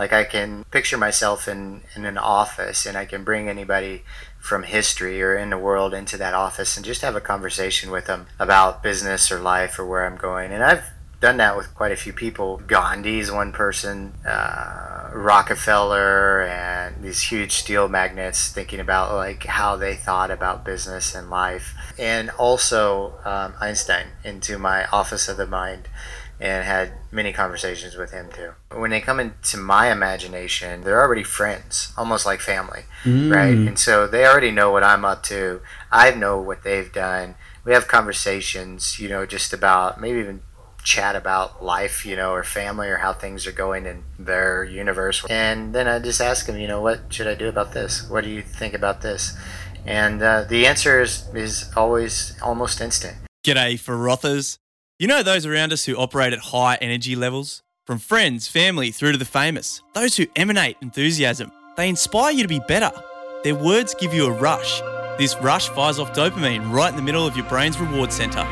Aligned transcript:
Like 0.00 0.14
I 0.14 0.24
can 0.24 0.64
picture 0.70 0.96
myself 0.96 1.46
in, 1.46 1.82
in 1.94 2.06
an 2.06 2.16
office 2.16 2.86
and 2.86 2.96
I 2.96 3.04
can 3.04 3.22
bring 3.22 3.50
anybody 3.50 4.02
from 4.38 4.62
history 4.62 5.20
or 5.22 5.36
in 5.36 5.50
the 5.50 5.58
world 5.58 5.92
into 5.92 6.16
that 6.16 6.32
office 6.32 6.74
and 6.78 6.86
just 6.86 7.02
have 7.02 7.16
a 7.16 7.20
conversation 7.20 7.90
with 7.90 8.06
them 8.06 8.26
about 8.38 8.82
business 8.82 9.30
or 9.30 9.40
life 9.40 9.78
or 9.78 9.84
where 9.84 10.06
I'm 10.06 10.16
going. 10.16 10.52
And 10.52 10.64
I've 10.64 10.84
done 11.20 11.36
that 11.36 11.54
with 11.54 11.74
quite 11.74 11.92
a 11.92 11.96
few 11.96 12.14
people. 12.14 12.62
Gandhi's 12.66 13.30
one 13.30 13.52
person, 13.52 14.14
uh, 14.26 15.10
Rockefeller, 15.12 16.44
and 16.44 17.04
these 17.04 17.20
huge 17.20 17.52
steel 17.52 17.86
magnates 17.86 18.50
thinking 18.50 18.80
about 18.80 19.14
like 19.14 19.44
how 19.44 19.76
they 19.76 19.94
thought 19.94 20.30
about 20.30 20.64
business 20.64 21.14
and 21.14 21.28
life, 21.28 21.74
and 21.98 22.30
also 22.30 23.18
um, 23.26 23.52
Einstein 23.60 24.06
into 24.24 24.58
my 24.58 24.86
office 24.86 25.28
of 25.28 25.36
the 25.36 25.46
mind. 25.46 25.88
And 26.40 26.64
had 26.64 26.92
many 27.12 27.34
conversations 27.34 27.96
with 27.96 28.12
him 28.12 28.30
too. 28.32 28.52
When 28.74 28.90
they 28.90 29.02
come 29.02 29.20
into 29.20 29.58
my 29.58 29.92
imagination, 29.92 30.80
they're 30.80 31.02
already 31.02 31.22
friends, 31.22 31.92
almost 31.98 32.24
like 32.24 32.40
family, 32.40 32.84
mm. 33.04 33.30
right? 33.30 33.54
And 33.54 33.78
so 33.78 34.06
they 34.06 34.24
already 34.24 34.50
know 34.50 34.70
what 34.70 34.82
I'm 34.82 35.04
up 35.04 35.22
to. 35.24 35.60
I 35.92 36.12
know 36.12 36.40
what 36.40 36.62
they've 36.62 36.90
done. 36.90 37.34
We 37.62 37.74
have 37.74 37.88
conversations, 37.88 38.98
you 38.98 39.06
know, 39.10 39.26
just 39.26 39.52
about 39.52 40.00
maybe 40.00 40.18
even 40.18 40.40
chat 40.82 41.14
about 41.14 41.62
life, 41.62 42.06
you 42.06 42.16
know, 42.16 42.32
or 42.32 42.42
family 42.42 42.88
or 42.88 42.96
how 42.96 43.12
things 43.12 43.46
are 43.46 43.52
going 43.52 43.86
in 43.86 44.04
their 44.18 44.64
universe. 44.64 45.24
And 45.28 45.74
then 45.74 45.86
I 45.86 45.98
just 45.98 46.20
ask 46.20 46.46
them, 46.46 46.58
you 46.58 46.68
know, 46.68 46.80
what 46.80 47.12
should 47.12 47.26
I 47.26 47.34
do 47.34 47.48
about 47.48 47.72
this? 47.72 48.08
What 48.08 48.24
do 48.24 48.30
you 48.30 48.42
think 48.42 48.74
about 48.74 49.02
this? 49.02 49.36
And 49.84 50.22
uh, 50.22 50.44
the 50.44 50.66
answer 50.66 51.00
is, 51.00 51.28
is 51.34 51.70
always 51.76 52.34
almost 52.42 52.80
instant. 52.80 53.18
G'day, 53.44 53.74
Frothers. 53.74 54.58
You 55.00 55.06
know 55.06 55.22
those 55.22 55.46
around 55.46 55.72
us 55.72 55.86
who 55.86 55.96
operate 55.96 56.34
at 56.34 56.40
high 56.40 56.76
energy 56.82 57.16
levels? 57.16 57.62
From 57.86 57.98
friends, 57.98 58.48
family, 58.48 58.90
through 58.90 59.12
to 59.12 59.18
the 59.18 59.24
famous. 59.24 59.80
Those 59.94 60.14
who 60.18 60.26
emanate 60.36 60.76
enthusiasm. 60.82 61.50
They 61.78 61.88
inspire 61.88 62.32
you 62.32 62.42
to 62.42 62.48
be 62.48 62.60
better. 62.68 62.92
Their 63.42 63.54
words 63.54 63.94
give 63.98 64.12
you 64.12 64.26
a 64.26 64.30
rush. 64.30 64.82
This 65.16 65.34
rush 65.40 65.70
fires 65.70 65.98
off 65.98 66.12
dopamine 66.12 66.70
right 66.70 66.90
in 66.90 66.96
the 66.96 67.02
middle 67.02 67.26
of 67.26 67.34
your 67.34 67.48
brain's 67.48 67.80
reward 67.80 68.12
center 68.12 68.46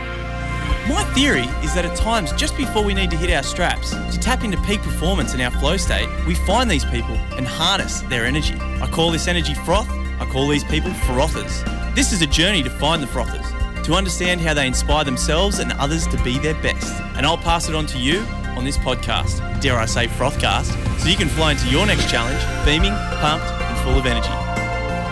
my 0.89 1.05
theory 1.13 1.43
is 1.63 1.75
that 1.75 1.85
at 1.85 1.95
times, 1.99 2.33
just 2.33 2.57
before 2.57 2.83
we 2.83 2.95
need 2.95 3.11
to 3.11 3.17
hit 3.17 3.31
our 3.31 3.43
straps, 3.43 3.91
to 3.91 4.19
tap 4.19 4.43
into 4.43 4.57
peak 4.63 4.81
performance 4.81 5.35
in 5.35 5.41
our 5.43 5.51
flow 5.51 5.77
state, 5.77 6.09
we 6.27 6.35
find 6.35 6.71
these 6.71 6.85
people 6.87 7.15
and 7.37 7.47
harness 7.47 8.01
their 8.03 8.25
energy. 8.25 8.55
I 8.55 8.89
call 8.91 9.11
this 9.11 9.29
energy 9.29 9.53
froth, 9.53 9.89
I 9.91 10.27
call 10.33 10.49
these 10.49 10.65
people 10.65 10.91
frothers. 10.91 11.63
This 11.95 12.13
is 12.13 12.23
a 12.23 12.27
journey 12.27 12.63
to 12.63 12.71
find 12.71 13.03
the 13.03 13.07
frothers, 13.07 13.45
to 13.89 13.95
understand 13.95 14.39
how 14.39 14.53
they 14.53 14.67
inspire 14.67 15.03
themselves 15.03 15.61
and 15.61 15.73
others 15.73 16.07
to 16.07 16.23
be 16.23 16.39
their 16.39 16.53
best. 16.61 16.93
And 17.17 17.25
I'll 17.25 17.39
pass 17.39 17.71
it 17.71 17.75
on 17.75 17.87
to 17.87 17.99
you 17.99 18.21
on 18.55 18.63
this 18.63 18.77
podcast, 18.77 19.63
dare 19.63 19.79
I 19.79 19.87
say 19.87 20.07
frothcast, 20.09 21.01
so 21.01 21.09
you 21.09 21.17
can 21.17 21.31
fly 21.31 21.53
into 21.53 21.67
your 21.71 21.87
next 21.87 22.11
challenge 22.11 22.39
beaming, 22.67 22.93
pumped, 23.19 23.47
and 23.47 23.79
full 23.79 23.99
of 23.99 24.05
energy. 24.05 24.29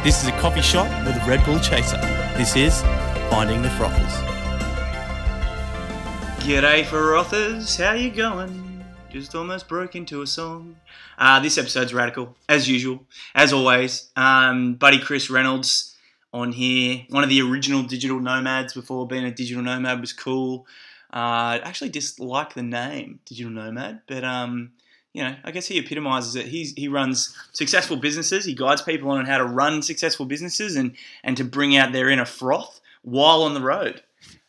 This 0.05 0.23
is 0.23 0.29
a 0.29 0.33
coffee 0.33 0.61
shop 0.61 0.89
with 1.07 1.17
a 1.17 1.27
Red 1.27 1.43
Bull 1.47 1.59
chaser. 1.59 1.97
This 2.37 2.55
is 2.55 2.83
Finding 3.31 3.63
the 3.63 3.71
Frothers. 3.71 4.13
G'day, 6.41 6.85
Frothers. 6.85 7.83
How 7.83 7.95
you 7.95 8.11
going? 8.11 8.85
Just 9.09 9.35
almost 9.35 9.69
broke 9.69 9.97
into 9.97 10.21
a 10.21 10.27
song. 10.27 10.77
Uh, 11.17 11.41
this 11.41 11.57
episode's 11.57 11.95
radical, 11.95 12.37
as 12.47 12.69
usual, 12.69 13.07
as 13.35 13.55
always. 13.55 14.11
Um, 14.17 14.75
buddy 14.75 14.99
Chris 14.99 15.31
Reynolds 15.31 15.96
on 16.33 16.53
here, 16.53 17.07
one 17.11 17.23
of 17.23 17.31
the 17.31 17.41
original 17.41 17.83
digital 17.83 18.21
nomads 18.21 18.75
before 18.75 19.07
being 19.07 19.25
a 19.25 19.31
digital 19.31 19.63
nomad 19.63 20.01
was 20.01 20.13
cool. 20.13 20.67
Uh, 21.13 21.57
I 21.57 21.61
actually 21.65 21.91
dislike 21.91 22.55
the 22.55 22.63
name 22.63 23.21
digital 23.25 23.51
nomad, 23.51 24.03
but 24.07 24.25
um, 24.25 24.73
you 25.13 25.23
know, 25.23 25.35
I 25.45 25.51
guess 25.51 25.67
he 25.67 25.79
epitomizes 25.79 26.37
it. 26.37 26.47
He's, 26.47 26.75
he 26.75 26.89
runs 26.89 27.35
successful 27.53 27.97
businesses. 27.97 28.45
He 28.45 28.55
guides 28.55 28.83
people 28.83 29.11
on 29.11 29.25
how 29.25 29.39
to 29.39 29.45
run 29.45 29.81
successful 29.83 30.27
businesses 30.27 30.77
and 30.77 30.95
and 31.25 31.37
to 31.37 31.45
bring 31.45 31.77
out 31.77 31.93
their 31.93 32.11
inner 32.11 32.27
froth 32.27 32.81
while 33.03 33.43
on 33.43 33.55
the 33.55 33.63
road. 33.63 34.03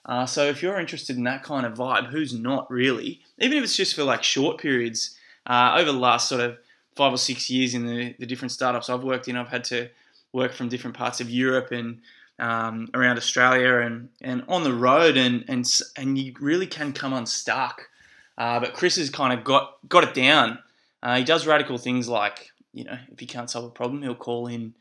Uh, 0.05 0.25
so 0.25 0.45
if 0.45 0.61
you're 0.61 0.79
interested 0.79 1.15
in 1.15 1.23
that 1.23 1.43
kind 1.43 1.65
of 1.65 1.75
vibe, 1.75 2.07
who's 2.07 2.33
not 2.33 2.69
really? 2.71 3.21
Even 3.39 3.57
if 3.57 3.63
it's 3.63 3.75
just 3.75 3.95
for 3.95 4.03
like 4.03 4.23
short 4.23 4.57
periods, 4.57 5.17
uh, 5.45 5.75
over 5.77 5.91
the 5.91 5.97
last 5.97 6.27
sort 6.27 6.41
of 6.41 6.57
five 6.95 7.13
or 7.13 7.17
six 7.17 7.49
years 7.49 7.73
in 7.73 7.85
the, 7.85 8.15
the 8.17 8.25
different 8.25 8.51
startups 8.51 8.89
I've 8.89 9.03
worked 9.03 9.27
in, 9.27 9.35
I've 9.35 9.49
had 9.49 9.63
to 9.65 9.89
work 10.37 10.53
from 10.53 10.69
different 10.69 10.95
parts 10.95 11.19
of 11.19 11.29
Europe 11.29 11.71
and 11.71 11.99
um, 12.39 12.87
around 12.93 13.17
Australia 13.17 13.79
and, 13.79 14.09
and 14.21 14.43
on 14.47 14.63
the 14.63 14.73
road, 14.73 15.17
and, 15.17 15.43
and 15.47 15.67
and 15.97 16.17
you 16.17 16.33
really 16.39 16.67
can 16.67 16.93
come 16.93 17.11
unstuck. 17.11 17.89
Uh, 18.37 18.59
but 18.59 18.73
Chris 18.73 18.95
has 18.97 19.09
kind 19.09 19.37
of 19.37 19.43
got 19.43 19.77
got 19.89 20.03
it 20.03 20.13
down. 20.13 20.59
Uh, 21.01 21.17
he 21.17 21.23
does 21.23 21.47
radical 21.47 21.77
things 21.77 22.07
like 22.07 22.51
you 22.73 22.83
know 22.83 22.97
if 23.11 23.19
he 23.19 23.25
can't 23.25 23.49
solve 23.49 23.65
a 23.65 23.69
problem, 23.69 24.03
he'll 24.03 24.15
call 24.15 24.47
in 24.47 24.75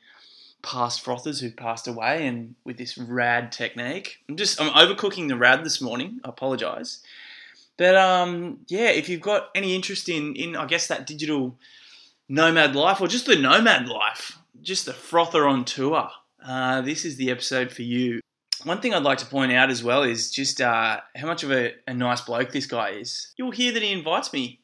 past 0.63 1.05
frothers 1.05 1.41
who've 1.41 1.57
passed 1.57 1.87
away 1.89 2.27
and 2.27 2.55
with 2.65 2.77
this 2.77 2.99
rad 2.99 3.51
technique. 3.53 4.19
I'm 4.29 4.37
just 4.37 4.61
I'm 4.61 4.71
overcooking 4.73 5.29
the 5.29 5.37
rad 5.37 5.65
this 5.65 5.81
morning. 5.81 6.21
I 6.25 6.29
apologize. 6.29 7.01
But 7.79 7.97
um 7.97 8.61
yeah, 8.69 8.91
if 8.91 9.09
you've 9.09 9.21
got 9.23 9.49
any 9.55 9.75
interest 9.75 10.09
in 10.09 10.35
in 10.35 10.57
I 10.57 10.67
guess 10.67 10.89
that 10.89 11.07
digital 11.07 11.57
nomad 12.29 12.75
life 12.75 13.01
or 13.01 13.09
just 13.09 13.27
the 13.27 13.37
nomad 13.37 13.89
life, 13.89 14.39
just 14.67 14.85
the 14.85 14.93
frother 14.93 15.47
on 15.47 15.65
tour, 15.65 16.11
uh, 16.45 16.81
this 16.83 17.05
is 17.05 17.17
the 17.17 17.31
episode 17.31 17.71
for 17.71 17.83
you. 17.83 18.21
One 18.65 18.81
thing 18.81 18.93
I'd 18.93 19.05
like 19.05 19.19
to 19.19 19.27
point 19.27 19.53
out 19.53 19.71
as 19.71 19.85
well 19.85 20.03
is 20.03 20.31
just 20.31 20.61
uh, 20.61 21.01
how 21.15 21.27
much 21.27 21.45
of 21.45 21.53
a, 21.53 21.75
a 21.87 21.95
nice 21.95 22.21
bloke 22.21 22.51
this 22.51 22.67
guy 22.67 22.91
is. 22.91 23.33
You'll 23.37 23.53
hear 23.53 23.73
that 23.73 23.83
he 23.83 23.93
invites 23.93 24.33
me 24.33 24.61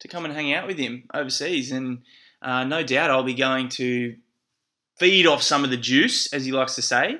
to 0.00 0.08
come 0.08 0.26
and 0.26 0.34
hang 0.34 0.52
out 0.52 0.66
with 0.66 0.76
him 0.76 1.04
overseas, 1.14 1.72
and 1.72 2.02
uh, 2.42 2.64
no 2.64 2.82
doubt 2.82 3.10
I'll 3.10 3.22
be 3.22 3.34
going 3.34 3.70
to 3.70 4.16
feed 4.98 5.26
off 5.26 5.42
some 5.42 5.64
of 5.64 5.70
the 5.70 5.76
juice, 5.78 6.32
as 6.34 6.44
he 6.44 6.52
likes 6.52 6.74
to 6.74 6.82
say, 6.82 7.18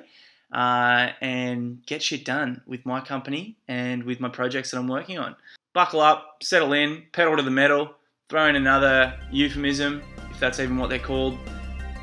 uh, 0.53 1.09
and 1.21 1.83
get 1.87 2.03
shit 2.03 2.23
done 2.23 2.61
with 2.67 2.85
my 2.85 3.01
company 3.01 3.57
and 3.67 4.03
with 4.03 4.19
my 4.19 4.29
projects 4.29 4.71
that 4.71 4.77
I'm 4.77 4.87
working 4.87 5.17
on. 5.17 5.35
Buckle 5.73 6.01
up, 6.01 6.43
settle 6.43 6.73
in, 6.73 7.03
pedal 7.13 7.35
to 7.37 7.41
the 7.41 7.51
metal, 7.51 7.95
throw 8.29 8.45
in 8.45 8.55
another 8.55 9.17
euphemism, 9.31 10.03
if 10.29 10.39
that's 10.39 10.59
even 10.59 10.77
what 10.77 10.89
they're 10.89 10.99
called. 10.99 11.37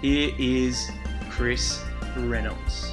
Here 0.05 0.35
is 0.39 0.91
Chris 1.31 1.83
Reynolds. 2.15 2.93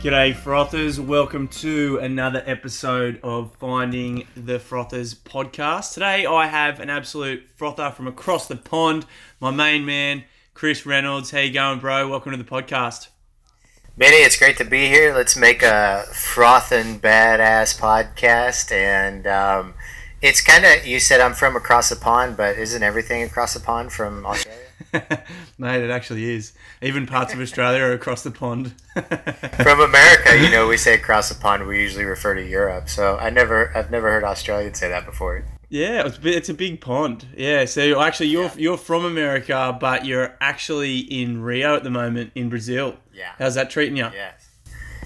G'day, 0.00 0.34
Frothers. 0.34 0.98
Welcome 0.98 1.46
to 1.46 2.00
another 2.02 2.42
episode 2.44 3.20
of 3.22 3.54
Finding 3.60 4.26
the 4.36 4.58
Frothers 4.58 5.14
podcast. 5.14 5.94
Today 5.94 6.26
I 6.26 6.48
have 6.48 6.80
an 6.80 6.90
absolute 6.90 7.48
frother 7.54 7.92
from 7.92 8.08
across 8.08 8.48
the 8.48 8.56
pond, 8.56 9.06
my 9.38 9.52
main 9.52 9.86
man, 9.86 10.24
Chris 10.54 10.84
Reynolds. 10.84 11.30
How 11.30 11.38
you 11.38 11.52
going, 11.52 11.78
bro? 11.78 12.08
Welcome 12.08 12.32
to 12.32 12.36
the 12.36 12.42
podcast. 12.42 13.10
Benny, 13.96 14.16
it's 14.16 14.36
great 14.36 14.56
to 14.56 14.64
be 14.64 14.88
here. 14.88 15.14
Let's 15.14 15.36
make 15.36 15.62
a 15.62 16.02
frothing 16.12 16.98
badass 16.98 17.78
podcast. 17.78 18.72
And 18.72 19.24
um, 19.24 19.74
it's 20.22 20.40
kind 20.40 20.64
of, 20.64 20.86
you 20.86 21.00
said 21.00 21.20
I'm 21.20 21.34
from 21.34 21.56
across 21.56 21.88
the 21.88 21.96
pond, 21.96 22.36
but 22.36 22.56
isn't 22.56 22.82
everything 22.82 23.22
across 23.22 23.54
the 23.54 23.60
pond 23.60 23.92
from 23.92 24.24
Australia? 24.24 24.60
Mate, 25.58 25.82
it 25.82 25.90
actually 25.90 26.30
is. 26.30 26.52
Even 26.80 27.06
parts 27.06 27.34
of 27.34 27.40
Australia 27.40 27.82
are 27.82 27.92
across 27.92 28.22
the 28.22 28.30
pond. 28.30 28.74
From 28.94 29.80
America, 29.80 30.36
you 30.38 30.50
know, 30.50 30.68
we 30.68 30.76
say 30.76 30.94
across 30.94 31.28
the 31.28 31.34
pond. 31.34 31.66
We 31.66 31.80
usually 31.80 32.04
refer 32.04 32.34
to 32.34 32.46
Europe. 32.46 32.88
So 32.88 33.16
I 33.16 33.30
never, 33.30 33.74
I've 33.76 33.90
never 33.90 34.10
heard 34.10 34.24
Australians 34.24 34.78
say 34.78 34.88
that 34.88 35.06
before. 35.06 35.44
Yeah, 35.70 36.06
it's, 36.06 36.18
it's 36.22 36.48
a 36.50 36.54
big 36.54 36.82
pond. 36.82 37.26
Yeah, 37.34 37.64
so 37.64 38.00
actually, 38.02 38.28
you're 38.28 38.44
yeah. 38.44 38.54
you're 38.58 38.76
from 38.76 39.06
America, 39.06 39.74
but 39.80 40.04
you're 40.04 40.36
actually 40.38 40.98
in 40.98 41.40
Rio 41.40 41.74
at 41.74 41.84
the 41.84 41.90
moment 41.90 42.32
in 42.34 42.50
Brazil. 42.50 42.96
Yeah, 43.14 43.32
how's 43.38 43.54
that 43.54 43.70
treating 43.70 43.96
you? 43.96 44.10
Yeah, 44.14 44.32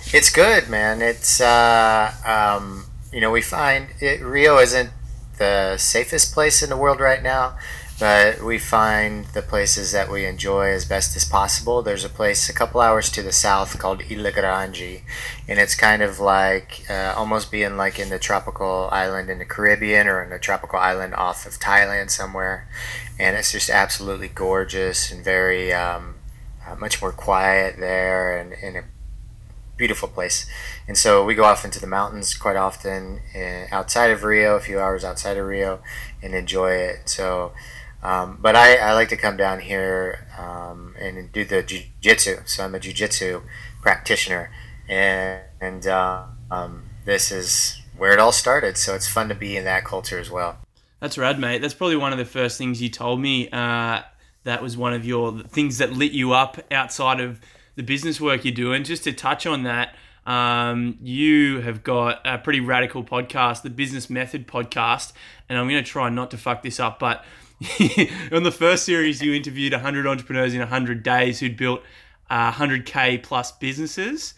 it's 0.07 0.31
good, 0.31 0.69
man. 0.69 1.03
It's 1.03 1.41
uh, 1.41 2.11
um, 2.25 2.87
you 3.13 3.21
know, 3.21 3.31
we 3.31 3.43
find 3.43 3.89
it, 4.01 4.21
Rio 4.21 4.59
isn't 4.59 4.91
the 5.39 5.77
safest 5.77 6.33
place 6.33 6.63
in 6.63 6.71
the 6.71 6.77
world 6.77 7.01
right 7.01 7.23
now 7.23 7.57
but 7.99 8.43
we 8.43 8.59
find 8.59 9.25
the 9.27 9.41
places 9.41 9.93
that 9.93 10.11
we 10.11 10.27
enjoy 10.27 10.69
as 10.69 10.85
best 10.85 11.17
as 11.17 11.25
possible. 11.25 11.81
There's 11.81 12.05
a 12.05 12.11
place 12.11 12.49
a 12.49 12.53
couple 12.53 12.81
hours 12.81 13.11
to 13.13 13.23
the 13.23 13.33
south 13.33 13.79
called 13.79 14.03
Grande, 14.07 15.01
and 15.49 15.59
it's 15.59 15.75
kind 15.75 16.03
of 16.03 16.21
like 16.21 16.85
uh, 16.91 17.15
almost 17.17 17.51
being 17.51 17.77
like 17.79 17.99
in 17.99 18.11
the 18.11 18.19
tropical 18.19 18.91
island 18.93 19.31
in 19.31 19.39
the 19.39 19.47
Caribbean 19.47 20.09
or 20.09 20.23
in 20.23 20.31
a 20.31 20.39
tropical 20.39 20.79
island 20.79 21.15
off 21.15 21.47
of 21.47 21.55
Thailand 21.55 22.11
somewhere, 22.11 22.69
and 23.19 23.35
it's 23.35 23.53
just 23.53 23.71
absolutely 23.71 24.29
gorgeous 24.29 25.11
and 25.11 25.25
very 25.25 25.73
um, 25.73 26.17
uh, 26.67 26.75
much 26.75 27.01
more 27.01 27.13
quiet 27.13 27.77
there 27.79 28.37
and, 28.37 28.53
and 28.63 28.85
beautiful 29.77 30.09
place. 30.09 30.47
And 30.89 30.97
so 30.97 31.25
we 31.25 31.35
go 31.35 31.45
off 31.45 31.65
into 31.65 31.81
the 31.81 31.87
mountains 31.87 32.35
quite 32.35 32.57
often 32.57 33.21
uh, 33.35 33.67
outside 33.71 34.11
of 34.11 34.25
Rio, 34.25 34.57
a 34.57 34.61
few 34.61 34.81
hours 34.81 35.05
outside 35.05 35.37
of 35.37 35.47
Rio, 35.47 35.81
and 36.23 36.35
enjoy 36.35 36.73
it. 36.73 37.09
So 37.09 37.53
um, 38.07 38.39
but 38.41 38.55
I, 38.55 38.77
I 38.77 38.93
like 38.93 39.09
to 39.09 39.17
come 39.17 39.37
down 39.37 39.59
here 39.59 40.27
um, 40.39 40.95
and 40.97 41.33
do 41.33 41.45
the 41.45 41.63
jiu-jitsu. 41.63 42.43
So 42.45 42.65
I'm 42.65 42.75
a 42.75 42.79
jiu-jitsu 42.79 43.43
practitioner, 43.83 44.53
and, 44.89 45.43
and 45.61 45.85
uh, 45.87 46.27
um, 46.49 46.85
this 47.05 47.33
is 47.33 47.83
where 47.97 48.13
it 48.13 48.21
all 48.21 48.31
started. 48.31 48.77
So 48.77 48.95
it's 48.95 49.09
fun 49.09 49.29
to 49.29 49.35
be 49.35 49.57
in 49.57 49.65
that 49.65 49.85
culture 49.85 50.21
as 50.21 50.31
well. 50.31 50.59
That's 51.01 51.19
rad, 51.19 51.41
mate. 51.41 51.61
That's 51.61 51.75
probably 51.75 51.97
one 51.97 52.13
of 52.13 52.19
the 52.19 52.25
first 52.25 52.59
things 52.59 52.81
you 52.81 52.89
told 52.89 53.21
me. 53.21 53.51
Uh, 53.51 54.03
that 54.45 54.63
was 54.63 54.77
one 54.77 54.93
of 54.93 55.05
your 55.05 55.41
things 55.41 55.79
that 55.79 55.93
lit 55.93 56.13
you 56.13 56.33
up 56.33 56.61
outside 56.71 57.19
of 57.19 57.41
the 57.77 57.83
business 57.83 58.21
work 58.21 58.45
you're 58.45 58.55
doing. 58.55 58.85
just 58.85 59.05
to 59.05 59.13
touch 59.13 59.47
on 59.47 59.63
that, 59.63 59.95
um, 60.27 60.99
you 61.01 61.61
have 61.61 61.85
got 61.85 62.21
a 62.25 62.39
pretty 62.39 62.61
radical 62.61 63.05
podcast, 63.05 63.63
the 63.63 63.71
Business 63.71 64.11
Method 64.11 64.49
podcast. 64.49 65.13
And 65.49 65.57
I'm 65.57 65.69
going 65.69 65.83
to 65.83 65.89
try 65.89 66.09
not 66.09 66.31
to 66.33 66.39
fuck 66.39 66.63
this 66.63 66.81
up, 66.81 66.99
but 66.99 67.25
on 68.33 68.43
the 68.43 68.53
first 68.53 68.85
series, 68.85 69.23
you 69.23 69.33
interviewed 69.33 69.73
100 69.73 70.07
entrepreneurs 70.07 70.53
in 70.53 70.61
100 70.61 71.03
days 71.03 71.39
who'd 71.39 71.57
built 71.57 71.83
uh, 72.29 72.51
100K 72.53 73.23
plus 73.23 73.53
businesses. 73.53 74.35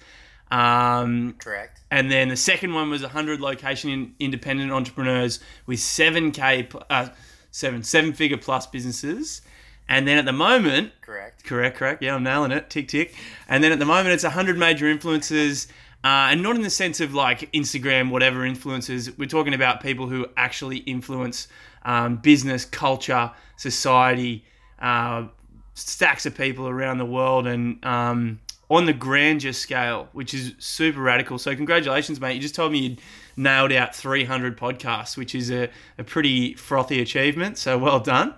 Um, 0.50 1.34
Correct. 1.38 1.80
And 1.90 2.10
then 2.10 2.28
the 2.28 2.36
second 2.36 2.74
one 2.74 2.90
was 2.90 3.02
100 3.02 3.40
location 3.40 3.90
in 3.90 4.14
independent 4.18 4.70
entrepreneurs 4.70 5.40
with 5.66 5.78
7K, 5.78 6.82
uh, 6.90 7.08
seven, 7.50 7.82
seven 7.82 8.12
figure 8.12 8.36
plus 8.36 8.66
businesses. 8.66 9.40
And 9.88 10.06
then 10.06 10.18
at 10.18 10.26
the 10.26 10.32
moment, 10.32 10.92
correct, 11.00 11.44
correct, 11.44 11.78
correct. 11.78 12.02
Yeah, 12.02 12.14
I'm 12.14 12.22
nailing 12.22 12.52
it. 12.52 12.68
Tick, 12.68 12.88
tick. 12.88 13.14
And 13.48 13.64
then 13.64 13.72
at 13.72 13.78
the 13.78 13.86
moment, 13.86 14.08
it's 14.08 14.24
100 14.24 14.58
major 14.58 14.86
influencers, 14.86 15.66
uh, 16.04 16.28
and 16.30 16.42
not 16.42 16.56
in 16.56 16.62
the 16.62 16.70
sense 16.70 17.00
of 17.00 17.14
like 17.14 17.50
Instagram, 17.52 18.10
whatever 18.10 18.40
influencers. 18.40 19.16
We're 19.18 19.26
talking 19.26 19.54
about 19.54 19.80
people 19.80 20.08
who 20.08 20.26
actually 20.36 20.78
influence 20.78 21.48
um, 21.84 22.16
business, 22.16 22.64
culture, 22.64 23.30
society, 23.56 24.44
uh, 24.78 25.26
stacks 25.74 26.26
of 26.26 26.36
people 26.36 26.68
around 26.68 26.98
the 26.98 27.06
world, 27.06 27.46
and 27.46 27.82
um, 27.84 28.40
on 28.70 28.84
the 28.84 28.92
grandeur 28.92 29.52
scale, 29.52 30.08
which 30.12 30.34
is 30.34 30.54
super 30.58 31.00
radical. 31.00 31.38
So 31.38 31.56
congratulations, 31.56 32.20
mate. 32.20 32.34
You 32.34 32.40
just 32.40 32.54
told 32.54 32.72
me 32.72 32.80
you'd 32.80 33.00
nailed 33.36 33.72
out 33.72 33.94
300 33.94 34.58
podcasts, 34.58 35.16
which 35.16 35.34
is 35.34 35.50
a, 35.50 35.70
a 35.96 36.04
pretty 36.04 36.54
frothy 36.54 37.00
achievement. 37.00 37.56
So 37.56 37.78
well 37.78 38.00
done. 38.00 38.34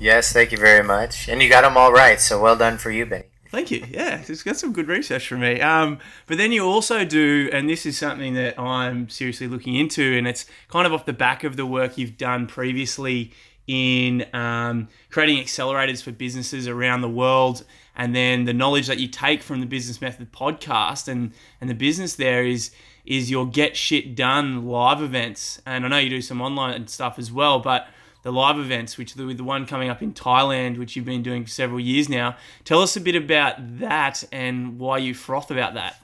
Yes, 0.00 0.32
thank 0.32 0.50
you 0.50 0.56
very 0.56 0.82
much. 0.82 1.28
And 1.28 1.42
you 1.42 1.50
got 1.50 1.60
them 1.60 1.76
all 1.76 1.92
right, 1.92 2.18
so 2.18 2.40
well 2.40 2.56
done 2.56 2.78
for 2.78 2.90
you, 2.90 3.04
Benny. 3.04 3.24
Thank 3.50 3.70
you. 3.70 3.84
Yeah, 3.86 4.22
it's 4.26 4.42
got 4.42 4.56
some 4.56 4.72
good 4.72 4.88
research 4.88 5.28
for 5.28 5.36
me. 5.36 5.60
Um, 5.60 5.98
but 6.26 6.38
then 6.38 6.52
you 6.52 6.64
also 6.64 7.04
do, 7.04 7.50
and 7.52 7.68
this 7.68 7.84
is 7.84 7.98
something 7.98 8.32
that 8.32 8.58
I'm 8.58 9.10
seriously 9.10 9.46
looking 9.46 9.74
into, 9.74 10.16
and 10.16 10.26
it's 10.26 10.46
kind 10.68 10.86
of 10.86 10.94
off 10.94 11.04
the 11.04 11.12
back 11.12 11.44
of 11.44 11.56
the 11.56 11.66
work 11.66 11.98
you've 11.98 12.16
done 12.16 12.46
previously 12.46 13.32
in 13.66 14.24
um, 14.32 14.88
creating 15.10 15.36
accelerators 15.36 16.02
for 16.02 16.12
businesses 16.12 16.66
around 16.66 17.02
the 17.02 17.08
world, 17.10 17.64
and 17.94 18.16
then 18.16 18.46
the 18.46 18.54
knowledge 18.54 18.86
that 18.86 19.00
you 19.00 19.06
take 19.06 19.42
from 19.42 19.60
the 19.60 19.66
Business 19.66 20.00
Method 20.00 20.32
podcast 20.32 21.08
and 21.08 21.32
and 21.60 21.68
the 21.68 21.74
business 21.74 22.14
there 22.14 22.46
is 22.46 22.70
is 23.04 23.30
your 23.30 23.46
Get 23.46 23.76
Shit 23.76 24.14
Done 24.14 24.64
live 24.66 25.02
events, 25.02 25.60
and 25.66 25.84
I 25.84 25.88
know 25.88 25.98
you 25.98 26.08
do 26.08 26.22
some 26.22 26.40
online 26.40 26.86
stuff 26.86 27.18
as 27.18 27.30
well, 27.30 27.58
but 27.58 27.86
the 28.22 28.32
live 28.32 28.58
events, 28.58 28.98
which 28.98 29.14
with 29.16 29.36
the 29.36 29.44
one 29.44 29.66
coming 29.66 29.88
up 29.88 30.02
in 30.02 30.12
Thailand, 30.12 30.78
which 30.78 30.96
you've 30.96 31.04
been 31.04 31.22
doing 31.22 31.44
for 31.44 31.50
several 31.50 31.80
years 31.80 32.08
now. 32.08 32.36
Tell 32.64 32.82
us 32.82 32.96
a 32.96 33.00
bit 33.00 33.16
about 33.16 33.78
that 33.78 34.24
and 34.30 34.78
why 34.78 34.98
you 34.98 35.14
froth 35.14 35.50
about 35.50 35.74
that. 35.74 36.02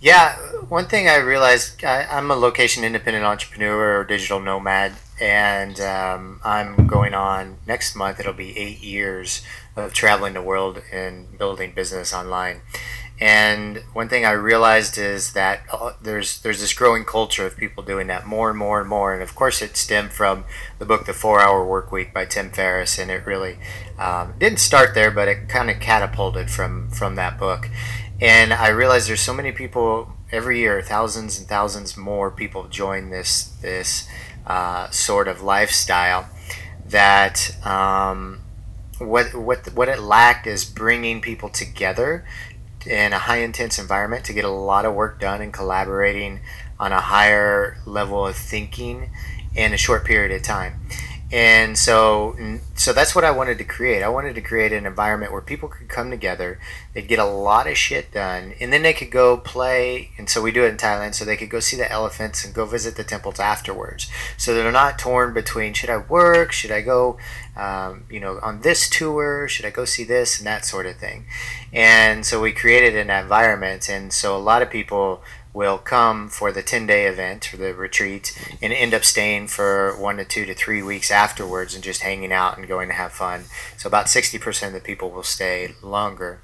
Yeah, 0.00 0.36
one 0.68 0.86
thing 0.86 1.08
I 1.08 1.18
realized 1.18 1.84
I, 1.84 2.06
am 2.10 2.30
a 2.32 2.34
location 2.34 2.82
independent 2.82 3.24
entrepreneur 3.24 4.00
or 4.00 4.04
digital 4.04 4.40
nomad, 4.40 4.94
and 5.20 5.78
um, 5.80 6.40
I'm 6.42 6.88
going 6.88 7.14
on 7.14 7.58
next 7.68 7.94
month. 7.94 8.18
It'll 8.18 8.32
be 8.32 8.58
eight 8.58 8.80
years 8.80 9.42
of 9.76 9.92
traveling 9.92 10.34
the 10.34 10.42
world 10.42 10.82
and 10.92 11.38
building 11.38 11.72
business 11.72 12.12
online. 12.12 12.62
And 13.20 13.84
one 13.92 14.08
thing 14.08 14.24
I 14.24 14.32
realized 14.32 14.98
is 14.98 15.32
that 15.34 15.62
uh, 15.72 15.92
there's 16.02 16.40
there's 16.40 16.60
this 16.60 16.74
growing 16.74 17.04
culture 17.04 17.46
of 17.46 17.56
people 17.56 17.84
doing 17.84 18.08
that 18.08 18.26
more 18.26 18.50
and 18.50 18.58
more 18.58 18.80
and 18.80 18.88
more. 18.88 19.12
And 19.12 19.22
of 19.22 19.34
course, 19.34 19.62
it 19.62 19.76
stemmed 19.76 20.12
from 20.12 20.44
the 20.78 20.84
book 20.84 21.06
The 21.06 21.12
Four 21.12 21.40
Hour 21.40 21.64
Work 21.64 21.92
Week 21.92 22.12
by 22.12 22.24
Tim 22.24 22.50
Ferriss, 22.50 22.98
and 22.98 23.10
it 23.10 23.24
really 23.24 23.58
um, 23.98 24.34
didn't 24.38 24.58
start 24.58 24.94
there, 24.94 25.10
but 25.10 25.28
it 25.28 25.48
kind 25.48 25.70
of 25.70 25.78
catapulted 25.78 26.50
from 26.50 26.90
from 26.90 27.14
that 27.16 27.38
book. 27.38 27.68
And 28.20 28.52
I 28.52 28.68
realized 28.68 29.08
there's 29.08 29.20
so 29.20 29.34
many 29.34 29.52
people 29.52 30.12
every 30.32 30.58
year, 30.58 30.80
thousands 30.82 31.38
and 31.38 31.46
thousands 31.46 31.96
more 31.96 32.30
people 32.30 32.66
join 32.66 33.10
this 33.10 33.44
this 33.60 34.08
uh, 34.46 34.90
sort 34.90 35.28
of 35.28 35.42
lifestyle 35.42 36.28
that. 36.86 37.56
Um, 37.64 38.40
what 38.98 39.34
what 39.34 39.66
what 39.74 39.88
it 39.88 39.98
lacked 39.98 40.46
is 40.46 40.64
bringing 40.64 41.20
people 41.20 41.48
together 41.48 42.24
in 42.86 43.12
a 43.12 43.18
high 43.18 43.38
intense 43.38 43.78
environment 43.78 44.24
to 44.26 44.32
get 44.32 44.44
a 44.44 44.50
lot 44.50 44.84
of 44.84 44.94
work 44.94 45.20
done 45.20 45.40
and 45.40 45.52
collaborating 45.52 46.40
on 46.78 46.92
a 46.92 47.00
higher 47.00 47.78
level 47.86 48.26
of 48.26 48.36
thinking 48.36 49.10
in 49.54 49.72
a 49.72 49.76
short 49.76 50.04
period 50.04 50.32
of 50.32 50.42
time 50.42 50.80
and 51.32 51.78
so 51.78 52.36
so 52.74 52.92
that's 52.92 53.14
what 53.14 53.24
I 53.24 53.30
wanted 53.30 53.56
to 53.56 53.64
create. 53.64 54.02
I 54.02 54.08
wanted 54.08 54.34
to 54.34 54.42
create 54.42 54.70
an 54.70 54.84
environment 54.84 55.32
where 55.32 55.40
people 55.40 55.66
could 55.66 55.88
come 55.88 56.10
together, 56.10 56.60
they'd 56.92 57.08
get 57.08 57.18
a 57.18 57.24
lot 57.24 57.66
of 57.66 57.78
shit 57.78 58.12
done, 58.12 58.52
and 58.60 58.70
then 58.70 58.82
they 58.82 58.92
could 58.92 59.10
go 59.10 59.38
play. 59.38 60.10
And 60.18 60.28
so 60.28 60.42
we 60.42 60.52
do 60.52 60.64
it 60.64 60.68
in 60.68 60.76
Thailand, 60.76 61.14
so 61.14 61.24
they 61.24 61.38
could 61.38 61.48
go 61.48 61.60
see 61.60 61.76
the 61.76 61.90
elephants 61.90 62.44
and 62.44 62.54
go 62.54 62.66
visit 62.66 62.96
the 62.96 63.04
temples 63.04 63.40
afterwards. 63.40 64.10
So 64.36 64.54
they're 64.54 64.70
not 64.70 64.98
torn 64.98 65.32
between 65.32 65.72
should 65.72 65.88
I 65.88 65.96
work, 65.96 66.52
should 66.52 66.70
I 66.70 66.82
go, 66.82 67.16
um, 67.56 68.04
you 68.10 68.20
know, 68.20 68.38
on 68.42 68.62
this 68.62 68.88
tour, 68.88 69.46
should 69.48 69.66
I 69.66 69.70
go 69.70 69.84
see 69.84 70.04
this 70.04 70.38
and 70.38 70.46
that 70.46 70.64
sort 70.64 70.86
of 70.86 70.96
thing. 70.96 71.26
And 71.72 72.24
so 72.24 72.40
we 72.40 72.52
created 72.52 72.96
an 72.96 73.10
environment, 73.10 73.88
and 73.88 74.12
so 74.12 74.36
a 74.36 74.38
lot 74.38 74.62
of 74.62 74.70
people 74.70 75.22
will 75.54 75.76
come 75.76 76.28
for 76.28 76.50
the 76.50 76.62
10 76.62 76.86
day 76.86 77.06
event 77.06 77.52
or 77.52 77.58
the 77.58 77.74
retreat 77.74 78.32
and 78.62 78.72
end 78.72 78.94
up 78.94 79.04
staying 79.04 79.46
for 79.46 79.94
one 80.00 80.16
to 80.16 80.24
two 80.24 80.46
to 80.46 80.54
three 80.54 80.82
weeks 80.82 81.10
afterwards 81.10 81.74
and 81.74 81.84
just 81.84 82.00
hanging 82.00 82.32
out 82.32 82.56
and 82.56 82.66
going 82.66 82.88
to 82.88 82.94
have 82.94 83.12
fun. 83.12 83.44
So 83.76 83.86
about 83.86 84.06
60% 84.06 84.68
of 84.68 84.72
the 84.72 84.80
people 84.80 85.10
will 85.10 85.22
stay 85.22 85.74
longer. 85.82 86.40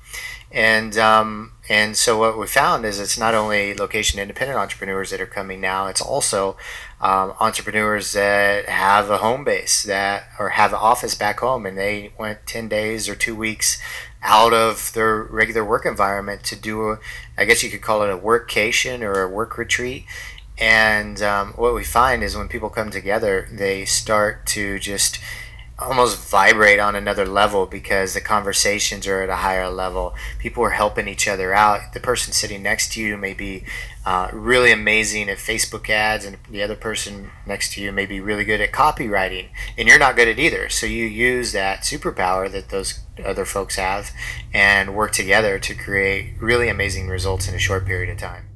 And 0.50 0.96
um, 0.96 1.52
and 1.68 1.94
so 1.94 2.18
what 2.18 2.38
we 2.38 2.46
found 2.46 2.86
is 2.86 2.98
it's 2.98 3.18
not 3.18 3.34
only 3.34 3.74
location 3.74 4.18
independent 4.18 4.58
entrepreneurs 4.58 5.10
that 5.10 5.20
are 5.20 5.26
coming 5.26 5.60
now, 5.60 5.88
it's 5.88 6.00
also 6.00 6.56
um, 7.02 7.34
entrepreneurs 7.38 8.12
that 8.12 8.66
have 8.66 9.10
a 9.10 9.18
home 9.18 9.44
base 9.44 9.82
that 9.82 10.24
or 10.38 10.50
have 10.50 10.72
an 10.72 10.78
office 10.80 11.14
back 11.14 11.40
home 11.40 11.66
and 11.66 11.76
they 11.76 12.12
went 12.18 12.46
10 12.46 12.68
days 12.68 13.08
or 13.10 13.14
two 13.14 13.36
weeks 13.36 13.80
out 14.22 14.54
of 14.54 14.92
their 14.94 15.22
regular 15.22 15.64
work 15.64 15.84
environment 15.84 16.42
to 16.44 16.56
do 16.56 16.92
a, 16.92 16.98
I 17.36 17.44
guess 17.44 17.62
you 17.62 17.70
could 17.70 17.82
call 17.82 18.02
it 18.02 18.10
a 18.10 18.18
workcation 18.18 19.02
or 19.02 19.22
a 19.22 19.28
work 19.28 19.58
retreat. 19.58 20.06
And 20.56 21.22
um, 21.22 21.52
what 21.52 21.74
we 21.74 21.84
find 21.84 22.22
is 22.22 22.36
when 22.36 22.48
people 22.48 22.70
come 22.70 22.90
together, 22.90 23.48
they 23.52 23.84
start 23.84 24.46
to 24.46 24.78
just 24.78 25.20
almost 25.78 26.18
vibrate 26.28 26.80
on 26.80 26.96
another 26.96 27.24
level 27.24 27.64
because 27.64 28.14
the 28.14 28.20
conversations 28.20 29.06
are 29.06 29.22
at 29.22 29.28
a 29.28 29.36
higher 29.36 29.68
level. 29.68 30.14
People 30.38 30.64
are 30.64 30.70
helping 30.70 31.06
each 31.06 31.28
other 31.28 31.54
out. 31.54 31.92
The 31.92 32.00
person 32.00 32.32
sitting 32.32 32.62
next 32.62 32.92
to 32.94 33.02
you 33.02 33.16
may 33.16 33.32
be 33.32 33.64
uh, 34.04 34.28
really 34.32 34.72
amazing 34.72 35.28
at 35.28 35.38
Facebook 35.38 35.88
ads, 35.88 36.24
and 36.24 36.38
the 36.50 36.62
other 36.62 36.74
person 36.74 37.30
next 37.46 37.74
to 37.74 37.80
you 37.80 37.92
may 37.92 38.06
be 38.06 38.20
really 38.20 38.44
good 38.44 38.60
at 38.60 38.72
copywriting, 38.72 39.48
and 39.76 39.86
you're 39.86 39.98
not 39.98 40.16
good 40.16 40.28
at 40.28 40.38
either. 40.38 40.68
So 40.68 40.86
you 40.86 41.04
use 41.04 41.52
that 41.52 41.80
superpower 41.80 42.50
that 42.50 42.70
those 42.70 43.00
other 43.24 43.44
folks 43.44 43.76
have 43.76 44.10
and 44.52 44.94
work 44.94 45.12
together 45.12 45.58
to 45.58 45.74
create 45.74 46.34
really 46.40 46.68
amazing 46.68 47.08
results 47.08 47.48
in 47.48 47.54
a 47.54 47.58
short 47.58 47.86
period 47.86 48.10
of 48.10 48.18
time. 48.18 48.48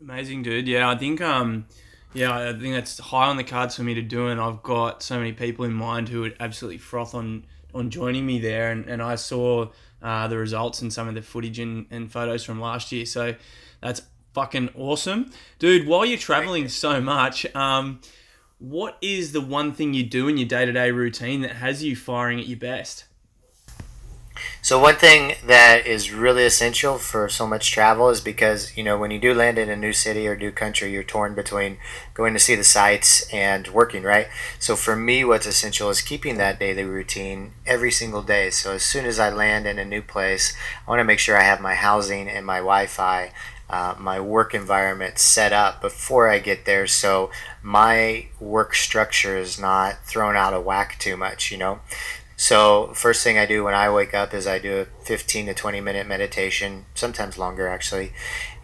Amazing, 0.00 0.42
dude. 0.42 0.68
Yeah, 0.68 0.90
I 0.90 0.96
think 0.96 1.20
um, 1.20 1.66
yeah, 2.14 2.50
I 2.50 2.52
think 2.52 2.74
that's 2.74 2.98
high 2.98 3.26
on 3.26 3.36
the 3.36 3.44
cards 3.44 3.76
for 3.76 3.82
me 3.82 3.94
to 3.94 4.02
do, 4.02 4.28
and 4.28 4.40
I've 4.40 4.62
got 4.62 5.02
so 5.02 5.18
many 5.18 5.32
people 5.32 5.64
in 5.64 5.72
mind 5.72 6.08
who 6.08 6.20
would 6.20 6.36
absolutely 6.40 6.78
froth 6.78 7.14
on 7.14 7.44
on 7.74 7.90
joining 7.90 8.24
me 8.24 8.38
there, 8.38 8.70
and, 8.70 8.86
and 8.86 9.02
I 9.02 9.16
saw 9.16 9.68
uh, 10.00 10.28
the 10.28 10.38
results 10.38 10.80
and 10.80 10.92
some 10.92 11.08
of 11.08 11.14
the 11.16 11.22
footage 11.22 11.58
and, 11.58 11.86
and 11.90 12.10
photos 12.10 12.44
from 12.44 12.60
last 12.60 12.92
year, 12.92 13.04
so 13.04 13.34
that's 13.80 14.02
fucking 14.32 14.70
awesome, 14.76 15.30
dude. 15.58 15.86
While 15.86 16.04
you're 16.04 16.18
traveling 16.18 16.68
so 16.68 17.00
much, 17.00 17.52
um, 17.56 18.00
what 18.58 18.96
is 19.02 19.32
the 19.32 19.40
one 19.40 19.72
thing 19.72 19.92
you 19.92 20.04
do 20.04 20.28
in 20.28 20.36
your 20.36 20.48
day 20.48 20.64
to 20.64 20.72
day 20.72 20.92
routine 20.92 21.42
that 21.42 21.56
has 21.56 21.82
you 21.82 21.96
firing 21.96 22.38
at 22.38 22.46
your 22.46 22.58
best? 22.58 23.04
So 24.60 24.80
one 24.80 24.96
thing 24.96 25.34
that 25.44 25.86
is 25.86 26.12
really 26.12 26.44
essential 26.44 26.98
for 26.98 27.28
so 27.28 27.46
much 27.46 27.70
travel 27.70 28.08
is 28.08 28.20
because 28.20 28.76
you 28.76 28.82
know 28.82 28.98
when 28.98 29.10
you 29.10 29.18
do 29.18 29.32
land 29.34 29.58
in 29.58 29.68
a 29.68 29.76
new 29.76 29.92
city 29.92 30.26
or 30.26 30.36
new 30.36 30.50
country, 30.50 30.92
you're 30.92 31.02
torn 31.04 31.34
between 31.34 31.78
going 32.14 32.32
to 32.34 32.40
see 32.40 32.54
the 32.54 32.64
sights 32.64 33.28
and 33.32 33.68
working, 33.68 34.02
right? 34.02 34.28
So 34.58 34.74
for 34.74 34.96
me, 34.96 35.24
what's 35.24 35.46
essential 35.46 35.90
is 35.90 36.00
keeping 36.00 36.36
that 36.38 36.58
daily 36.58 36.84
routine 36.84 37.52
every 37.66 37.92
single 37.92 38.22
day. 38.22 38.50
So 38.50 38.72
as 38.72 38.82
soon 38.82 39.04
as 39.04 39.18
I 39.18 39.30
land 39.30 39.66
in 39.66 39.78
a 39.78 39.84
new 39.84 40.02
place, 40.02 40.54
I 40.86 40.90
want 40.90 41.00
to 41.00 41.04
make 41.04 41.18
sure 41.20 41.36
I 41.36 41.42
have 41.42 41.60
my 41.60 41.74
housing 41.74 42.28
and 42.28 42.44
my 42.44 42.58
Wi-Fi 42.58 43.32
uh, 43.70 43.94
my 43.98 44.20
work 44.20 44.54
environment 44.54 45.18
set 45.18 45.52
up 45.52 45.80
before 45.80 46.28
I 46.28 46.38
get 46.38 46.64
there 46.64 46.86
so 46.86 47.30
my 47.62 48.26
work 48.38 48.74
structure 48.74 49.38
is 49.38 49.58
not 49.58 50.04
thrown 50.04 50.36
out 50.36 50.52
of 50.52 50.64
whack 50.64 50.98
too 50.98 51.16
much, 51.16 51.50
you 51.50 51.56
know. 51.56 51.80
So, 52.44 52.92
first 52.92 53.24
thing 53.24 53.38
I 53.38 53.46
do 53.46 53.64
when 53.64 53.72
I 53.72 53.88
wake 53.88 54.12
up 54.12 54.34
is 54.34 54.46
I 54.46 54.58
do 54.58 54.80
a 54.80 55.04
15 55.06 55.46
to 55.46 55.54
20 55.54 55.80
minute 55.80 56.06
meditation, 56.06 56.84
sometimes 56.94 57.38
longer 57.38 57.68
actually. 57.68 58.12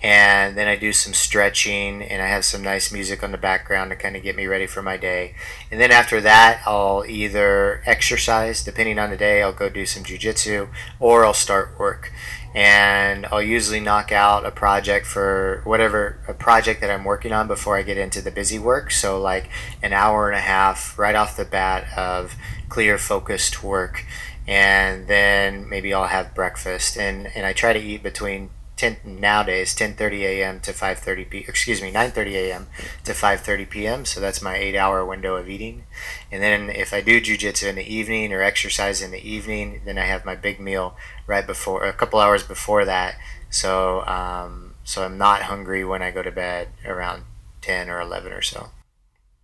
And 0.03 0.55
then 0.55 0.69
I 0.69 0.77
do 0.77 0.93
some 0.93 1.15
stretching 1.15 2.03
and 2.03 2.21
I 2.21 2.27
have 2.27 2.45
some 2.45 2.63
nice 2.63 2.93
music 2.93 3.23
on 3.23 3.33
the 3.33 3.39
background 3.39 3.89
to 3.89 3.97
kind 3.97 4.17
of 4.17 4.23
get 4.23 4.37
me 4.37 4.45
ready 4.45 4.67
for 4.67 4.83
my 4.83 4.99
day. 4.99 5.35
And 5.71 5.81
then 5.81 5.93
after 5.93 6.21
that, 6.21 6.61
I'll 6.67 7.07
either 7.09 7.83
exercise, 7.87 8.63
depending 8.63 8.99
on 8.99 9.09
the 9.09 9.17
day, 9.17 9.43
I'll 9.43 9.55
go 9.55 9.71
do 9.71 9.87
some 9.87 10.05
jujitsu 10.05 10.69
or 10.99 11.25
I'll 11.25 11.33
start 11.33 11.79
work 11.79 12.13
and 12.55 13.27
I'll 13.27 13.43
usually 13.43 13.81
knock 13.81 14.11
out 14.11 14.45
a 14.45 14.51
project 14.51 15.07
for 15.07 15.63
whatever 15.65 16.19
a 16.27 16.35
project 16.35 16.81
that 16.81 16.91
I'm 16.91 17.05
working 17.05 17.33
on 17.33 17.47
before 17.47 17.77
I 17.77 17.83
get 17.83 17.97
into 17.97 18.21
the 18.21 18.31
busy 18.31 18.59
work. 18.59 18.91
So 18.91 19.21
like 19.21 19.49
an 19.83 19.93
hour 19.93 20.29
and 20.29 20.37
a 20.37 20.41
half 20.41 20.99
right 20.99 21.15
off 21.15 21.37
the 21.37 21.45
bat 21.45 21.87
of 21.97 22.35
clear 22.69 22.99
focused 22.99 23.63
work 23.63 24.05
and 24.49 25.07
then 25.07 25.69
maybe 25.69 25.95
I'll 25.95 26.09
have 26.09 26.35
breakfast 26.35 26.97
and, 26.97 27.29
and 27.37 27.47
I 27.47 27.53
try 27.53 27.73
to 27.73 27.79
eat 27.79 28.03
between 28.03 28.51
10 28.81 28.97
nowadays 29.05 29.75
10:30 29.75 30.21
a.m. 30.23 30.61
to 30.61 30.73
5:30 30.73 31.29
p. 31.29 31.39
excuse 31.47 31.83
me 31.83 31.93
9:30 31.93 32.33
a.m. 32.33 32.67
to 33.05 33.13
5:30 33.13 33.69
p.m. 33.69 34.05
So 34.07 34.21
that's 34.21 34.41
my 34.41 34.57
8-hour 34.57 35.05
window 35.05 35.37
of 35.37 35.51
eating. 35.51 35.85
And 36.33 36.43
then 36.43 36.71
if 36.71 36.95
I 36.95 37.03
do 37.03 37.21
jujitsu 37.21 37.69
in 37.69 37.77
the 37.77 37.95
evening 37.95 38.33
or 38.33 38.41
exercise 38.41 39.03
in 39.03 39.11
the 39.11 39.21
evening, 39.21 39.83
then 39.85 39.99
I 39.99 40.07
have 40.07 40.25
my 40.25 40.35
big 40.35 40.59
meal 40.61 40.97
right 41.27 41.47
before 41.47 41.85
a 41.85 41.93
couple 41.93 42.21
hours 42.21 42.43
before 42.43 42.87
that. 42.87 43.17
So 43.51 44.01
um, 44.07 44.77
so 44.83 45.05
I'm 45.05 45.19
not 45.19 45.43
hungry 45.43 45.85
when 45.85 46.01
I 46.01 46.11
go 46.11 46.23
to 46.23 46.33
bed 46.33 46.69
around 46.87 47.25
10 47.61 47.91
or 47.91 48.01
11 48.01 48.33
or 48.33 48.41
so. 48.41 48.71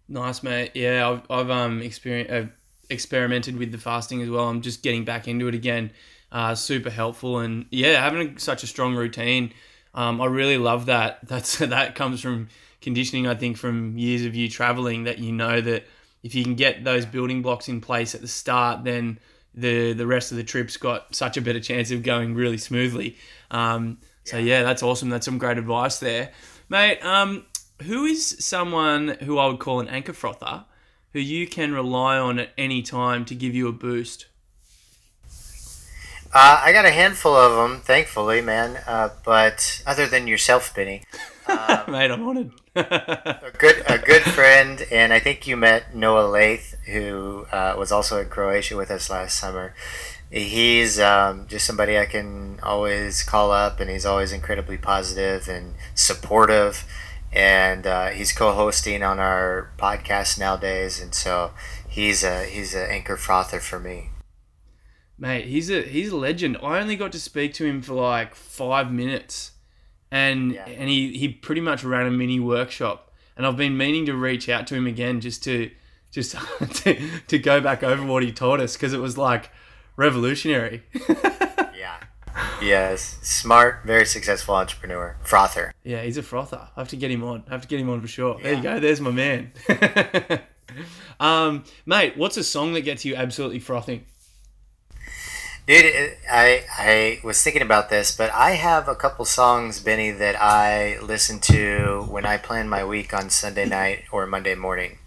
Nice, 0.08 0.42
mate. 0.42 0.70
Yeah, 0.72 1.10
I've, 1.10 1.30
I've 1.30 1.50
um 1.50 1.82
experienced 1.82 2.32
uh, 2.32 2.46
experimented 2.88 3.58
with 3.58 3.70
the 3.70 3.78
fasting 3.78 4.22
as 4.22 4.30
well. 4.30 4.48
I'm 4.48 4.62
just 4.62 4.82
getting 4.82 5.04
back 5.04 5.28
into 5.28 5.46
it 5.46 5.54
again 5.54 5.92
uh, 6.32 6.54
super 6.54 6.90
helpful. 6.90 7.38
And 7.38 7.66
yeah, 7.70 8.00
having 8.02 8.38
such 8.38 8.62
a 8.62 8.66
strong 8.66 8.94
routine, 8.94 9.52
um, 9.94 10.20
I 10.20 10.26
really 10.26 10.58
love 10.58 10.86
that. 10.86 11.20
That's 11.26 11.58
that 11.58 11.94
comes 11.94 12.20
from 12.20 12.48
conditioning. 12.80 13.26
I 13.26 13.34
think 13.34 13.56
from 13.56 13.98
years 13.98 14.24
of 14.24 14.34
you 14.34 14.48
traveling, 14.48 15.04
that 15.04 15.18
you 15.18 15.32
know 15.32 15.60
that 15.60 15.86
if 16.22 16.34
you 16.34 16.44
can 16.44 16.54
get 16.54 16.84
those 16.84 17.06
building 17.06 17.42
blocks 17.42 17.68
in 17.68 17.80
place 17.80 18.14
at 18.14 18.20
the 18.20 18.28
start, 18.28 18.84
then 18.84 19.18
the 19.54 19.92
the 19.92 20.06
rest 20.06 20.30
of 20.30 20.36
the 20.36 20.44
trip's 20.44 20.76
got 20.76 21.14
such 21.14 21.36
a 21.36 21.40
better 21.40 21.60
chance 21.60 21.90
of 21.90 22.02
going 22.02 22.34
really 22.34 22.58
smoothly. 22.58 23.16
Um, 23.50 23.98
so 24.24 24.38
yeah, 24.38 24.62
that's 24.62 24.82
awesome. 24.82 25.08
That's 25.08 25.24
some 25.24 25.38
great 25.38 25.58
advice 25.58 25.98
there, 25.98 26.32
mate. 26.68 27.04
Um, 27.04 27.46
who 27.82 28.04
is 28.06 28.36
someone 28.44 29.16
who 29.22 29.38
I 29.38 29.46
would 29.46 29.60
call 29.60 29.80
an 29.80 29.88
anchor 29.88 30.12
frother, 30.12 30.64
who 31.12 31.20
you 31.20 31.46
can 31.46 31.72
rely 31.72 32.18
on 32.18 32.38
at 32.38 32.50
any 32.58 32.82
time 32.82 33.24
to 33.26 33.34
give 33.34 33.54
you 33.54 33.68
a 33.68 33.72
boost? 33.72 34.26
Uh, 36.38 36.60
I 36.62 36.72
got 36.72 36.84
a 36.84 36.90
handful 36.90 37.34
of 37.34 37.56
them, 37.56 37.80
thankfully, 37.80 38.42
man. 38.42 38.82
Uh, 38.86 39.08
but 39.24 39.82
other 39.86 40.06
than 40.06 40.26
yourself, 40.26 40.74
Benny, 40.74 41.02
um, 41.48 41.90
mate, 41.90 42.10
I'm 42.10 42.28
a 42.76 43.52
good, 43.56 43.82
a 43.88 43.96
good 43.96 44.20
friend, 44.20 44.86
and 44.92 45.14
I 45.14 45.18
think 45.18 45.46
you 45.46 45.56
met 45.56 45.94
Noah 45.96 46.28
Lath, 46.28 46.76
who 46.84 47.46
uh, 47.50 47.74
was 47.78 47.90
also 47.90 48.20
in 48.20 48.28
Croatia 48.28 48.76
with 48.76 48.90
us 48.90 49.08
last 49.08 49.40
summer. 49.40 49.74
He's 50.30 51.00
um, 51.00 51.46
just 51.48 51.64
somebody 51.64 51.98
I 51.98 52.04
can 52.04 52.60
always 52.62 53.22
call 53.22 53.50
up, 53.50 53.80
and 53.80 53.88
he's 53.88 54.04
always 54.04 54.30
incredibly 54.30 54.76
positive 54.76 55.48
and 55.48 55.72
supportive. 55.94 56.84
And 57.32 57.86
uh, 57.86 58.08
he's 58.08 58.32
co-hosting 58.32 59.02
on 59.02 59.18
our 59.18 59.70
podcast 59.78 60.38
nowadays, 60.38 61.00
and 61.00 61.14
so 61.14 61.52
he's 61.88 62.22
a 62.22 62.44
he's 62.44 62.74
an 62.74 62.90
anchor 62.90 63.16
frother 63.16 63.58
for 63.58 63.80
me. 63.80 64.10
Mate, 65.18 65.46
he's 65.46 65.70
a 65.70 65.82
he's 65.82 66.10
a 66.10 66.16
legend. 66.16 66.58
I 66.62 66.78
only 66.78 66.96
got 66.96 67.12
to 67.12 67.20
speak 67.20 67.54
to 67.54 67.64
him 67.64 67.80
for 67.80 67.94
like 67.94 68.34
five 68.34 68.92
minutes, 68.92 69.52
and 70.10 70.52
yeah. 70.52 70.66
and 70.66 70.88
he 70.88 71.16
he 71.16 71.28
pretty 71.28 71.62
much 71.62 71.84
ran 71.84 72.06
a 72.06 72.10
mini 72.10 72.38
workshop. 72.38 73.12
And 73.36 73.46
I've 73.46 73.56
been 73.56 73.76
meaning 73.76 74.06
to 74.06 74.14
reach 74.14 74.48
out 74.48 74.66
to 74.68 74.74
him 74.74 74.86
again 74.86 75.20
just 75.20 75.44
to 75.44 75.70
just 76.10 76.36
to, 76.84 77.20
to 77.28 77.38
go 77.38 77.60
back 77.60 77.82
over 77.82 78.04
what 78.04 78.22
he 78.22 78.32
taught 78.32 78.60
us 78.60 78.74
because 78.74 78.92
it 78.92 79.00
was 79.00 79.16
like 79.16 79.50
revolutionary. 79.96 80.82
yeah. 81.74 81.98
Yes, 82.60 83.18
smart, 83.22 83.80
very 83.84 84.04
successful 84.04 84.54
entrepreneur, 84.54 85.16
frother. 85.22 85.72
Yeah, 85.84 86.02
he's 86.02 86.16
a 86.16 86.22
frother. 86.22 86.68
I 86.76 86.80
have 86.80 86.88
to 86.88 86.96
get 86.96 87.10
him 87.10 87.22
on. 87.24 87.44
I 87.48 87.52
have 87.52 87.62
to 87.62 87.68
get 87.68 87.80
him 87.80 87.88
on 87.88 88.00
for 88.00 88.08
sure. 88.08 88.36
Yeah. 88.38 88.42
There 88.42 88.54
you 88.54 88.62
go. 88.62 88.80
There's 88.80 89.00
my 89.00 89.10
man. 89.10 89.52
um, 91.20 91.64
mate, 91.86 92.16
what's 92.16 92.36
a 92.36 92.44
song 92.44 92.74
that 92.74 92.82
gets 92.82 93.04
you 93.04 93.14
absolutely 93.14 93.58
frothing? 93.58 94.04
Dude, 95.66 96.16
I 96.30 96.64
I 96.78 97.20
was 97.24 97.42
thinking 97.42 97.62
about 97.62 97.90
this, 97.90 98.16
but 98.16 98.32
I 98.32 98.52
have 98.52 98.86
a 98.86 98.94
couple 98.94 99.24
songs, 99.24 99.80
Benny, 99.80 100.12
that 100.12 100.40
I 100.40 101.00
listen 101.00 101.40
to 101.40 102.06
when 102.08 102.24
I 102.24 102.36
plan 102.36 102.68
my 102.68 102.84
week 102.84 103.12
on 103.12 103.30
Sunday 103.30 103.66
night 103.66 104.04
or 104.12 104.26
Monday 104.26 104.54
morning, 104.54 104.98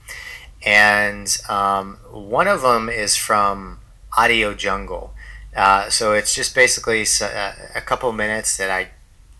and 0.65 1.37
um, 1.47 1.99
one 2.11 2.49
of 2.49 2.61
them 2.61 2.89
is 2.89 3.15
from 3.15 3.79
Audio 4.17 4.53
Jungle. 4.53 5.13
Uh, 5.55 5.89
so 5.89 6.11
it's 6.11 6.35
just 6.35 6.53
basically 6.53 7.05
a, 7.21 7.53
a 7.75 7.81
couple 7.81 8.11
minutes 8.11 8.57
that 8.57 8.69
I 8.69 8.89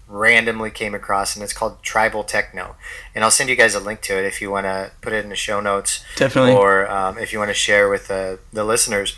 randomly 0.08 0.72
came 0.72 0.96
across, 0.96 1.36
and 1.36 1.44
it's 1.44 1.54
called 1.54 1.84
Tribal 1.84 2.24
Techno. 2.24 2.76
And 3.14 3.24
I'll 3.24 3.32
send 3.32 3.50
you 3.50 3.56
guys 3.56 3.76
a 3.76 3.80
link 3.80 4.02
to 4.02 4.18
it 4.18 4.26
if 4.26 4.42
you 4.42 4.50
want 4.50 4.66
to 4.66 4.92
put 5.02 5.14
it 5.14 5.24
in 5.24 5.30
the 5.30 5.36
show 5.36 5.60
notes. 5.60 6.04
Definitely. 6.16 6.54
Or 6.54 6.90
um, 6.90 7.18
if 7.18 7.32
you 7.32 7.40
want 7.40 7.50
to 7.50 7.56
share 7.56 7.90
with 7.90 8.08
the, 8.08 8.40
the 8.52 8.64
listeners 8.64 9.16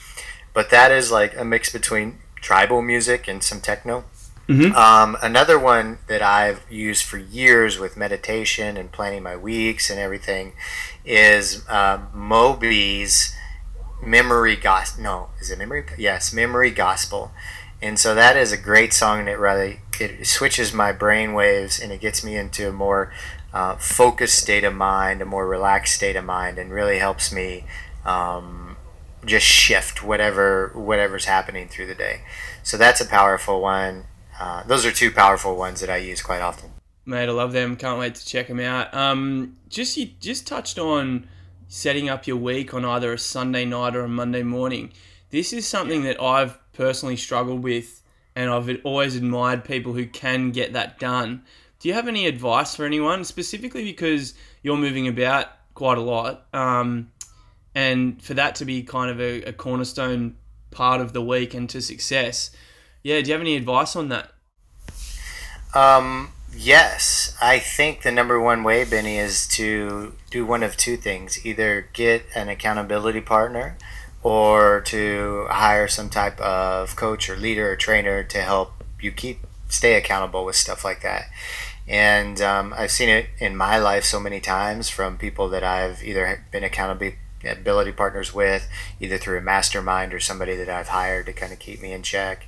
but 0.54 0.70
that 0.70 0.92
is 0.92 1.12
like 1.12 1.38
a 1.38 1.46
mix 1.46 1.72
between 1.72 2.20
tribal 2.36 2.82
music 2.82 3.28
and 3.28 3.44
some 3.44 3.62
techno. 3.62 4.06
Mm-hmm. 4.48 4.76
Um, 4.76 5.18
another 5.22 5.58
one 5.58 6.00
that 6.08 6.22
I've 6.22 6.66
used 6.70 7.06
for 7.06 7.18
years 7.18 7.80
with 7.80 7.96
meditation 7.96 8.76
and 8.76 8.92
planning 8.92 9.24
my 9.24 9.38
weeks 9.38 9.90
and 9.90 10.00
everything 10.00 10.54
is 11.06 11.68
uh, 11.70 12.00
Moby's 12.14 13.36
Memory 14.04 14.56
Gospel. 14.56 15.04
No, 15.04 15.30
is 15.40 15.52
it 15.52 15.60
Memory? 15.60 15.86
Yes, 15.98 16.34
Memory 16.34 16.72
Gospel. 16.72 17.32
And 17.82 17.98
so 17.98 18.14
that 18.14 18.38
is 18.38 18.52
a 18.52 18.58
great 18.58 18.94
song, 18.94 19.20
and 19.20 19.30
it 19.30 19.40
really 19.40 19.80
it 20.00 20.26
switches 20.28 20.74
my 20.74 20.92
brain 20.92 21.34
waves 21.34 21.80
and 21.80 21.92
it 21.92 22.02
gets 22.02 22.24
me 22.24 22.36
into 22.36 22.68
a 22.68 22.72
more 22.72 23.12
uh, 23.54 23.76
focused 23.76 24.38
state 24.38 24.64
of 24.64 24.74
mind, 24.74 25.22
a 25.22 25.26
more 25.26 25.48
relaxed 25.48 25.96
state 25.96 26.16
of 26.16 26.26
mind, 26.26 26.58
and 26.58 26.72
really 26.72 26.98
helps 26.98 27.32
me 27.32 27.66
um, 28.06 28.71
just 29.26 29.46
shift 29.46 30.04
whatever 30.04 30.72
whatever's 30.74 31.26
happening 31.26 31.68
through 31.68 31.88
the 31.88 31.96
day. 31.96 32.22
So 32.64 32.78
that's 32.78 33.02
a 33.02 33.06
powerful 33.06 33.62
one. 33.62 34.06
Uh, 34.40 34.64
those 34.64 34.86
are 34.86 34.92
two 34.92 35.12
powerful 35.12 35.56
ones 35.56 35.82
that 35.82 35.90
I 35.90 35.98
use 35.98 36.22
quite 36.22 36.42
often. 36.42 36.72
Mate, 37.06 37.30
I 37.30 37.32
love 37.32 37.52
them. 37.52 37.76
Can't 37.76 38.00
wait 38.00 38.16
to 38.16 38.26
check 38.26 38.48
them 38.48 38.60
out. 38.60 38.94
Um, 38.94 39.58
just 39.70 39.98
you 39.98 40.10
just 40.20 40.48
touched 40.48 40.80
on 40.80 41.28
setting 41.68 42.10
up 42.10 42.28
your 42.28 42.38
week 42.38 42.74
on 42.74 42.84
either 42.84 43.14
a 43.14 43.18
Sunday 43.18 43.66
night 43.66 43.96
or 43.96 44.02
a 44.02 44.10
Monday 44.10 44.44
morning. 44.44 44.92
This 45.30 45.54
is 45.54 45.68
something 45.68 46.04
that 46.04 46.22
I've 46.22 46.58
personally 46.74 47.16
struggled 47.16 47.64
with, 47.64 48.02
and 48.36 48.50
I've 48.50 48.70
always 48.84 49.16
admired 49.16 49.64
people 49.64 49.94
who 49.94 50.06
can 50.06 50.52
get 50.52 50.74
that 50.74 51.00
done. 51.00 51.44
Do 51.80 51.88
you 51.88 51.94
have 51.94 52.08
any 52.08 52.28
advice 52.28 52.76
for 52.76 52.86
anyone, 52.86 53.24
specifically 53.24 53.84
because 53.84 54.34
you're 54.62 54.78
moving 54.78 55.08
about 55.08 55.48
quite 55.74 55.98
a 55.98 56.02
lot? 56.02 56.46
Um, 56.54 57.12
and 57.74 58.22
for 58.22 58.34
that 58.34 58.56
to 58.56 58.66
be 58.66 58.84
kind 58.84 59.10
of 59.10 59.20
a, 59.20 59.44
a 59.44 59.54
cornerstone 59.54 60.36
part 60.72 61.02
of 61.02 61.14
the 61.14 61.22
week 61.22 61.54
and 61.54 61.70
to 61.70 61.82
success. 61.82 62.52
Yeah, 63.04 63.22
do 63.22 63.28
you 63.28 63.34
have 63.34 63.42
any 63.42 63.56
advice 63.56 63.96
on 63.96 64.10
that? 64.10 64.32
Um, 65.74 66.34
yes, 66.56 67.36
I 67.42 67.60
think 67.60 68.02
the 68.02 68.12
number 68.12 68.40
one 68.40 68.64
way, 68.64 68.84
Benny, 68.84 69.18
is 69.18 69.48
to 69.50 70.14
do 70.30 70.46
one 70.46 70.64
of 70.64 70.78
two 70.78 70.98
things: 70.98 71.46
either 71.46 71.88
get 71.94 72.26
an 72.36 72.50
accountability 72.50 73.22
partner, 73.22 73.78
or 74.24 74.82
to 74.82 75.48
hire 75.50 75.88
some 75.88 76.10
type 76.10 76.40
of 76.40 76.96
coach 76.96 77.30
or 77.30 77.36
leader 77.36 77.72
or 77.72 77.76
trainer 77.76 78.24
to 78.24 78.42
help 78.42 78.84
you 79.00 79.12
keep 79.12 79.40
stay 79.68 79.96
accountable 79.96 80.46
with 80.46 80.56
stuff 80.56 80.84
like 80.84 81.02
that. 81.02 81.26
And 81.88 82.40
um, 82.42 82.74
I've 82.78 82.92
seen 82.92 83.10
it 83.10 83.28
in 83.40 83.56
my 83.56 83.78
life 83.78 84.04
so 84.04 84.20
many 84.20 84.40
times 84.40 84.90
from 84.90 85.18
people 85.18 85.50
that 85.50 85.64
I've 85.64 86.04
either 86.04 86.46
been 86.52 86.64
accountable 86.64 87.12
ability 87.44 87.92
partners 87.92 88.34
with, 88.34 88.68
either 89.00 89.18
through 89.18 89.38
a 89.38 89.42
mastermind 89.42 90.14
or 90.14 90.20
somebody 90.20 90.56
that 90.56 90.70
I've 90.70 90.90
hired 90.90 91.26
to 91.28 91.34
kind 91.34 91.54
of 91.54 91.60
keep 91.60 91.82
me 91.82 91.92
in 91.92 92.04
check. 92.04 92.48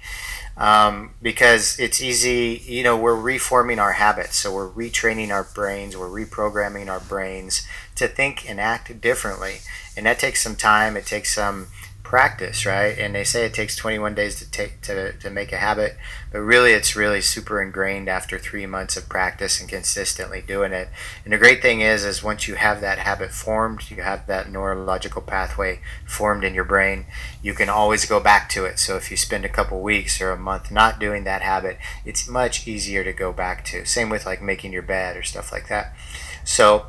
Um, 0.56 1.16
because 1.22 1.80
it's 1.80 2.02
easy, 2.02 2.62
you 2.66 2.84
know, 2.84 2.96
we're 2.96 3.20
reforming 3.20 3.80
our 3.80 3.94
habits. 3.94 4.38
So 4.38 4.54
we're 4.54 4.70
retraining 4.70 5.32
our 5.32 5.44
brains, 5.44 5.98
we're 5.98 6.08
reprogramming 6.10 6.90
our 6.90 7.00
brains 7.00 7.68
to 7.96 8.08
think 8.08 8.50
and 8.50 8.60
act 8.60 9.02
differently. 9.02 9.58
And 9.98 10.06
that 10.06 10.20
takes 10.20 10.44
some 10.44 10.56
time, 10.56 10.96
it 10.96 11.06
takes 11.06 11.34
some 11.34 11.68
practice, 12.04 12.66
right? 12.66 12.98
And 12.98 13.16
they 13.16 13.24
say 13.24 13.46
it 13.46 13.54
takes 13.54 13.76
21 13.76 14.14
days 14.14 14.36
to 14.36 14.52
take 14.52 14.82
to, 14.82 15.14
to 15.14 15.30
make 15.30 15.52
a 15.52 15.58
habit, 15.58 15.96
but 16.32 16.42
really 16.42 16.72
it's 16.72 16.96
really 16.96 17.22
super 17.22 17.62
ingrained 17.62 18.10
after 18.10 18.38
three 18.38 18.66
months 18.66 18.98
of 18.98 19.10
practice 19.10 19.60
and 19.60 19.70
consistently 19.70 20.44
doing 20.46 20.74
it. 20.74 20.90
And 21.24 21.34
the 21.34 21.38
great 21.38 21.62
thing 21.62 21.82
is, 21.82 22.04
is 22.04 22.22
once 22.22 22.48
you 22.48 22.56
have 22.56 22.82
that 22.82 23.00
habit 23.00 23.32
formed, 23.32 23.90
you 23.90 24.04
have 24.04 24.28
that 24.28 24.52
neurological 24.52 25.22
pathway 25.22 25.80
formed 26.06 26.44
in 26.44 26.54
your 26.54 26.66
brain, 26.66 27.06
you 27.42 27.54
can 27.54 27.70
always 27.70 28.06
go 28.06 28.20
back 28.20 28.50
to 28.50 28.66
it. 28.66 28.80
So 28.80 28.98
if 28.98 29.10
you 29.10 29.18
spend 29.18 29.46
a 29.46 29.50
couple 29.50 29.82
weeks 29.82 30.22
or 30.22 30.32
a 30.32 30.38
month 30.38 30.72
not 30.72 31.00
doing 31.00 31.24
that 31.24 31.42
habit, 31.42 31.78
it's 32.06 32.28
much 32.28 32.68
easier 32.68 33.04
to 33.04 33.14
go 33.14 33.32
back 33.32 33.64
to. 33.66 33.86
Same 33.86 34.10
with 34.10 34.26
like 34.26 34.42
making 34.42 34.74
your 34.74 34.84
bed 34.84 35.16
or 35.16 35.24
stuff 35.24 35.52
like 35.52 35.70
that. 35.70 35.96
So 36.44 36.88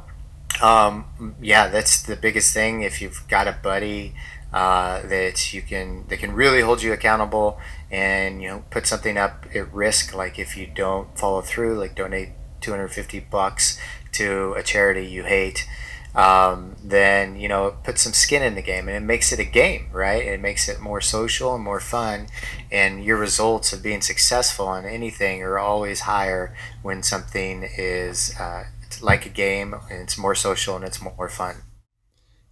um, 0.63 1.35
yeah, 1.41 1.69
that's 1.69 2.03
the 2.03 2.17
biggest 2.17 2.55
thing. 2.55 2.83
If 2.83 3.01
you've 3.01 3.27
got 3.29 3.49
a 3.49 3.53
buddy 3.63 4.15
uh, 4.55 5.03
that 5.09 5.53
you 5.53 5.61
can 5.61 6.05
that 6.07 6.21
can 6.21 6.33
really 6.33 6.61
hold 6.61 6.81
you 6.81 6.93
accountable 6.93 7.59
and 7.91 8.41
you 8.41 8.49
know 8.49 8.65
put 8.71 8.87
something 8.87 9.19
up 9.19 9.47
at 9.53 9.75
risk, 9.75 10.15
like 10.15 10.39
if 10.39 10.57
you 10.57 10.65
don't 10.65 11.19
follow 11.19 11.41
through, 11.41 11.77
like 11.77 11.97
donate 11.97 12.29
250 12.61 13.19
bucks 13.19 13.81
to 14.13 14.55
a 14.57 14.63
charity 14.63 15.05
you 15.05 15.25
hate. 15.25 15.67
Um, 16.15 16.77
then 16.81 17.35
you 17.35 17.49
know 17.49 17.77
put 17.83 17.99
some 17.99 18.13
skin 18.13 18.45
in 18.45 18.55
the 18.55 18.63
game 18.63 18.87
and 18.87 18.97
it 18.97 19.05
makes 19.05 19.33
it 19.33 19.41
a 19.41 19.45
game 19.45 19.89
right 19.91 20.25
it 20.25 20.41
makes 20.41 20.69
it 20.69 20.79
more 20.79 21.01
social 21.01 21.57
and 21.57 21.65
more 21.65 21.81
fun 21.81 22.29
and 22.71 23.05
your 23.05 23.17
results 23.17 23.73
of 23.73 23.83
being 23.83 24.01
successful 24.01 24.69
on 24.69 24.85
anything 24.85 25.43
are 25.43 25.59
always 25.59 26.03
higher 26.03 26.55
when 26.83 27.03
something 27.03 27.69
is 27.77 28.33
uh, 28.39 28.63
like 29.03 29.27
a 29.27 29.29
game 29.29 29.75
and 29.91 30.03
it's 30.03 30.17
more 30.17 30.37
social 30.37 30.77
and 30.77 30.85
it's 30.85 31.03
more 31.03 31.29
fun. 31.29 31.57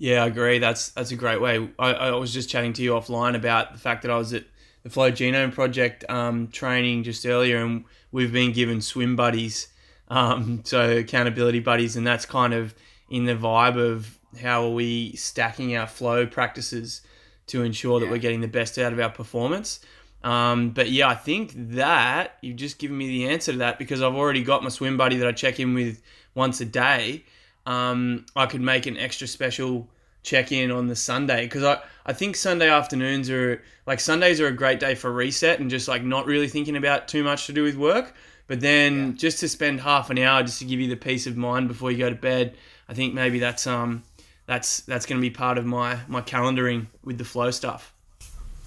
Yeah, 0.02 0.24
I 0.24 0.26
agree. 0.26 0.58
That's 0.58 0.88
that's 0.88 1.12
a 1.12 1.16
great 1.16 1.40
way. 1.40 1.70
I, 1.78 1.92
I 1.92 2.10
was 2.16 2.32
just 2.32 2.50
chatting 2.50 2.72
to 2.72 2.82
you 2.82 2.90
offline 2.90 3.36
about 3.36 3.72
the 3.72 3.78
fact 3.78 4.02
that 4.02 4.10
I 4.10 4.18
was 4.18 4.34
at 4.34 4.42
the 4.82 4.90
Flow 4.90 5.12
Genome 5.12 5.54
Project 5.54 6.04
um, 6.08 6.48
training 6.48 7.04
just 7.04 7.24
earlier, 7.24 7.64
and 7.64 7.84
we've 8.10 8.32
been 8.32 8.50
given 8.50 8.80
swim 8.80 9.14
buddies, 9.14 9.68
um, 10.08 10.62
so 10.64 10.96
accountability 10.96 11.60
buddies, 11.60 11.94
and 11.94 12.04
that's 12.04 12.26
kind 12.26 12.52
of 12.52 12.74
in 13.10 13.26
the 13.26 13.36
vibe 13.36 13.76
of 13.76 14.18
how 14.40 14.64
are 14.64 14.70
we 14.70 15.14
stacking 15.14 15.76
our 15.76 15.86
flow 15.86 16.26
practices 16.26 17.02
to 17.46 17.62
ensure 17.62 18.00
that 18.00 18.06
yeah. 18.06 18.10
we're 18.10 18.18
getting 18.18 18.40
the 18.40 18.48
best 18.48 18.78
out 18.78 18.92
of 18.92 18.98
our 18.98 19.10
performance. 19.10 19.78
Um, 20.24 20.70
but 20.70 20.90
yeah, 20.90 21.10
I 21.10 21.14
think 21.14 21.52
that 21.76 22.38
you've 22.40 22.56
just 22.56 22.80
given 22.80 22.98
me 22.98 23.06
the 23.06 23.28
answer 23.28 23.52
to 23.52 23.58
that 23.58 23.78
because 23.78 24.02
I've 24.02 24.16
already 24.16 24.42
got 24.42 24.64
my 24.64 24.68
swim 24.68 24.96
buddy 24.96 25.18
that 25.18 25.28
I 25.28 25.32
check 25.32 25.60
in 25.60 25.74
with 25.74 26.02
once 26.34 26.60
a 26.60 26.64
day, 26.64 27.22
um, 27.66 28.26
I 28.34 28.46
could 28.46 28.60
make 28.60 28.86
an 28.86 28.96
extra 28.96 29.26
special 29.26 29.88
check 30.22 30.52
in 30.52 30.70
on 30.70 30.86
the 30.86 30.96
Sunday 30.96 31.44
because 31.44 31.64
I, 31.64 31.82
I 32.06 32.12
think 32.12 32.36
Sunday 32.36 32.70
afternoons 32.70 33.28
are 33.30 33.62
like 33.86 34.00
Sundays 34.00 34.40
are 34.40 34.46
a 34.46 34.52
great 34.52 34.80
day 34.80 34.94
for 34.94 35.12
reset 35.12 35.60
and 35.60 35.68
just 35.68 35.88
like 35.88 36.04
not 36.04 36.26
really 36.26 36.48
thinking 36.48 36.76
about 36.76 37.08
too 37.08 37.24
much 37.24 37.46
to 37.46 37.52
do 37.52 37.62
with 37.62 37.76
work. 37.76 38.14
But 38.46 38.60
then 38.60 39.06
yeah. 39.06 39.12
just 39.12 39.40
to 39.40 39.48
spend 39.48 39.80
half 39.80 40.10
an 40.10 40.18
hour 40.18 40.42
just 40.42 40.58
to 40.58 40.64
give 40.64 40.80
you 40.80 40.88
the 40.88 40.96
peace 40.96 41.26
of 41.26 41.36
mind 41.36 41.68
before 41.68 41.90
you 41.90 41.98
go 41.98 42.10
to 42.10 42.16
bed, 42.16 42.54
I 42.88 42.94
think 42.94 43.14
maybe 43.14 43.38
that's 43.38 43.66
um 43.66 44.02
that's 44.46 44.80
that's 44.80 45.06
going 45.06 45.20
to 45.20 45.22
be 45.22 45.30
part 45.30 45.58
of 45.58 45.64
my 45.64 45.98
my 46.08 46.20
calendaring 46.20 46.86
with 47.04 47.18
the 47.18 47.24
flow 47.24 47.50
stuff. 47.50 47.92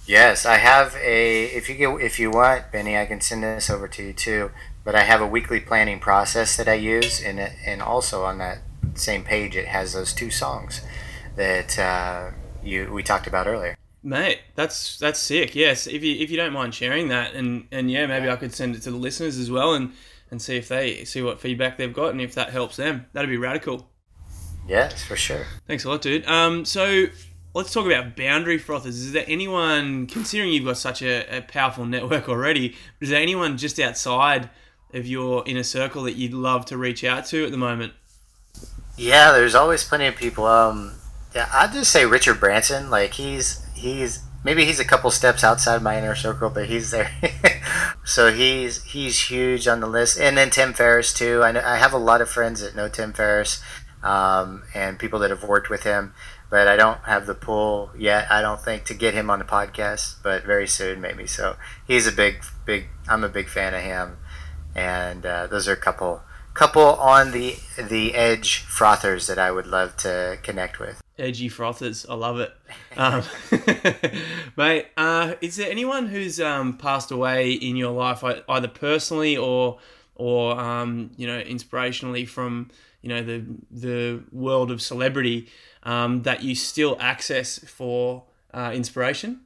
Yes, 0.07 0.45
I 0.45 0.57
have 0.57 0.95
a. 0.97 1.45
If 1.45 1.67
you 1.67 1.75
get, 1.75 1.89
if 2.01 2.19
you 2.19 2.29
want, 2.29 2.71
Benny, 2.71 2.95
I 2.95 3.07
can 3.07 3.21
send 3.21 3.43
this 3.43 3.71
over 3.71 3.87
to 3.87 4.03
you 4.03 4.13
too 4.13 4.51
but 4.85 4.95
I 4.95 5.01
have 5.01 5.19
a 5.19 5.27
weekly 5.27 5.59
planning 5.59 5.99
process 5.99 6.55
that 6.55 6.69
I 6.69 6.75
use, 6.75 7.21
and 7.21 7.39
and 7.39 7.81
also 7.81 8.23
on 8.23 8.37
that 8.37 8.59
same 8.95 9.23
page 9.23 9.55
it 9.55 9.67
has 9.67 9.93
those 9.93 10.13
two 10.13 10.29
songs 10.29 10.81
that 11.35 11.77
uh, 11.77 12.31
you 12.63 12.91
we 12.91 13.03
talked 13.03 13.27
about 13.27 13.47
earlier. 13.47 13.77
Mate, 14.03 14.39
that's 14.55 14.99
that's 14.99 15.19
sick. 15.19 15.55
Yes, 15.55 15.87
if 15.87 16.03
you 16.03 16.15
if 16.15 16.29
you 16.29 16.37
don't 16.37 16.53
mind 16.53 16.73
sharing 16.73 17.07
that, 17.09 17.33
and 17.33 17.67
and 17.71 17.89
yeah, 17.89 18.05
maybe 18.05 18.27
yeah. 18.27 18.33
I 18.33 18.35
could 18.35 18.53
send 18.53 18.75
it 18.75 18.81
to 18.83 18.91
the 18.91 18.97
listeners 18.97 19.37
as 19.37 19.49
well, 19.49 19.73
and 19.73 19.93
and 20.31 20.41
see 20.41 20.57
if 20.57 20.67
they 20.67 21.05
see 21.05 21.21
what 21.21 21.39
feedback 21.39 21.77
they've 21.77 21.93
got, 21.93 22.11
and 22.11 22.21
if 22.21 22.35
that 22.35 22.49
helps 22.49 22.75
them, 22.75 23.05
that'd 23.13 23.29
be 23.29 23.37
radical. 23.37 23.89
Yes, 24.67 25.03
for 25.03 25.15
sure. 25.15 25.45
Thanks 25.67 25.85
a 25.85 25.89
lot, 25.89 26.01
dude. 26.01 26.25
Um, 26.27 26.65
so 26.65 27.05
let's 27.53 27.71
talk 27.71 27.85
about 27.85 28.15
boundary 28.15 28.57
frothers. 28.57 28.97
Is 28.97 29.11
there 29.11 29.25
anyone, 29.27 30.07
considering 30.07 30.51
you've 30.51 30.65
got 30.65 30.77
such 30.77 31.03
a, 31.03 31.37
a 31.37 31.41
powerful 31.41 31.85
network 31.85 32.27
already, 32.29 32.75
is 32.99 33.09
there 33.09 33.21
anyone 33.21 33.57
just 33.57 33.79
outside? 33.79 34.49
of 34.95 35.05
your 35.05 35.43
inner 35.45 35.63
circle 35.63 36.03
that 36.03 36.13
you'd 36.13 36.33
love 36.33 36.65
to 36.65 36.77
reach 36.77 37.03
out 37.03 37.25
to 37.27 37.45
at 37.45 37.51
the 37.51 37.57
moment? 37.57 37.93
Yeah, 38.97 39.31
there's 39.31 39.55
always 39.55 39.83
plenty 39.83 40.07
of 40.07 40.15
people. 40.15 40.45
Um, 40.45 40.95
yeah, 41.33 41.49
I'd 41.51 41.73
just 41.73 41.91
say 41.91 42.05
Richard 42.05 42.39
Branson. 42.39 42.89
Like 42.89 43.13
he's 43.13 43.65
he's 43.73 44.23
maybe 44.43 44.65
he's 44.65 44.79
a 44.79 44.85
couple 44.85 45.11
steps 45.11 45.43
outside 45.43 45.81
my 45.81 45.97
inner 45.97 46.15
circle, 46.15 46.49
but 46.49 46.67
he's 46.67 46.91
there. 46.91 47.11
so 48.05 48.31
he's 48.31 48.83
he's 48.83 49.19
huge 49.29 49.67
on 49.67 49.81
the 49.81 49.87
list. 49.87 50.19
And 50.19 50.37
then 50.37 50.49
Tim 50.49 50.73
Ferriss 50.73 51.13
too. 51.13 51.43
I 51.43 51.51
know, 51.51 51.61
I 51.65 51.77
have 51.77 51.93
a 51.93 51.97
lot 51.97 52.21
of 52.21 52.29
friends 52.29 52.61
that 52.61 52.75
know 52.75 52.87
Tim 52.87 53.11
Ferriss, 53.11 53.61
um, 54.01 54.63
and 54.73 54.97
people 54.97 55.19
that 55.19 55.29
have 55.29 55.43
worked 55.43 55.69
with 55.69 55.83
him. 55.83 56.13
But 56.49 56.67
I 56.67 56.77
don't 56.77 56.99
have 57.01 57.25
the 57.25 57.33
pull 57.33 57.91
yet. 57.97 58.31
I 58.31 58.41
don't 58.41 58.61
think 58.61 58.85
to 58.85 58.93
get 58.93 59.13
him 59.13 59.29
on 59.29 59.39
the 59.39 59.45
podcast, 59.45 60.17
but 60.23 60.45
very 60.45 60.67
soon 60.67 61.01
maybe. 61.01 61.27
So 61.27 61.57
he's 61.85 62.07
a 62.07 62.11
big, 62.13 62.45
big. 62.65 62.85
I'm 63.09 63.23
a 63.23 63.29
big 63.29 63.49
fan 63.49 63.73
of 63.73 63.81
him 63.81 64.17
and 64.75 65.25
uh, 65.25 65.47
those 65.47 65.67
are 65.67 65.73
a 65.73 65.77
couple 65.77 66.21
couple 66.55 66.81
on 66.81 67.31
the 67.31 67.57
the 67.77 68.15
edge 68.15 68.61
frothers 68.61 69.27
that 69.27 69.37
I 69.37 69.51
would 69.51 69.67
love 69.67 69.95
to 69.97 70.39
connect 70.41 70.79
with. 70.79 71.01
Edgy 71.19 71.49
frothers, 71.49 72.05
I 72.09 72.15
love 72.15 72.39
it, 72.39 72.53
um, 72.97 73.23
mate. 74.57 74.87
Uh, 74.97 75.35
is 75.39 75.57
there 75.57 75.69
anyone 75.69 76.07
who's 76.07 76.41
um, 76.41 76.77
passed 76.77 77.11
away 77.11 77.51
in 77.51 77.75
your 77.75 77.91
life, 77.91 78.23
either 78.23 78.67
personally 78.67 79.37
or 79.37 79.77
or 80.15 80.59
um, 80.59 81.11
you 81.15 81.27
know 81.27 81.41
inspirationally 81.41 82.27
from 82.27 82.71
you 83.01 83.09
know 83.09 83.21
the 83.21 83.45
the 83.69 84.23
world 84.31 84.71
of 84.71 84.81
celebrity 84.81 85.47
um, 85.83 86.23
that 86.23 86.41
you 86.43 86.55
still 86.55 86.97
access 86.99 87.59
for 87.59 88.23
uh, 88.53 88.71
inspiration? 88.73 89.41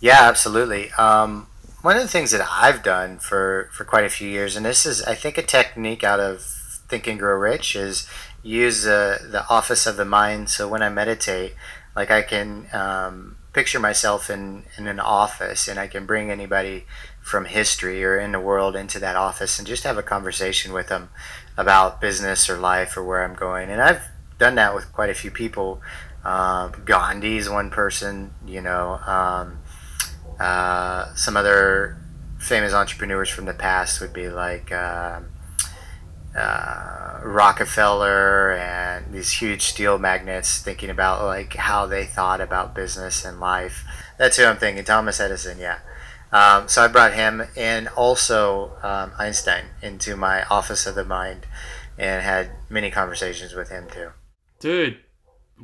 Yeah, 0.00 0.22
absolutely. 0.22 0.90
Um, 0.92 1.46
one 1.82 1.96
of 1.96 2.02
the 2.02 2.08
things 2.08 2.30
that 2.30 2.46
I've 2.50 2.82
done 2.82 3.18
for, 3.18 3.68
for 3.72 3.84
quite 3.84 4.04
a 4.04 4.08
few 4.10 4.28
years, 4.28 4.56
and 4.56 4.64
this 4.64 4.86
is, 4.86 5.02
I 5.02 5.14
think, 5.14 5.36
a 5.36 5.42
technique 5.42 6.04
out 6.04 6.20
of 6.20 6.42
Think 6.88 7.06
and 7.08 7.18
Grow 7.18 7.36
Rich, 7.36 7.74
is 7.74 8.08
use 8.42 8.86
uh, 8.86 9.18
the 9.30 9.46
office 9.48 9.86
of 9.86 9.96
the 9.96 10.04
mind. 10.04 10.48
So 10.48 10.68
when 10.68 10.82
I 10.82 10.88
meditate, 10.88 11.54
like 11.94 12.10
I 12.10 12.22
can 12.22 12.68
um, 12.72 13.36
picture 13.52 13.80
myself 13.80 14.30
in, 14.30 14.64
in 14.78 14.86
an 14.86 15.00
office 15.00 15.68
and 15.68 15.78
I 15.78 15.86
can 15.86 16.06
bring 16.06 16.30
anybody 16.30 16.86
from 17.20 17.44
history 17.44 18.02
or 18.04 18.18
in 18.18 18.32
the 18.32 18.40
world 18.40 18.74
into 18.74 18.98
that 19.00 19.16
office 19.16 19.58
and 19.58 19.68
just 19.68 19.84
have 19.84 19.98
a 19.98 20.02
conversation 20.02 20.72
with 20.72 20.88
them 20.88 21.10
about 21.56 22.00
business 22.00 22.48
or 22.48 22.56
life 22.56 22.96
or 22.96 23.04
where 23.04 23.22
I'm 23.24 23.34
going. 23.34 23.70
And 23.70 23.80
I've 23.80 24.02
done 24.38 24.54
that 24.54 24.74
with 24.74 24.92
quite 24.92 25.10
a 25.10 25.14
few 25.14 25.30
people. 25.30 25.80
Uh, 26.24 26.68
Gandhi's 26.68 27.48
one 27.48 27.70
person, 27.70 28.32
you 28.46 28.60
know. 28.60 29.00
Um, 29.06 29.58
uh, 30.42 31.14
some 31.14 31.36
other 31.36 31.96
famous 32.36 32.72
entrepreneurs 32.72 33.28
from 33.28 33.44
the 33.44 33.54
past 33.54 34.00
would 34.00 34.12
be 34.12 34.28
like 34.28 34.72
uh, 34.72 35.20
uh, 36.36 37.20
Rockefeller 37.22 38.54
and 38.54 39.14
these 39.14 39.30
huge 39.30 39.62
steel 39.62 39.98
magnates 39.98 40.60
thinking 40.60 40.90
about 40.90 41.24
like 41.24 41.54
how 41.54 41.86
they 41.86 42.04
thought 42.04 42.40
about 42.40 42.74
business 42.74 43.24
and 43.24 43.38
life. 43.38 43.84
That's 44.18 44.36
who 44.36 44.44
I'm 44.44 44.56
thinking. 44.56 44.82
Thomas 44.82 45.20
Edison, 45.20 45.60
yeah. 45.60 45.78
Um, 46.32 46.66
so 46.66 46.82
I 46.82 46.88
brought 46.88 47.12
him 47.12 47.44
and 47.56 47.86
also 47.88 48.72
um, 48.82 49.12
Einstein 49.16 49.66
into 49.80 50.16
my 50.16 50.42
office 50.46 50.86
of 50.86 50.96
the 50.96 51.04
mind 51.04 51.46
and 51.96 52.20
had 52.20 52.50
many 52.68 52.90
conversations 52.90 53.54
with 53.54 53.68
him 53.68 53.86
too. 53.92 54.08
Dude, 54.58 54.98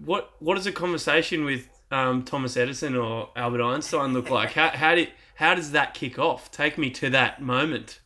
what 0.04 0.30
what 0.38 0.56
is 0.56 0.68
a 0.68 0.72
conversation 0.72 1.44
with 1.44 1.68
um, 1.90 2.22
Thomas 2.22 2.56
Edison 2.56 2.96
or 2.96 3.30
Albert 3.36 3.62
Einstein 3.62 4.12
look 4.12 4.30
like? 4.30 4.52
How, 4.52 4.68
how, 4.68 4.94
did, 4.94 5.08
how 5.36 5.54
does 5.54 5.72
that 5.72 5.94
kick 5.94 6.18
off? 6.18 6.50
Take 6.50 6.78
me 6.78 6.90
to 6.90 7.10
that 7.10 7.40
moment. 7.40 8.00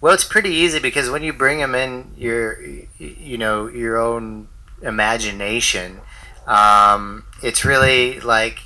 Well, 0.00 0.12
it's 0.12 0.24
pretty 0.24 0.50
easy 0.50 0.78
because 0.78 1.08
when 1.08 1.22
you 1.22 1.32
bring 1.32 1.58
them 1.58 1.74
in 1.74 2.12
your, 2.16 2.62
you 2.98 3.38
know, 3.38 3.66
your 3.66 3.96
own 3.96 4.48
imagination, 4.82 6.00
um, 6.46 7.24
it's 7.42 7.64
really 7.64 8.20
like 8.20 8.60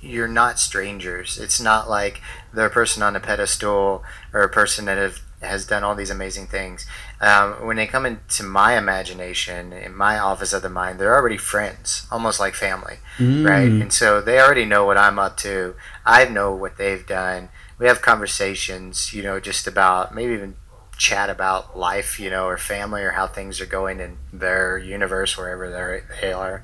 you're 0.00 0.28
not 0.28 0.58
strangers. 0.58 1.38
It's 1.38 1.60
not 1.60 1.88
like 1.88 2.20
they're 2.52 2.66
a 2.66 2.70
person 2.70 3.02
on 3.02 3.16
a 3.16 3.20
pedestal 3.20 4.04
or 4.32 4.42
a 4.42 4.48
person 4.48 4.84
that 4.84 4.98
have, 4.98 5.20
has 5.44 5.66
done 5.66 5.84
all 5.84 5.94
these 5.94 6.10
amazing 6.10 6.46
things 6.46 6.86
um, 7.20 7.66
when 7.66 7.76
they 7.76 7.86
come 7.86 8.04
into 8.04 8.42
my 8.42 8.76
imagination, 8.76 9.72
in 9.72 9.96
my 9.96 10.18
office 10.18 10.52
of 10.52 10.62
the 10.62 10.68
mind, 10.68 10.98
they're 10.98 11.14
already 11.14 11.38
friends, 11.38 12.06
almost 12.10 12.38
like 12.38 12.54
family, 12.54 12.96
mm. 13.16 13.48
right? 13.48 13.70
And 13.70 13.92
so 13.92 14.20
they 14.20 14.38
already 14.38 14.66
know 14.66 14.84
what 14.84 14.98
I'm 14.98 15.18
up 15.18 15.38
to. 15.38 15.74
I 16.04 16.26
know 16.26 16.54
what 16.54 16.76
they've 16.76 17.06
done. 17.06 17.48
We 17.78 17.86
have 17.86 18.02
conversations, 18.02 19.14
you 19.14 19.22
know, 19.22 19.40
just 19.40 19.66
about 19.66 20.14
maybe 20.14 20.34
even 20.34 20.56
chat 20.98 21.30
about 21.30 21.78
life, 21.78 22.20
you 22.20 22.30
know, 22.30 22.46
or 22.46 22.58
family 22.58 23.02
or 23.02 23.12
how 23.12 23.26
things 23.26 23.60
are 23.60 23.66
going 23.66 24.00
in 24.00 24.18
their 24.32 24.76
universe, 24.76 25.38
wherever 25.38 26.02
they 26.20 26.32
are. 26.32 26.62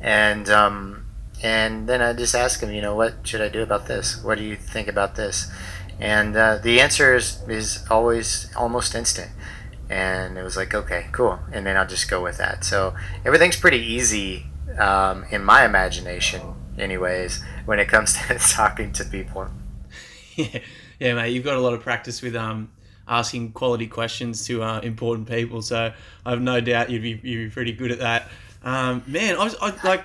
And 0.00 0.48
um, 0.50 1.06
and 1.42 1.88
then 1.88 2.02
I 2.02 2.12
just 2.12 2.34
ask 2.34 2.60
them, 2.60 2.72
you 2.72 2.82
know, 2.82 2.94
what 2.94 3.26
should 3.26 3.40
I 3.40 3.48
do 3.48 3.62
about 3.62 3.86
this? 3.86 4.22
What 4.22 4.38
do 4.38 4.44
you 4.44 4.56
think 4.56 4.88
about 4.88 5.16
this? 5.16 5.50
And 6.00 6.36
uh, 6.36 6.58
the 6.58 6.80
answer 6.80 7.14
is, 7.14 7.42
is 7.48 7.84
always 7.90 8.54
almost 8.56 8.94
instant. 8.94 9.30
And 9.88 10.38
it 10.38 10.42
was 10.42 10.56
like, 10.56 10.74
okay, 10.74 11.06
cool. 11.12 11.38
And 11.52 11.66
then 11.66 11.76
I'll 11.76 11.86
just 11.86 12.08
go 12.10 12.22
with 12.22 12.38
that. 12.38 12.64
So 12.64 12.94
everything's 13.24 13.56
pretty 13.56 13.78
easy 13.78 14.46
um, 14.78 15.24
in 15.30 15.44
my 15.44 15.64
imagination, 15.64 16.42
anyways, 16.78 17.42
when 17.64 17.78
it 17.78 17.88
comes 17.88 18.14
to 18.28 18.38
talking 18.38 18.92
to 18.92 19.04
people. 19.04 19.48
Yeah, 20.36 20.58
yeah, 20.98 21.14
mate. 21.14 21.30
You've 21.30 21.44
got 21.44 21.56
a 21.56 21.60
lot 21.60 21.74
of 21.74 21.80
practice 21.82 22.20
with 22.20 22.34
um, 22.34 22.68
asking 23.06 23.52
quality 23.52 23.86
questions 23.86 24.44
to 24.48 24.64
uh, 24.64 24.80
important 24.80 25.28
people. 25.28 25.62
So 25.62 25.92
I 26.26 26.30
have 26.30 26.40
no 26.40 26.60
doubt 26.60 26.90
you'd 26.90 27.02
be 27.02 27.20
you'd 27.22 27.48
be 27.48 27.50
pretty 27.50 27.70
good 27.70 27.92
at 27.92 28.00
that. 28.00 28.28
Um, 28.64 29.04
man, 29.06 29.36
I 29.36 29.44
was 29.44 29.54
I, 29.60 29.72
like 29.86 30.04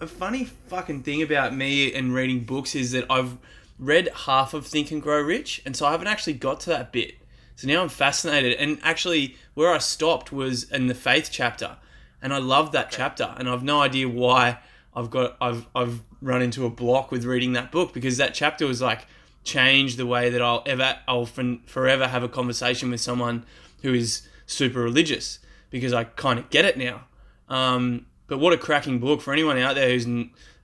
a 0.00 0.06
funny 0.06 0.44
fucking 0.44 1.02
thing 1.02 1.22
about 1.22 1.54
me 1.54 1.92
and 1.92 2.14
reading 2.14 2.44
books 2.44 2.74
is 2.74 2.92
that 2.92 3.06
I've 3.10 3.36
read 3.78 4.08
half 4.26 4.54
of 4.54 4.66
Think 4.66 4.90
and 4.90 5.02
Grow 5.02 5.20
Rich, 5.20 5.62
and 5.64 5.76
so 5.76 5.86
I 5.86 5.92
haven't 5.92 6.06
actually 6.06 6.34
got 6.34 6.60
to 6.60 6.70
that 6.70 6.92
bit. 6.92 7.16
So 7.56 7.68
now 7.68 7.82
I'm 7.82 7.88
fascinated. 7.88 8.54
And 8.54 8.78
actually, 8.82 9.36
where 9.54 9.72
I 9.72 9.78
stopped 9.78 10.32
was 10.32 10.70
in 10.70 10.86
the 10.86 10.94
faith 10.94 11.28
chapter, 11.30 11.76
and 12.20 12.32
I 12.32 12.38
love 12.38 12.72
that 12.72 12.86
okay. 12.86 12.96
chapter. 12.96 13.34
And 13.36 13.48
I've 13.48 13.62
no 13.62 13.80
idea 13.80 14.08
why 14.08 14.58
I've 14.94 15.10
got 15.10 15.36
I've 15.40 15.66
I've 15.74 16.02
run 16.20 16.42
into 16.42 16.64
a 16.66 16.70
block 16.70 17.10
with 17.10 17.24
reading 17.24 17.52
that 17.52 17.70
book 17.70 17.92
because 17.92 18.16
that 18.16 18.34
chapter 18.34 18.66
was 18.66 18.80
like 18.80 19.06
change 19.44 19.96
the 19.96 20.06
way 20.06 20.30
that 20.30 20.40
I'll 20.40 20.62
ever 20.66 20.98
I'll 21.06 21.26
forever 21.26 22.08
have 22.08 22.22
a 22.22 22.28
conversation 22.28 22.90
with 22.90 23.00
someone 23.00 23.44
who 23.82 23.92
is 23.92 24.26
super 24.46 24.80
religious 24.80 25.38
because 25.70 25.92
I 25.92 26.04
kind 26.04 26.38
of 26.38 26.48
get 26.50 26.64
it 26.64 26.78
now. 26.78 27.04
Um, 27.48 28.06
but 28.26 28.38
what 28.38 28.52
a 28.52 28.56
cracking 28.56 29.00
book 29.00 29.20
for 29.20 29.32
anyone 29.32 29.58
out 29.58 29.74
there 29.74 29.90
who's 29.90 30.06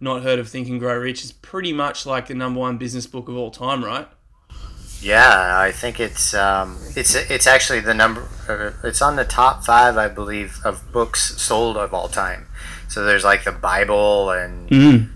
not 0.01 0.23
heard 0.23 0.39
of 0.39 0.49
Think 0.49 0.69
and 0.69 0.81
Grow 0.81 0.97
Rich. 0.97 1.25
is 1.25 1.33
pretty 1.33 1.73
much 1.73 2.07
like 2.07 2.27
the 2.27 2.35
number 2.35 2.61
one 2.61 2.79
business 2.79 3.07
book 3.07 3.29
of 3.29 3.37
all 3.37 3.51
time, 3.51 3.85
right? 3.85 4.09
Yeah, 5.01 5.59
I 5.59 5.73
think 5.73 5.99
it's 5.99 6.35
um, 6.35 6.79
it's 6.95 7.15
it's 7.15 7.47
actually 7.47 7.81
the 7.81 7.95
number. 7.95 8.29
Uh, 8.49 8.73
it's 8.87 9.01
on 9.01 9.17
the 9.17 9.25
top 9.25 9.65
five, 9.65 9.97
I 9.97 10.09
believe, 10.09 10.59
of 10.65 10.93
books 10.93 11.41
sold 11.41 11.77
of 11.79 11.95
all 11.95 12.09
time. 12.09 12.47
So 12.89 13.05
there's 13.05 13.25
like 13.25 13.45
the 13.45 13.53
Bible 13.53 14.31
and 14.31 14.69
mm. 14.69 15.11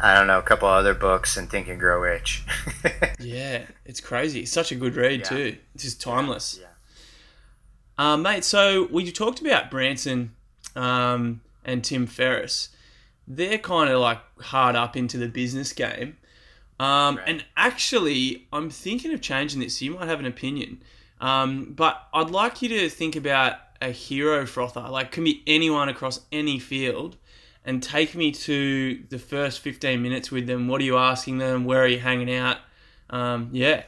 I 0.00 0.14
don't 0.14 0.26
know 0.26 0.38
a 0.38 0.42
couple 0.42 0.68
other 0.68 0.94
books 0.94 1.36
and 1.36 1.50
Think 1.50 1.68
and 1.68 1.78
Grow 1.78 2.00
Rich. 2.00 2.44
yeah, 3.18 3.62
it's 3.84 4.00
crazy. 4.00 4.40
It's 4.40 4.52
such 4.52 4.72
a 4.72 4.74
good 4.74 4.96
read 4.96 5.20
yeah. 5.20 5.24
too. 5.24 5.56
It's 5.74 5.84
just 5.84 6.00
timeless. 6.00 6.58
Yeah. 6.58 6.68
yeah. 7.98 8.12
Um, 8.12 8.22
mate, 8.22 8.44
so 8.44 8.88
we 8.90 9.10
talked 9.10 9.40
about 9.40 9.70
Branson 9.70 10.34
um, 10.74 11.40
and 11.64 11.82
Tim 11.82 12.06
Ferriss. 12.06 12.68
They're 13.28 13.58
kind 13.58 13.90
of 13.90 14.00
like 14.00 14.20
hard 14.40 14.76
up 14.76 14.96
into 14.96 15.18
the 15.18 15.28
business 15.28 15.72
game. 15.72 16.16
Um, 16.78 17.16
right. 17.16 17.24
And 17.26 17.44
actually, 17.56 18.46
I'm 18.52 18.70
thinking 18.70 19.12
of 19.12 19.20
changing 19.20 19.60
this, 19.60 19.78
so 19.78 19.84
you 19.84 19.92
might 19.92 20.08
have 20.08 20.20
an 20.20 20.26
opinion. 20.26 20.82
Um, 21.20 21.72
but 21.74 22.08
I'd 22.12 22.30
like 22.30 22.60
you 22.62 22.68
to 22.68 22.88
think 22.90 23.16
about 23.16 23.54
a 23.80 23.90
hero 23.90 24.46
frother, 24.46 24.82
like 24.88 25.12
can 25.12 25.24
be 25.24 25.42
anyone 25.46 25.88
across 25.88 26.20
any 26.30 26.58
field, 26.58 27.16
and 27.64 27.82
take 27.82 28.14
me 28.14 28.30
to 28.32 29.02
the 29.08 29.18
first 29.18 29.60
15 29.60 30.00
minutes 30.00 30.30
with 30.30 30.46
them. 30.46 30.68
What 30.68 30.80
are 30.80 30.84
you 30.84 30.96
asking 30.98 31.38
them? 31.38 31.64
Where 31.64 31.82
are 31.82 31.88
you 31.88 31.98
hanging 31.98 32.32
out? 32.34 32.58
Um, 33.10 33.50
yeah. 33.52 33.84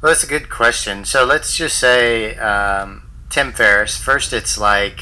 Well, 0.00 0.12
that's 0.12 0.24
a 0.24 0.28
good 0.28 0.48
question. 0.48 1.04
So 1.04 1.24
let's 1.24 1.56
just 1.56 1.78
say 1.78 2.36
um, 2.36 3.10
Tim 3.28 3.52
Ferriss. 3.52 3.98
First, 3.98 4.32
it's 4.32 4.56
like 4.56 5.00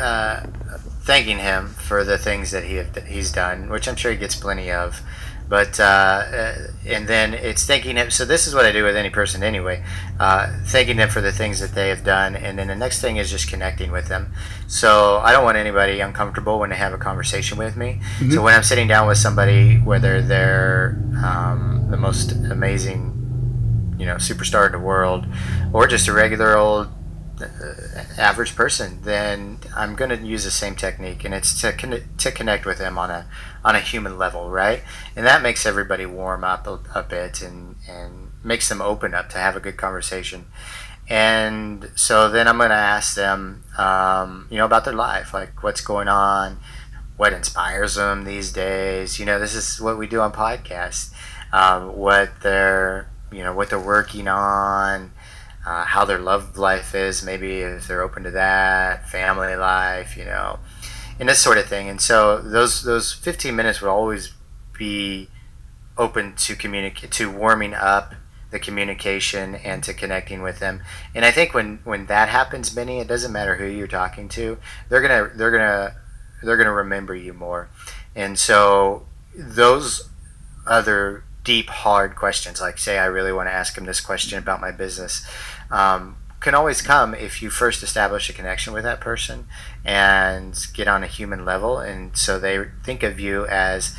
uh, 0.00 0.46
thanking 1.06 1.38
him 1.38 1.68
for 1.68 2.02
the 2.02 2.18
things 2.18 2.50
that 2.50 2.64
he 2.64 2.74
have, 2.74 2.94
he's 3.06 3.30
done, 3.30 3.70
which 3.70 3.88
I'm 3.88 3.94
sure 3.94 4.10
he 4.10 4.18
gets 4.18 4.34
plenty 4.34 4.72
of. 4.72 5.00
But 5.48 5.78
uh, 5.78 5.84
uh, 5.84 6.54
and 6.84 7.06
then 7.06 7.32
it's 7.32 7.64
thanking 7.64 7.94
him. 7.94 8.10
So 8.10 8.24
this 8.24 8.48
is 8.48 8.54
what 8.56 8.66
I 8.66 8.72
do 8.72 8.82
with 8.82 8.96
any 8.96 9.10
person 9.10 9.44
anyway, 9.44 9.84
uh, 10.18 10.52
thanking 10.64 10.96
them 10.96 11.08
for 11.08 11.20
the 11.20 11.30
things 11.30 11.60
that 11.60 11.72
they 11.72 11.88
have 11.88 12.02
done, 12.02 12.34
and 12.34 12.58
then 12.58 12.66
the 12.66 12.74
next 12.74 13.00
thing 13.00 13.16
is 13.16 13.30
just 13.30 13.48
connecting 13.48 13.92
with 13.92 14.08
them. 14.08 14.32
So 14.66 15.18
I 15.18 15.30
don't 15.30 15.44
want 15.44 15.56
anybody 15.56 16.00
uncomfortable 16.00 16.58
when 16.58 16.70
they 16.70 16.76
have 16.76 16.92
a 16.92 16.98
conversation 16.98 17.58
with 17.58 17.76
me. 17.76 18.00
Mm-hmm. 18.18 18.32
So 18.32 18.42
when 18.42 18.54
I'm 18.54 18.64
sitting 18.64 18.88
down 18.88 19.06
with 19.06 19.18
somebody, 19.18 19.76
whether 19.76 20.20
they're 20.20 21.00
um, 21.24 21.86
the 21.92 21.96
most 21.96 22.32
amazing, 22.32 23.94
you 24.00 24.06
know, 24.06 24.16
superstar 24.16 24.66
in 24.66 24.72
the 24.72 24.80
world, 24.80 25.26
or 25.72 25.86
just 25.86 26.08
a 26.08 26.12
regular 26.12 26.58
old 26.58 26.88
average 28.18 28.54
person, 28.54 29.00
then 29.02 29.58
I'm 29.74 29.94
going 29.94 30.10
to 30.10 30.16
use 30.16 30.44
the 30.44 30.50
same 30.50 30.74
technique, 30.74 31.24
and 31.24 31.34
it's 31.34 31.60
to 31.60 31.72
con- 31.72 32.04
to 32.18 32.32
connect 32.32 32.66
with 32.66 32.78
them 32.78 32.98
on 32.98 33.10
a 33.10 33.26
on 33.64 33.76
a 33.76 33.80
human 33.80 34.18
level, 34.18 34.50
right? 34.50 34.82
And 35.14 35.26
that 35.26 35.42
makes 35.42 35.66
everybody 35.66 36.06
warm 36.06 36.44
up 36.44 36.66
a, 36.66 36.80
a 36.94 37.02
bit 37.02 37.42
and 37.42 37.76
and 37.88 38.30
makes 38.44 38.68
them 38.68 38.80
open 38.80 39.14
up 39.14 39.28
to 39.30 39.38
have 39.38 39.56
a 39.56 39.60
good 39.60 39.76
conversation. 39.76 40.46
And 41.08 41.90
so 41.94 42.28
then 42.28 42.48
I'm 42.48 42.58
going 42.58 42.70
to 42.70 42.74
ask 42.74 43.14
them, 43.14 43.62
um, 43.78 44.48
you 44.50 44.56
know, 44.56 44.64
about 44.64 44.84
their 44.84 44.94
life, 44.94 45.32
like 45.32 45.62
what's 45.62 45.80
going 45.80 46.08
on, 46.08 46.58
what 47.16 47.32
inspires 47.32 47.94
them 47.94 48.24
these 48.24 48.52
days. 48.52 49.20
You 49.20 49.26
know, 49.26 49.38
this 49.38 49.54
is 49.54 49.80
what 49.80 49.98
we 49.98 50.08
do 50.08 50.20
on 50.20 50.32
podcasts. 50.32 51.12
Um, 51.52 51.96
what 51.96 52.40
they're 52.42 53.08
you 53.32 53.42
know 53.42 53.52
what 53.52 53.70
they're 53.70 53.78
working 53.78 54.28
on 54.28 55.04
uh, 55.04 55.15
how 55.96 56.04
their 56.04 56.18
love 56.18 56.58
life 56.58 56.94
is, 56.94 57.22
maybe 57.22 57.60
if 57.60 57.88
they're 57.88 58.02
open 58.02 58.22
to 58.22 58.30
that, 58.30 59.08
family 59.08 59.56
life, 59.56 60.14
you 60.14 60.26
know, 60.26 60.58
and 61.18 61.26
this 61.26 61.38
sort 61.38 61.56
of 61.56 61.64
thing. 61.64 61.88
And 61.88 61.98
so 62.02 62.38
those 62.42 62.82
those 62.82 63.14
15 63.14 63.56
minutes 63.56 63.80
would 63.80 63.88
always 63.88 64.34
be 64.78 65.30
open 65.96 66.34
to 66.34 66.54
communicate 66.54 67.12
to 67.12 67.30
warming 67.30 67.72
up 67.72 68.14
the 68.50 68.58
communication 68.58 69.54
and 69.54 69.82
to 69.84 69.94
connecting 69.94 70.42
with 70.42 70.58
them. 70.58 70.82
And 71.14 71.24
I 71.24 71.30
think 71.30 71.54
when 71.54 71.78
when 71.84 72.04
that 72.06 72.28
happens, 72.28 72.68
Benny, 72.68 73.00
it 73.00 73.08
doesn't 73.08 73.32
matter 73.32 73.56
who 73.56 73.64
you're 73.64 73.86
talking 73.86 74.28
to, 74.28 74.58
they're 74.90 75.00
gonna 75.00 75.30
they're 75.34 75.50
gonna 75.50 75.96
they're 76.42 76.58
gonna 76.58 76.74
remember 76.74 77.14
you 77.14 77.32
more. 77.32 77.70
And 78.14 78.38
so 78.38 79.06
those 79.34 80.10
other 80.66 81.24
deep, 81.46 81.68
hard 81.68 82.16
questions, 82.16 82.60
like 82.60 82.76
say 82.76 82.98
I 82.98 83.06
really 83.06 83.32
want 83.32 83.48
to 83.48 83.52
ask 83.52 83.78
him 83.78 83.84
this 83.86 84.00
question 84.00 84.36
about 84.36 84.60
my 84.60 84.72
business, 84.72 85.24
um, 85.70 86.16
can 86.40 86.54
always 86.54 86.82
come 86.82 87.14
if 87.14 87.42
you 87.42 87.50
first 87.50 87.82
establish 87.82 88.28
a 88.30 88.32
connection 88.32 88.72
with 88.72 88.84
that 88.84 89.00
person 89.00 89.46
and 89.84 90.56
get 90.74 90.86
on 90.86 91.02
a 91.02 91.06
human 91.06 91.44
level, 91.44 91.78
and 91.78 92.16
so 92.16 92.38
they 92.38 92.66
think 92.84 93.02
of 93.02 93.18
you 93.18 93.46
as 93.46 93.96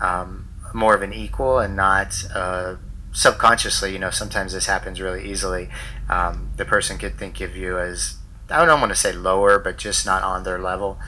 um, 0.00 0.48
more 0.72 0.94
of 0.94 1.02
an 1.02 1.12
equal 1.12 1.58
and 1.58 1.76
not 1.76 2.24
uh, 2.34 2.76
subconsciously. 3.12 3.92
You 3.92 3.98
know, 3.98 4.10
sometimes 4.10 4.52
this 4.52 4.66
happens 4.66 5.00
really 5.00 5.28
easily. 5.28 5.68
Um, 6.08 6.52
the 6.56 6.64
person 6.64 6.96
could 6.96 7.18
think 7.18 7.40
of 7.40 7.56
you 7.56 7.78
as 7.78 8.16
I 8.48 8.64
don't 8.64 8.80
want 8.80 8.92
to 8.92 8.96
say 8.96 9.12
lower, 9.12 9.58
but 9.58 9.76
just 9.76 10.06
not 10.06 10.22
on 10.22 10.44
their 10.44 10.58
level, 10.58 10.98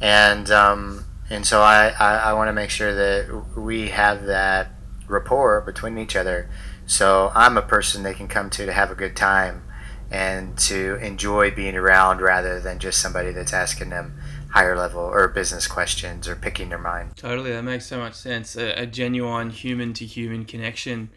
and 0.00 0.50
um, 0.50 1.04
and 1.28 1.46
so 1.46 1.60
I, 1.60 1.94
I, 1.98 2.16
I 2.16 2.32
want 2.32 2.48
to 2.48 2.52
make 2.52 2.70
sure 2.70 2.94
that 2.94 3.56
we 3.56 3.90
have 3.90 4.24
that 4.24 4.72
rapport 5.06 5.60
between 5.60 5.98
each 5.98 6.16
other 6.16 6.48
so 6.90 7.30
I'm 7.36 7.56
a 7.56 7.62
person 7.62 8.02
they 8.02 8.14
can 8.14 8.26
come 8.26 8.50
to 8.50 8.66
to 8.66 8.72
have 8.72 8.90
a 8.90 8.96
good 8.96 9.14
time 9.14 9.62
and 10.10 10.58
to 10.58 10.96
enjoy 10.96 11.52
being 11.52 11.76
around 11.76 12.20
rather 12.20 12.58
than 12.58 12.80
just 12.80 13.00
somebody 13.00 13.30
that's 13.30 13.52
asking 13.52 13.90
them 13.90 14.18
higher 14.50 14.76
level 14.76 15.00
or 15.00 15.28
business 15.28 15.68
questions 15.68 16.26
or 16.26 16.34
picking 16.34 16.68
their 16.70 16.80
mind. 16.80 17.16
Totally, 17.16 17.52
that 17.52 17.62
makes 17.62 17.86
so 17.86 17.98
much 17.98 18.14
sense. 18.14 18.56
A, 18.56 18.72
a 18.72 18.86
genuine 18.86 19.50
human 19.50 19.94
to 19.94 20.04
human 20.04 20.44
connection. 20.44 21.10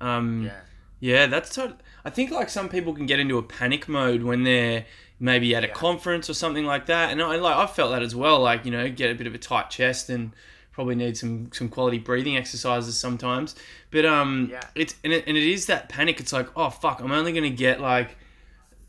Um, 0.00 0.46
yeah. 0.46 0.60
Yeah, 0.98 1.26
that's. 1.28 1.54
Tot- 1.54 1.80
I 2.04 2.10
think 2.10 2.32
like 2.32 2.48
some 2.48 2.68
people 2.68 2.92
can 2.92 3.06
get 3.06 3.20
into 3.20 3.38
a 3.38 3.42
panic 3.42 3.88
mode 3.88 4.24
when 4.24 4.42
they're 4.42 4.84
maybe 5.20 5.54
at 5.54 5.62
a 5.62 5.68
yeah. 5.68 5.72
conference 5.74 6.28
or 6.28 6.34
something 6.34 6.64
like 6.64 6.86
that, 6.86 7.12
and 7.12 7.22
I 7.22 7.36
like 7.36 7.56
I've 7.56 7.70
felt 7.70 7.92
that 7.92 8.02
as 8.02 8.16
well. 8.16 8.40
Like 8.40 8.64
you 8.64 8.72
know, 8.72 8.90
get 8.90 9.12
a 9.12 9.14
bit 9.14 9.28
of 9.28 9.34
a 9.34 9.38
tight 9.38 9.70
chest 9.70 10.10
and 10.10 10.32
probably 10.72 10.94
need 10.94 11.16
some 11.16 11.50
some 11.52 11.68
quality 11.68 11.98
breathing 11.98 12.36
exercises 12.36 12.98
sometimes. 12.98 13.54
But 13.90 14.04
um, 14.04 14.48
yeah. 14.50 14.60
it's 14.74 14.94
and 15.04 15.12
it, 15.12 15.24
and 15.26 15.36
it 15.36 15.42
is 15.42 15.66
that 15.66 15.88
panic. 15.88 16.20
It's 16.20 16.32
like, 16.32 16.48
oh 16.56 16.70
fuck, 16.70 17.00
I'm 17.00 17.12
only 17.12 17.32
gonna 17.32 17.50
get 17.50 17.80
like, 17.80 18.16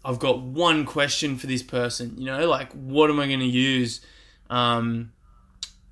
I've 0.05 0.19
got 0.19 0.41
one 0.41 0.85
question 0.85 1.37
for 1.37 1.47
this 1.47 1.63
person. 1.63 2.15
You 2.17 2.25
know, 2.25 2.47
like 2.47 2.71
what 2.73 3.09
am 3.09 3.19
I 3.19 3.27
gonna 3.27 3.45
use? 3.45 4.01
Um, 4.49 5.11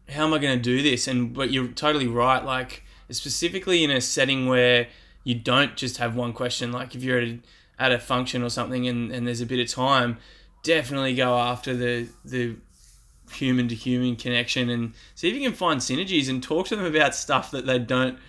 how 0.10 0.26
am 0.26 0.34
I 0.34 0.40
gonna 0.40 0.58
do 0.58 0.82
this? 0.82 1.08
And 1.08 1.34
but 1.34 1.52
you're 1.52 1.68
totally 1.68 2.08
right. 2.08 2.44
Like 2.44 2.84
specifically 3.10 3.84
in 3.84 3.92
a 3.92 4.02
setting 4.02 4.48
where 4.48 4.88
you 5.24 5.36
don't 5.36 5.76
just 5.76 5.98
have 5.98 6.16
one 6.16 6.34
question. 6.34 6.72
Like 6.72 6.96
if 6.96 7.04
you're 7.04 7.20
at 7.20 7.28
a, 7.28 7.40
at 7.78 7.92
a 7.92 8.00
function 8.00 8.44
or 8.44 8.50
something 8.50 8.88
and, 8.88 9.12
and 9.12 9.28
there's 9.28 9.42
a 9.42 9.46
bit 9.46 9.60
of 9.60 9.68
time, 9.68 10.18
definitely 10.64 11.16
go 11.16 11.38
after 11.38 11.76
the 11.76 12.08
the 12.24 12.56
human 13.32 13.68
to 13.68 13.76
human 13.76 14.16
connection 14.16 14.70
and 14.70 14.94
see 15.16 15.30
if 15.30 15.36
you 15.36 15.42
can 15.42 15.54
find 15.54 15.80
synergies 15.80 16.30
and 16.30 16.42
talk 16.42 16.68
to 16.68 16.76
them 16.76 16.86
about 16.86 17.16
stuff 17.16 17.52
that 17.52 17.66
they 17.66 17.80
don't 17.80 18.20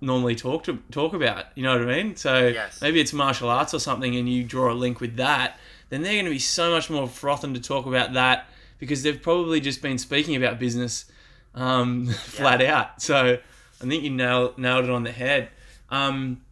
normally 0.00 0.34
talk 0.34 0.64
to 0.64 0.78
talk 0.90 1.14
about. 1.14 1.46
You 1.54 1.62
know 1.62 1.78
what 1.78 1.88
I 1.88 2.02
mean? 2.02 2.16
So 2.16 2.48
yes. 2.48 2.80
maybe 2.82 3.00
it's 3.00 3.12
martial 3.12 3.48
arts 3.48 3.74
or 3.74 3.78
something, 3.78 4.16
and 4.16 4.28
you 4.28 4.44
draw 4.44 4.72
a 4.72 4.74
link 4.74 5.00
with 5.00 5.16
that. 5.16 5.58
Then 5.88 6.02
they're 6.02 6.14
going 6.14 6.24
to 6.24 6.30
be 6.30 6.38
so 6.38 6.70
much 6.70 6.90
more 6.90 7.08
frothing 7.08 7.54
to 7.54 7.60
talk 7.60 7.86
about 7.86 8.12
that 8.14 8.48
because 8.78 9.02
they've 9.02 9.20
probably 9.20 9.60
just 9.60 9.80
been 9.80 9.98
speaking 9.98 10.36
about 10.36 10.58
business 10.58 11.06
um, 11.54 12.06
flat 12.08 12.60
out. 12.62 13.00
So 13.00 13.38
I 13.80 13.84
think 13.84 14.02
you 14.02 14.10
nailed, 14.10 14.58
nailed 14.58 14.84
it 14.84 14.90
on 14.90 15.04
the 15.04 15.12
head. 15.12 15.48
Um, 15.90 16.42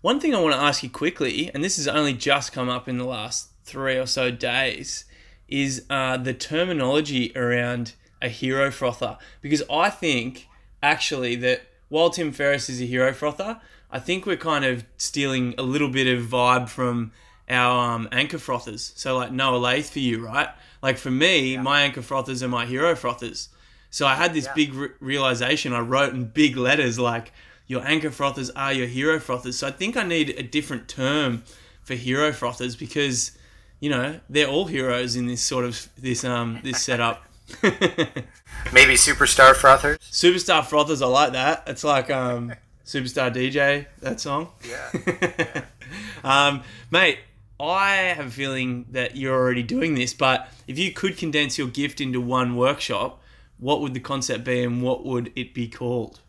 one 0.00 0.20
thing 0.20 0.34
I 0.34 0.40
want 0.40 0.54
to 0.54 0.60
ask 0.60 0.82
you 0.82 0.90
quickly, 0.90 1.50
and 1.54 1.62
this 1.62 1.76
has 1.76 1.88
only 1.88 2.12
just 2.12 2.52
come 2.52 2.68
up 2.68 2.88
in 2.88 2.98
the 2.98 3.04
last 3.04 3.48
three 3.64 3.96
or 3.96 4.06
so 4.06 4.30
days, 4.30 5.04
is 5.48 5.84
uh, 5.90 6.16
the 6.16 6.34
terminology 6.34 7.32
around 7.36 7.94
a 8.20 8.28
hero 8.28 8.70
frother. 8.70 9.18
Because 9.40 9.62
I 9.70 9.90
think 9.90 10.48
actually 10.82 11.36
that 11.36 11.62
while 11.88 12.10
Tim 12.10 12.32
Ferriss 12.32 12.68
is 12.68 12.80
a 12.80 12.86
hero 12.86 13.12
frother, 13.12 13.60
I 13.90 13.98
think 14.00 14.26
we're 14.26 14.36
kind 14.36 14.64
of 14.64 14.84
stealing 14.96 15.54
a 15.56 15.62
little 15.62 15.88
bit 15.88 16.06
of 16.06 16.24
vibe 16.24 16.68
from 16.68 17.12
our 17.48 17.94
um, 17.94 18.08
anchor 18.10 18.38
frothers. 18.38 18.92
So 18.96 19.16
like 19.16 19.30
Noah 19.30 19.58
Lath 19.58 19.90
for 19.90 19.98
you, 20.00 20.24
right? 20.24 20.48
Like 20.82 20.98
for 20.98 21.10
me, 21.10 21.54
yeah. 21.54 21.62
my 21.62 21.82
anchor 21.82 22.02
frothers 22.02 22.42
are 22.42 22.48
my 22.48 22.66
hero 22.66 22.94
frothers. 22.94 23.48
So 23.90 24.06
I 24.06 24.14
had 24.14 24.34
this 24.34 24.46
yeah. 24.46 24.54
big 24.54 24.74
re- 24.74 24.88
realization. 25.00 25.72
I 25.72 25.80
wrote 25.80 26.14
in 26.14 26.24
big 26.24 26.56
letters 26.56 26.98
like, 26.98 27.32
"Your 27.66 27.86
anchor 27.86 28.10
frothers 28.10 28.50
are 28.56 28.72
your 28.72 28.88
hero 28.88 29.20
frothers." 29.20 29.58
So 29.58 29.68
I 29.68 29.70
think 29.70 29.96
I 29.96 30.02
need 30.02 30.30
a 30.30 30.42
different 30.42 30.88
term 30.88 31.44
for 31.82 31.94
hero 31.94 32.32
frothers 32.32 32.76
because, 32.76 33.32
you 33.84 33.90
know, 33.90 34.18
they're 34.30 34.48
all 34.48 34.64
heroes 34.64 35.14
in 35.14 35.26
this 35.26 35.42
sort 35.42 35.66
of 35.66 35.90
this 35.98 36.24
um 36.24 36.58
this 36.64 36.82
setup. 36.82 37.22
Maybe 37.62 38.94
superstar 38.94 39.54
frothers. 39.54 39.98
Superstar 40.10 40.64
frothers, 40.64 41.02
I 41.02 41.06
like 41.06 41.32
that. 41.32 41.64
It's 41.66 41.84
like 41.84 42.10
um, 42.10 42.54
superstar 42.86 43.30
DJ 43.30 43.84
that 44.00 44.20
song. 44.20 44.48
Yeah. 44.66 44.90
yeah. 45.38 45.64
um, 46.24 46.62
mate, 46.90 47.18
I 47.60 47.96
have 48.16 48.28
a 48.28 48.30
feeling 48.30 48.86
that 48.92 49.16
you're 49.16 49.36
already 49.36 49.62
doing 49.62 49.96
this, 49.96 50.14
but 50.14 50.48
if 50.66 50.78
you 50.78 50.90
could 50.90 51.18
condense 51.18 51.58
your 51.58 51.68
gift 51.68 52.00
into 52.00 52.22
one 52.22 52.56
workshop, 52.56 53.22
what 53.58 53.82
would 53.82 53.92
the 53.92 54.00
concept 54.00 54.44
be 54.44 54.62
and 54.62 54.82
what 54.82 55.04
would 55.04 55.30
it 55.36 55.52
be 55.52 55.68
called? 55.68 56.20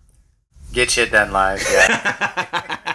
Get 0.74 0.92
shit 0.92 1.14
done 1.14 1.32
live, 1.32 1.66
yeah. 1.72 2.95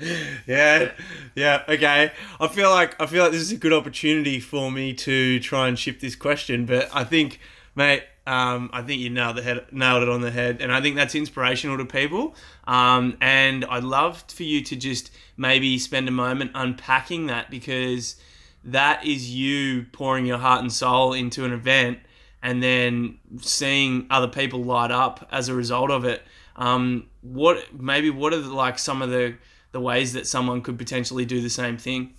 yeah, 0.46 0.92
yeah, 1.34 1.62
okay. 1.68 2.12
I 2.40 2.48
feel 2.48 2.70
like 2.70 3.00
I 3.00 3.06
feel 3.06 3.22
like 3.22 3.32
this 3.32 3.42
is 3.42 3.52
a 3.52 3.56
good 3.56 3.72
opportunity 3.72 4.40
for 4.40 4.70
me 4.70 4.94
to 4.94 5.40
try 5.40 5.68
and 5.68 5.78
shift 5.78 6.00
this 6.00 6.16
question, 6.16 6.66
but 6.66 6.88
I 6.92 7.04
think, 7.04 7.40
mate, 7.74 8.04
um, 8.26 8.70
I 8.72 8.82
think 8.82 9.00
you 9.00 9.10
nailed 9.10 9.36
the 9.36 9.42
head, 9.42 9.66
nailed 9.70 10.02
it 10.02 10.08
on 10.08 10.20
the 10.20 10.30
head, 10.30 10.60
and 10.60 10.72
I 10.72 10.80
think 10.80 10.96
that's 10.96 11.14
inspirational 11.14 11.76
to 11.78 11.84
people. 11.84 12.34
Um, 12.66 13.16
and 13.20 13.64
I'd 13.66 13.84
love 13.84 14.24
for 14.28 14.44
you 14.44 14.62
to 14.62 14.76
just 14.76 15.10
maybe 15.36 15.78
spend 15.78 16.08
a 16.08 16.12
moment 16.12 16.52
unpacking 16.54 17.26
that 17.26 17.50
because 17.50 18.16
that 18.64 19.04
is 19.04 19.30
you 19.30 19.84
pouring 19.92 20.24
your 20.24 20.38
heart 20.38 20.62
and 20.62 20.72
soul 20.72 21.12
into 21.12 21.44
an 21.44 21.52
event 21.52 21.98
and 22.42 22.62
then 22.62 23.18
seeing 23.40 24.06
other 24.10 24.28
people 24.28 24.62
light 24.62 24.90
up 24.90 25.26
as 25.30 25.48
a 25.48 25.54
result 25.54 25.90
of 25.90 26.04
it. 26.04 26.22
Um, 26.56 27.06
what 27.22 27.74
maybe 27.78 28.10
what 28.10 28.32
are 28.32 28.40
the, 28.40 28.52
like 28.52 28.78
some 28.78 29.02
of 29.02 29.10
the 29.10 29.34
the 29.74 29.80
ways 29.80 30.12
that 30.12 30.24
someone 30.24 30.62
could 30.62 30.78
potentially 30.78 31.24
do 31.24 31.40
the 31.40 31.50
same 31.50 31.76
thing? 31.76 32.14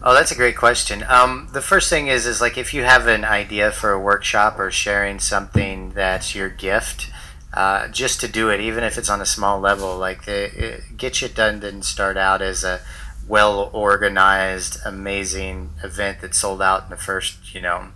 Oh, 0.00 0.14
that's 0.14 0.30
a 0.30 0.36
great 0.36 0.56
question. 0.56 1.04
Um, 1.08 1.48
the 1.52 1.60
first 1.60 1.90
thing 1.90 2.06
is, 2.06 2.24
is 2.24 2.40
like 2.40 2.56
if 2.56 2.72
you 2.72 2.84
have 2.84 3.08
an 3.08 3.24
idea 3.24 3.72
for 3.72 3.90
a 3.90 4.00
workshop 4.00 4.60
or 4.60 4.70
sharing 4.70 5.18
something 5.18 5.90
that's 5.90 6.36
your 6.36 6.48
gift, 6.48 7.10
uh, 7.52 7.88
just 7.88 8.20
to 8.20 8.28
do 8.28 8.48
it, 8.48 8.60
even 8.60 8.84
if 8.84 8.96
it's 8.96 9.10
on 9.10 9.20
a 9.20 9.26
small 9.26 9.58
level. 9.58 9.98
Like 9.98 10.24
the 10.24 10.66
it, 10.66 10.96
Get 10.96 11.16
Shit 11.16 11.34
Done 11.34 11.58
didn't 11.58 11.82
start 11.82 12.16
out 12.16 12.40
as 12.40 12.62
a 12.62 12.80
well 13.26 13.68
organized, 13.72 14.78
amazing 14.86 15.70
event 15.82 16.20
that 16.20 16.32
sold 16.32 16.62
out 16.62 16.84
in 16.84 16.90
the 16.90 16.96
first, 16.96 17.52
you 17.52 17.60
know, 17.60 17.88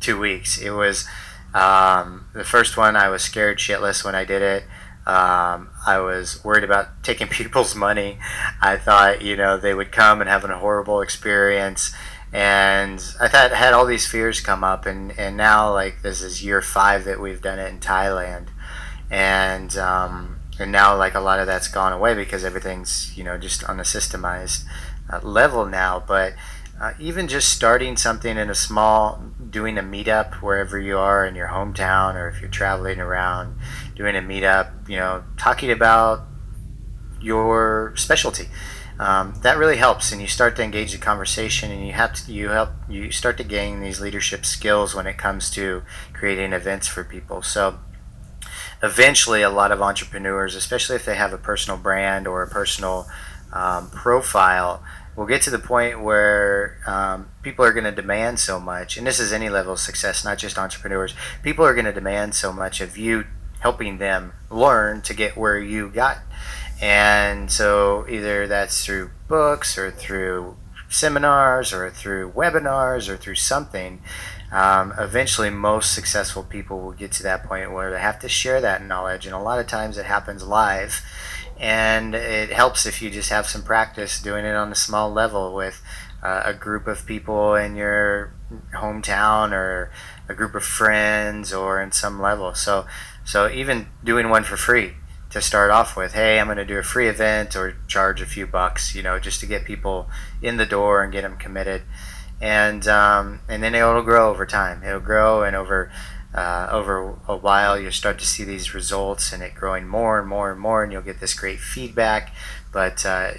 two 0.00 0.18
weeks. 0.18 0.58
It 0.58 0.70
was 0.70 1.06
um, 1.54 2.26
the 2.34 2.44
first 2.44 2.76
one. 2.76 2.96
I 2.96 3.08
was 3.08 3.22
scared 3.22 3.58
shitless 3.58 4.04
when 4.04 4.16
I 4.16 4.24
did 4.24 4.42
it. 4.42 4.64
Um, 5.08 5.70
I 5.86 5.98
was 6.00 6.44
worried 6.44 6.64
about 6.64 6.88
taking 7.02 7.28
people's 7.28 7.74
money. 7.74 8.18
I 8.60 8.76
thought, 8.76 9.22
you 9.22 9.36
know, 9.36 9.56
they 9.56 9.74
would 9.74 9.90
come 9.90 10.20
and 10.20 10.28
have 10.28 10.44
a 10.44 10.58
horrible 10.58 11.00
experience. 11.00 11.92
And 12.30 13.02
I 13.18 13.26
thought 13.26 13.52
had 13.52 13.72
all 13.72 13.86
these 13.86 14.06
fears 14.06 14.40
come 14.40 14.62
up, 14.62 14.84
and, 14.84 15.18
and 15.18 15.34
now 15.34 15.72
like 15.72 16.02
this 16.02 16.20
is 16.20 16.44
year 16.44 16.60
five 16.60 17.04
that 17.04 17.20
we've 17.20 17.40
done 17.40 17.58
it 17.58 17.70
in 17.70 17.80
Thailand, 17.80 18.48
and 19.10 19.74
um, 19.78 20.38
and 20.58 20.70
now 20.70 20.94
like 20.94 21.14
a 21.14 21.20
lot 21.20 21.40
of 21.40 21.46
that's 21.46 21.68
gone 21.68 21.94
away 21.94 22.12
because 22.12 22.44
everything's 22.44 23.16
you 23.16 23.24
know 23.24 23.38
just 23.38 23.64
on 23.64 23.80
a 23.80 23.82
systemized 23.82 24.64
uh, 25.10 25.20
level 25.22 25.64
now. 25.64 26.04
But 26.06 26.34
uh, 26.78 26.92
even 26.98 27.28
just 27.28 27.48
starting 27.48 27.96
something 27.96 28.36
in 28.36 28.50
a 28.50 28.54
small, 28.54 29.22
doing 29.58 29.76
a 29.76 29.82
meetup 29.82 30.34
wherever 30.34 30.78
you 30.78 30.96
are 30.96 31.26
in 31.26 31.34
your 31.34 31.48
hometown, 31.48 32.14
or 32.14 32.28
if 32.28 32.40
you're 32.40 32.48
traveling 32.48 33.00
around, 33.00 33.58
doing 33.96 34.14
a 34.14 34.20
meetup, 34.20 34.88
you 34.88 34.96
know, 34.96 35.24
talking 35.36 35.68
about 35.68 36.24
your 37.20 37.92
specialty. 37.96 38.46
Um, 39.00 39.34
that 39.42 39.58
really 39.58 39.78
helps, 39.78 40.12
and 40.12 40.20
you 40.20 40.28
start 40.28 40.54
to 40.56 40.62
engage 40.62 40.92
the 40.92 40.98
conversation, 40.98 41.72
and 41.72 41.84
you 41.84 41.92
have 41.92 42.14
to 42.14 42.32
you 42.32 42.50
help 42.50 42.70
you 42.88 43.10
start 43.10 43.36
to 43.38 43.42
gain 43.42 43.80
these 43.80 44.00
leadership 44.00 44.46
skills 44.46 44.94
when 44.94 45.08
it 45.08 45.18
comes 45.18 45.50
to 45.50 45.82
creating 46.12 46.52
events 46.52 46.86
for 46.86 47.02
people. 47.02 47.42
So 47.42 47.80
eventually, 48.80 49.42
a 49.42 49.50
lot 49.50 49.72
of 49.72 49.82
entrepreneurs, 49.82 50.54
especially 50.54 50.94
if 50.94 51.04
they 51.04 51.16
have 51.16 51.32
a 51.32 51.38
personal 51.38 51.78
brand 51.78 52.28
or 52.28 52.44
a 52.44 52.48
personal 52.48 53.08
um, 53.52 53.90
profile, 53.90 54.84
we'll 55.18 55.26
get 55.26 55.42
to 55.42 55.50
the 55.50 55.58
point 55.58 56.00
where 56.00 56.78
um, 56.86 57.28
people 57.42 57.64
are 57.64 57.72
going 57.72 57.82
to 57.82 57.90
demand 57.90 58.38
so 58.38 58.60
much, 58.60 58.96
and 58.96 59.04
this 59.04 59.18
is 59.18 59.32
any 59.32 59.48
level 59.48 59.72
of 59.72 59.80
success, 59.80 60.24
not 60.24 60.38
just 60.38 60.56
entrepreneurs. 60.56 61.12
People 61.42 61.64
are 61.64 61.74
going 61.74 61.84
to 61.86 61.92
demand 61.92 62.36
so 62.36 62.52
much 62.52 62.80
of 62.80 62.96
you 62.96 63.24
helping 63.58 63.98
them 63.98 64.32
learn 64.48 65.02
to 65.02 65.12
get 65.12 65.36
where 65.36 65.58
you 65.58 65.90
got. 65.90 66.18
And 66.80 67.50
so 67.50 68.06
either 68.08 68.46
that's 68.46 68.84
through 68.84 69.10
books 69.26 69.76
or 69.76 69.90
through 69.90 70.56
seminars 70.88 71.72
or 71.72 71.90
through 71.90 72.30
webinars 72.30 73.08
or 73.08 73.16
through 73.16 73.34
something. 73.34 74.00
Um, 74.52 74.94
eventually, 74.96 75.50
most 75.50 75.92
successful 75.92 76.44
people 76.44 76.80
will 76.80 76.92
get 76.92 77.10
to 77.12 77.24
that 77.24 77.44
point 77.44 77.72
where 77.72 77.90
they 77.90 77.98
have 77.98 78.20
to 78.20 78.28
share 78.28 78.60
that 78.60 78.82
knowledge, 78.82 79.26
and 79.26 79.34
a 79.34 79.40
lot 79.40 79.58
of 79.58 79.66
times 79.66 79.98
it 79.98 80.06
happens 80.06 80.46
live 80.46 81.02
and 81.58 82.14
it 82.14 82.50
helps 82.50 82.86
if 82.86 83.02
you 83.02 83.10
just 83.10 83.30
have 83.30 83.46
some 83.46 83.62
practice 83.62 84.20
doing 84.20 84.44
it 84.44 84.54
on 84.54 84.70
a 84.70 84.76
small 84.76 85.12
level 85.12 85.54
with 85.54 85.82
uh, 86.22 86.42
a 86.44 86.54
group 86.54 86.86
of 86.86 87.06
people 87.06 87.54
in 87.54 87.76
your 87.76 88.32
hometown 88.74 89.52
or 89.52 89.90
a 90.28 90.34
group 90.34 90.54
of 90.54 90.64
friends 90.64 91.52
or 91.52 91.80
in 91.80 91.92
some 91.92 92.20
level. 92.20 92.54
So 92.54 92.86
so 93.24 93.50
even 93.50 93.88
doing 94.02 94.28
one 94.28 94.44
for 94.44 94.56
free 94.56 94.92
to 95.30 95.42
start 95.42 95.70
off 95.70 95.94
with 95.94 96.14
hey 96.14 96.40
i'm 96.40 96.46
going 96.46 96.56
to 96.56 96.64
do 96.64 96.78
a 96.78 96.82
free 96.82 97.06
event 97.06 97.54
or 97.54 97.76
charge 97.86 98.22
a 98.22 98.24
few 98.24 98.46
bucks 98.46 98.94
you 98.94 99.02
know 99.02 99.18
just 99.18 99.40
to 99.40 99.46
get 99.46 99.62
people 99.62 100.08
in 100.40 100.56
the 100.56 100.64
door 100.64 101.02
and 101.02 101.12
get 101.12 101.22
them 101.22 101.36
committed. 101.36 101.82
And 102.40 102.86
um, 102.86 103.40
and 103.48 103.62
then 103.62 103.74
it'll 103.74 104.02
grow 104.02 104.30
over 104.30 104.46
time. 104.46 104.82
It'll 104.84 105.00
grow 105.00 105.42
and 105.42 105.56
over 105.56 105.90
uh, 106.38 106.68
over 106.70 107.18
a 107.26 107.36
while 107.36 107.78
you'll 107.78 107.90
start 107.90 108.16
to 108.20 108.24
see 108.24 108.44
these 108.44 108.72
results 108.72 109.32
and 109.32 109.42
it 109.42 109.54
growing 109.54 109.88
more 109.88 110.20
and 110.20 110.28
more 110.28 110.52
and 110.52 110.60
more 110.60 110.84
and 110.84 110.92
you'll 110.92 111.02
get 111.02 111.18
this 111.18 111.34
great 111.34 111.58
feedback. 111.58 112.32
But 112.72 113.04
uh, 113.04 113.32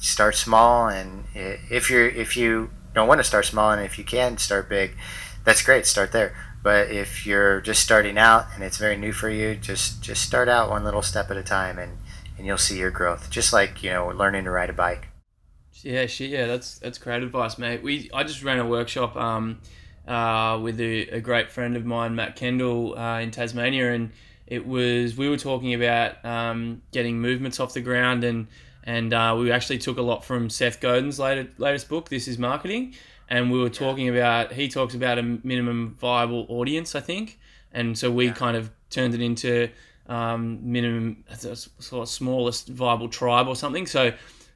start 0.00 0.36
small 0.36 0.88
and 0.88 1.24
if 1.34 1.90
you're 1.90 2.08
if 2.08 2.36
you 2.36 2.70
don't 2.94 3.08
want 3.08 3.18
to 3.18 3.24
start 3.24 3.46
small 3.46 3.72
and 3.72 3.82
if 3.84 3.98
you 3.98 4.04
can 4.04 4.38
start 4.38 4.68
big 4.68 4.96
that's 5.44 5.62
great 5.62 5.86
start 5.86 6.12
there. 6.12 6.36
But 6.62 6.90
if 6.90 7.26
you're 7.26 7.60
just 7.60 7.82
starting 7.82 8.16
out 8.16 8.46
and 8.54 8.62
it's 8.62 8.78
very 8.78 8.96
new 8.96 9.12
for 9.12 9.28
you 9.28 9.56
just 9.56 10.00
just 10.00 10.22
start 10.22 10.48
out 10.48 10.70
one 10.70 10.84
little 10.84 11.02
step 11.02 11.30
at 11.32 11.36
a 11.36 11.42
time 11.42 11.78
and 11.78 11.98
and 12.38 12.46
you'll 12.46 12.58
see 12.58 12.78
your 12.78 12.92
growth 12.92 13.28
just 13.28 13.52
like 13.52 13.82
you 13.82 13.90
know 13.90 14.06
learning 14.08 14.44
to 14.44 14.50
ride 14.50 14.70
a 14.70 14.72
bike. 14.72 15.08
Yeah 15.82 16.06
shit 16.06 16.30
yeah 16.30 16.46
that's 16.46 16.78
that's 16.78 16.98
great 16.98 17.24
advice 17.24 17.58
mate. 17.58 17.82
We 17.82 18.08
i 18.14 18.22
just 18.22 18.44
ran 18.44 18.60
a 18.60 18.66
workshop 18.66 19.16
um 19.16 19.58
uh, 20.06 20.58
with 20.62 20.80
a, 20.80 21.08
a, 21.08 21.20
great 21.20 21.50
friend 21.50 21.76
of 21.76 21.84
mine, 21.84 22.14
Matt 22.14 22.36
Kendall, 22.36 22.96
uh, 22.96 23.20
in 23.20 23.30
Tasmania, 23.30 23.92
and 23.92 24.12
it 24.46 24.66
was 24.66 25.16
we 25.16 25.28
were 25.28 25.36
talking 25.36 25.74
about 25.74 26.24
um, 26.24 26.82
getting 26.92 27.20
movements 27.20 27.58
off 27.58 27.74
the 27.74 27.80
ground, 27.80 28.22
and 28.22 28.46
and 28.84 29.12
uh, 29.12 29.34
we 29.38 29.50
actually 29.50 29.78
took 29.78 29.98
a 29.98 30.02
lot 30.02 30.24
from 30.24 30.48
Seth 30.48 30.80
Godin's 30.80 31.18
later, 31.18 31.48
latest 31.58 31.88
book, 31.88 32.08
This 32.08 32.28
Is 32.28 32.38
Marketing, 32.38 32.94
and 33.28 33.50
we 33.50 33.58
were 33.58 33.70
talking 33.70 34.08
about 34.08 34.52
he 34.52 34.68
talks 34.68 34.94
about 34.94 35.18
a 35.18 35.22
minimum 35.22 35.96
viable 35.98 36.46
audience, 36.48 36.94
I 36.94 37.00
think, 37.00 37.38
and 37.72 37.98
so 37.98 38.10
we 38.10 38.26
yeah. 38.26 38.32
kind 38.32 38.56
of 38.56 38.70
turned 38.90 39.14
it 39.14 39.20
into 39.20 39.68
um, 40.08 40.60
minimum 40.62 41.24
sort 41.80 42.02
of 42.02 42.08
smallest 42.08 42.68
viable 42.68 43.08
tribe 43.08 43.48
or 43.48 43.56
something. 43.56 43.86
So 43.86 44.12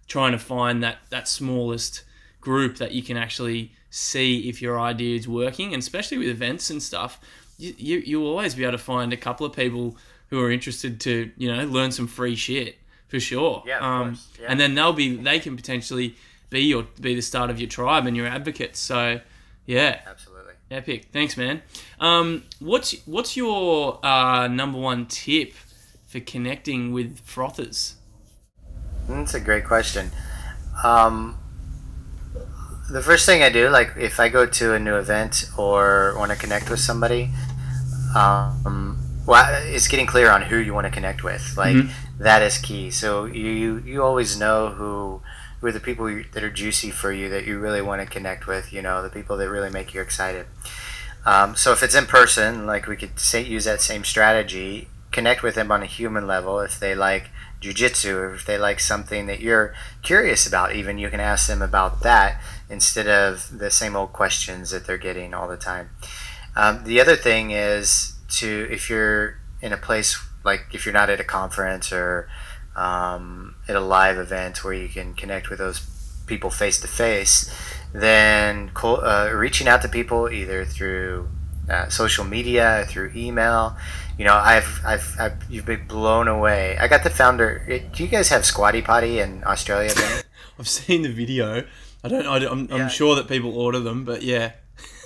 trying 0.07 0.33
to 0.33 0.39
find 0.39 0.83
that 0.83 0.99
that 1.11 1.27
smallest 1.29 2.05
group 2.41 2.77
that 2.79 2.93
you 2.93 3.03
can 3.03 3.17
actually 3.17 3.73
see 3.91 4.49
if 4.49 4.63
your 4.63 4.81
idea 4.81 5.17
is 5.19 5.29
working, 5.29 5.75
and 5.75 5.83
especially 5.83 6.19
with 6.19 6.29
events 6.29 6.71
and 6.71 6.83
stuff, 6.83 7.21
you, 7.59 7.75
you 7.77 7.99
you'll 7.99 8.27
always 8.27 8.55
be 8.55 8.63
able 8.63 8.73
to 8.73 8.79
find 8.79 9.13
a 9.13 9.17
couple 9.17 9.45
of 9.45 9.53
people 9.53 9.97
who 10.29 10.41
are 10.41 10.51
interested 10.51 11.01
to 11.01 11.31
you 11.37 11.55
know 11.55 11.65
learn 11.67 11.93
some 11.93 12.07
free 12.07 12.37
shit 12.37 12.77
for 13.09 13.21
sure. 13.21 13.63
Yeah, 13.67 13.79
um, 13.81 14.19
yeah. 14.41 14.47
And 14.49 14.59
then 14.59 14.75
they'll 14.75 14.93
be 14.93 15.17
they 15.17 15.41
can 15.41 15.57
potentially 15.57 16.15
be 16.49 16.61
your 16.61 16.87
be 17.01 17.15
the 17.15 17.23
start 17.23 17.51
of 17.51 17.61
your 17.61 17.69
tribe 17.69 18.07
and 18.07 18.17
your 18.17 18.27
advocates. 18.27 18.79
So 18.79 19.21
yeah, 19.67 20.01
absolutely. 20.07 20.55
Epic. 20.71 21.09
Thanks, 21.13 21.37
man. 21.37 21.63
Um, 21.99 22.45
what's 22.61 22.95
what's 23.07 23.37
your 23.37 24.05
uh, 24.07 24.47
number 24.47 24.79
one 24.79 25.07
tip 25.07 25.53
for 26.07 26.21
connecting 26.21 26.93
with 26.93 27.19
frothers? 27.21 27.97
That's 29.09 29.35
a 29.35 29.41
great 29.41 29.65
question. 29.65 30.13
Um, 30.85 31.40
the 32.91 33.03
first 33.03 33.27
thing 33.27 33.43
I 33.43 33.51
do, 33.51 33.69
like 33.69 33.93
if 33.97 34.19
I 34.21 34.29
go 34.29 34.47
to 34.47 34.75
a 34.75 34.79
new 34.79 34.97
event 34.97 35.45
or 35.57 36.15
want 36.19 36.31
to 36.33 36.37
connect 36.37 36.71
with 36.71 36.81
somebody, 36.81 37.31
um, 38.15 38.99
well, 39.27 39.47
it's 39.67 39.89
getting 39.89 40.07
clear 40.07 40.31
on 40.31 40.43
who 40.43 40.57
you 40.57 40.75
want 40.75 40.87
to 40.87 40.91
connect 40.91 41.23
with. 41.23 41.57
Like 41.57 41.77
Mm-hmm. 41.77 42.23
that 42.23 42.43
is 42.43 42.59
key. 42.59 42.91
So 42.91 43.25
you 43.27 43.79
you 43.85 44.03
always 44.03 44.39
know 44.39 44.71
who 44.71 45.23
who 45.61 45.67
are 45.69 45.73
the 45.73 45.81
people 45.81 46.07
that 46.33 46.43
are 46.43 46.51
juicy 46.51 46.91
for 46.91 47.13
you 47.13 47.29
that 47.29 47.45
you 47.47 47.59
really 47.59 47.83
want 47.83 48.01
to 48.03 48.07
connect 48.07 48.47
with. 48.47 48.73
You 48.73 48.83
know, 48.83 49.03
the 49.03 49.11
people 49.11 49.37
that 49.37 49.49
really 49.49 49.71
make 49.71 49.95
you 49.95 50.01
excited. 50.01 50.47
Um, 51.27 51.55
so 51.55 51.73
if 51.73 51.83
it's 51.83 51.95
in 51.95 52.07
person, 52.07 52.67
like 52.67 52.87
we 52.87 52.97
could 52.97 53.19
say, 53.21 53.43
use 53.45 53.65
that 53.67 53.83
same 53.83 54.05
strategy, 54.05 54.89
connect 55.13 55.43
with 55.43 55.55
them 55.55 55.71
on 55.71 55.83
a 55.83 55.87
human 55.87 56.27
level. 56.27 56.61
If 56.61 56.81
they 56.81 56.95
like 56.95 57.29
jujitsu, 57.61 58.15
or 58.15 58.35
if 58.35 58.45
they 58.45 58.59
like 58.59 58.81
something 58.81 59.27
that 59.27 59.41
you're 59.41 59.75
curious 60.03 60.47
about, 60.47 60.75
even 60.75 60.99
you 60.99 61.11
can 61.11 61.21
ask 61.21 61.47
them 61.47 61.63
about 61.63 62.03
that 62.03 62.41
instead 62.69 63.07
of 63.07 63.59
the 63.59 63.71
same 63.71 63.97
old 63.97 64.13
questions 64.13 64.71
that 64.71 64.87
they're 64.87 64.99
getting 64.99 65.35
all 65.35 65.49
the 65.49 65.57
time. 65.57 65.91
Um, 66.57 66.85
the 66.85 67.01
other 67.01 67.17
thing 67.17 67.51
is 67.51 68.15
to 68.31 68.69
if 68.71 68.89
you're 68.89 69.39
in 69.61 69.73
a 69.73 69.77
place 69.77 70.19
like 70.45 70.67
if 70.73 70.87
you're 70.87 70.95
not 70.95 71.11
at 71.11 71.21
a 71.21 71.25
conference 71.25 71.93
or 71.93 72.29
um, 72.77 73.57
at 73.69 73.77
a 73.77 73.81
live 73.81 74.19
event 74.19 74.65
where 74.65 74.73
you 74.73 74.89
can 74.89 75.15
connect 75.15 75.51
with 75.51 75.59
those 75.59 75.81
people 76.27 76.51
face 76.51 76.81
to 76.81 76.89
face, 76.89 77.53
then 77.93 78.71
uh, 78.83 79.31
reaching 79.35 79.69
out 79.69 79.83
to 79.83 79.89
people 79.89 80.31
either 80.31 80.65
through 80.65 81.29
uh, 81.69 81.89
social 81.89 82.25
media, 82.25 82.81
or 82.81 82.85
through 82.85 83.13
email. 83.15 83.77
You 84.21 84.27
know, 84.27 84.35
I've, 84.35 84.83
I've, 84.85 85.17
I've 85.19 85.51
you've 85.51 85.65
been 85.65 85.87
blown 85.87 86.29
away. 86.29 86.77
I 86.79 86.89
got 86.89 87.05
the 87.05 87.09
founder. 87.09 87.65
Do 87.95 88.03
you 88.03 88.07
guys 88.11 88.29
have 88.29 88.45
Squatty 88.45 88.83
Potty 88.83 89.19
in 89.19 89.43
Australia? 89.45 89.93
I've 90.59 90.69
seen 90.69 91.01
the 91.01 91.09
video. 91.09 91.65
I 92.05 92.09
don't. 92.09 92.27
I, 92.27 92.37
am 92.37 92.69
I'm 92.71 92.81
Yeah. 92.81 92.89
sure 92.89 93.15
that 93.15 93.29
people 93.29 93.57
order 93.59 93.79
them, 93.79 94.05
but 94.05 94.21
yeah. 94.23 94.53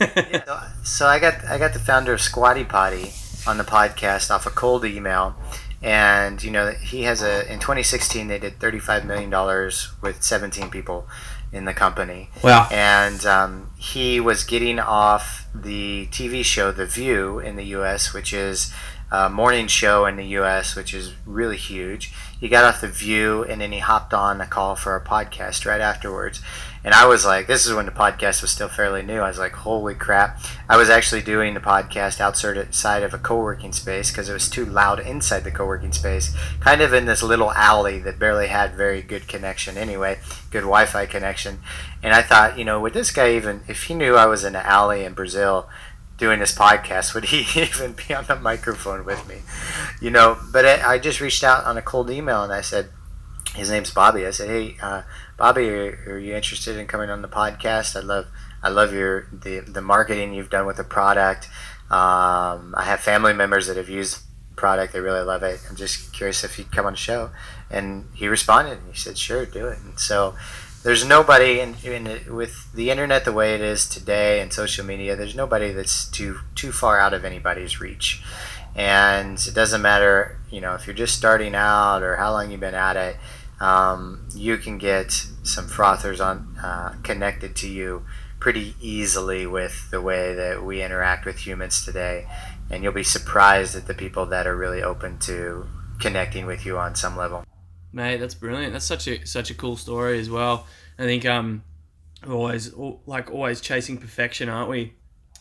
so, 0.01 0.61
so 0.83 1.07
I 1.07 1.21
got 1.21 1.45
I 1.45 1.59
got 1.59 1.75
the 1.75 1.79
founder 1.79 2.13
of 2.13 2.21
Squatty 2.21 2.65
Potty 2.65 3.13
on 3.47 3.57
the 3.57 3.63
podcast 3.63 4.33
off 4.33 4.47
a 4.47 4.51
cold 4.51 4.85
email, 4.85 5.37
and 5.81 6.43
you 6.43 6.51
know 6.51 6.73
he 6.73 7.05
has 7.05 7.23
a 7.23 7.43
in 7.53 7.61
2016 7.61 8.27
they 8.27 8.41
did 8.41 8.59
35 8.59 9.05
million 9.05 9.31
dollars 9.31 9.93
with 10.03 10.25
17 10.25 10.71
people 10.71 11.07
in 11.53 11.67
the 11.67 11.73
company, 11.75 12.31
Wow. 12.43 12.67
and 12.73 13.25
um, 13.27 13.71
he 13.79 14.19
was 14.19 14.43
getting 14.43 14.81
off 14.81 15.47
the 15.55 16.09
TV 16.09 16.45
show 16.45 16.73
The 16.73 16.85
View 16.85 17.39
in 17.39 17.55
the 17.55 17.63
U.S., 17.79 18.13
which 18.13 18.33
is 18.33 18.73
a 19.15 19.31
morning 19.31 19.69
show 19.69 20.07
in 20.07 20.17
the 20.17 20.27
U.S., 20.39 20.75
which 20.75 20.93
is 20.93 21.13
really 21.25 21.57
huge. 21.57 22.13
He 22.41 22.49
got 22.49 22.65
off 22.65 22.81
The 22.81 22.89
View 22.89 23.45
and 23.45 23.61
then 23.61 23.71
he 23.71 23.79
hopped 23.79 24.13
on 24.13 24.41
a 24.41 24.47
call 24.47 24.75
for 24.75 24.97
a 24.97 25.01
podcast 25.01 25.65
right 25.65 25.81
afterwards. 25.81 26.41
And 26.83 26.93
I 26.93 27.07
was 27.07 27.25
like, 27.25 27.47
this 27.47 27.65
is 27.65 27.73
when 27.73 27.87
the 27.87 27.93
podcast 27.93 28.43
was 28.43 28.51
still 28.51 28.69
fairly 28.69 29.03
new. 29.03 29.21
I 29.21 29.29
was 29.29 29.39
like, 29.39 29.53
holy 29.53 29.95
crap. 29.95 30.41
I 30.69 30.77
was 30.77 30.91
actually 30.91 31.23
doing 31.23 31.55
the 31.55 31.61
podcast 31.61 32.21
outside 32.21 33.03
of 33.03 33.15
a 33.15 33.19
co 33.19 33.39
working 33.39 33.73
space 33.73 34.11
because 34.11 34.29
it 34.29 34.35
was 34.35 34.51
too 34.51 34.67
loud 34.67 35.01
inside 35.01 35.45
the 35.45 35.51
co 35.51 35.65
working 35.65 35.93
space, 35.93 36.37
kind 36.61 36.83
of 36.83 36.93
in 36.93 37.07
this 37.07 37.23
little 37.23 37.53
alley 37.53 38.01
that 38.01 38.19
barely 38.19 38.49
had 38.49 38.75
very 38.75 39.01
good 39.01 39.29
connection 39.29 39.79
anyway, 39.79 40.19
good 40.51 40.61
Wi 40.61 40.85
Fi 40.85 41.07
connection. 41.07 41.61
And 42.03 42.13
I 42.13 42.21
thought, 42.21 42.59
you 42.59 42.67
know, 42.67 42.81
would 42.81 42.93
this 42.93 43.11
guy 43.11 43.33
even, 43.33 43.63
if 43.67 43.85
he 43.85 43.95
knew 43.95 44.17
I 44.17 44.27
was 44.27 44.45
in 44.45 44.55
an 44.55 44.67
alley 44.67 45.05
in 45.05 45.15
Brazil 45.15 45.71
doing 46.17 46.39
this 46.39 46.55
podcast, 46.55 47.15
would 47.15 47.25
he 47.27 47.61
even 47.61 47.93
be 47.93 48.15
on 48.15 48.25
the 48.25 48.37
microphone 48.37 49.05
with 49.05 49.27
me? 49.29 49.43
You 50.01 50.11
know, 50.11 50.39
but 50.53 50.65
I, 50.65 50.99
just 50.99 51.21
reached 51.21 51.45
out 51.45 51.65
on 51.65 51.77
a 51.77 51.83
cold 51.83 52.11
email 52.11 52.43
and 52.43 52.53
I 52.53 52.61
said, 52.61 52.91
his 53.55 53.71
name's 53.71 53.91
Bobby. 53.91 54.27
I 54.27 54.31
said, 54.31 54.49
hey, 54.49 54.77
uh, 54.83 55.03
Bobby, 55.37 55.69
are, 55.69 55.99
are 56.09 56.19
you 56.19 56.35
interested 56.35 56.77
in 56.77 56.87
coming 56.87 57.11
on 57.11 57.23
the 57.23 57.29
podcast? 57.29 57.97
I 57.97 58.01
love, 58.01 58.27
I 58.65 58.71
love 58.71 58.95
your 58.95 59.29
the 59.31 59.61
the 59.61 59.83
marketing 59.83 60.33
you've 60.33 60.49
done 60.49 60.67
with 60.67 60.79
the 60.79 60.85
product. 60.85 61.49
Um, 61.91 62.75
I 62.77 62.85
have 62.85 63.01
family 63.01 63.35
members 63.35 63.67
that 63.67 63.77
have 63.77 63.91
used 63.91 64.23
the 64.51 64.55
product; 64.57 64.95
they 64.95 65.01
really 65.01 65.23
love 65.23 65.43
it. 65.43 65.61
I'm 65.69 65.77
just 65.77 66.15
curious 66.15 66.43
if 66.45 66.59
you'd 66.59 66.73
come 66.73 66.87
on 66.87 66.95
the 66.95 66.99
show. 66.99 67.31
And 67.71 68.07
he 68.15 68.27
responded. 68.27 68.79
and 68.79 68.89
He 68.91 68.99
said, 68.99 69.19
"Sure, 69.19 69.45
do 69.45 69.67
it." 69.69 69.79
And 69.85 70.01
so, 70.01 70.35
there's 70.85 71.05
nobody 71.05 71.61
in, 71.61 71.75
in 71.83 72.35
with 72.35 72.73
the 72.73 72.91
internet 72.91 73.25
the 73.25 73.33
way 73.33 73.55
it 73.55 73.61
is 73.61 73.89
today 73.89 74.41
and 74.41 74.53
social 74.53 74.85
media. 74.85 75.17
There's 75.17 75.35
nobody 75.35 75.73
that's 75.73 76.09
too 76.09 76.41
too 76.55 76.71
far 76.71 77.01
out 77.01 77.15
of 77.15 77.25
anybody's 77.25 77.81
reach. 77.81 78.23
And 78.77 79.39
it 79.39 79.55
doesn't 79.55 79.83
matter, 79.83 80.39
you 80.51 80.61
know, 80.61 80.75
if 80.75 80.87
you're 80.87 80.97
just 80.97 81.17
starting 81.17 81.55
out 81.55 82.03
or 82.03 82.17
how 82.17 82.33
long 82.33 82.51
you've 82.51 82.61
been 82.61 82.75
at 82.75 82.97
it 82.97 83.17
um, 83.61 84.29
you 84.35 84.57
can 84.57 84.79
get 84.79 85.13
some 85.43 85.69
frothers 85.69 86.21
on 86.21 86.57
uh, 86.63 86.97
connected 87.03 87.55
to 87.57 87.69
you 87.69 88.05
pretty 88.41 88.75
easily 88.81 89.47
with 89.47 89.91
the 89.91 90.01
way 90.01 90.35
that 90.35 90.63
we 90.63 90.83
interact 90.83 91.25
with 91.25 91.47
humans 91.47 91.85
today, 91.85 92.27
and 92.71 92.83
you'll 92.83 92.93
be 92.93 93.03
surprised 93.03 93.75
at 93.75 93.87
the 93.87 93.95
people 93.95 94.27
that 94.27 94.47
are 94.47 94.57
really 94.57 94.83
open 94.83 95.19
to 95.19 95.67
connecting 95.99 96.45
with 96.45 96.67
you 96.67 96.77
on 96.77 96.95
some 96.95 97.17
level. 97.17 97.45
Mate, 97.95 98.17
that's 98.17 98.35
brilliant. 98.35 98.73
That's 98.73 98.85
such 98.85 99.07
a 99.07 99.25
such 99.25 99.53
a 99.53 99.55
cool 99.55 99.77
story 99.77 100.19
as 100.19 100.29
well. 100.29 100.67
I 100.99 101.05
think 101.05 101.25
um, 101.25 101.63
we're 102.27 102.35
always 102.35 102.75
like 102.75 103.31
always 103.31 103.61
chasing 103.61 103.99
perfection, 103.99 104.49
aren't 104.49 104.69
we? 104.69 104.95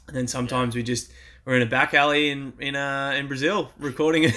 And 0.08 0.16
then 0.16 0.28
sometimes 0.28 0.76
we 0.76 0.84
just 0.84 1.12
we're 1.46 1.56
in 1.56 1.64
a 1.64 1.66
back 1.66 1.96
alley 1.96 2.30
in 2.30 2.54
in 2.60 2.76
uh, 2.76 3.16
in 3.18 3.28
Brazil 3.28 3.72
recording 3.80 4.32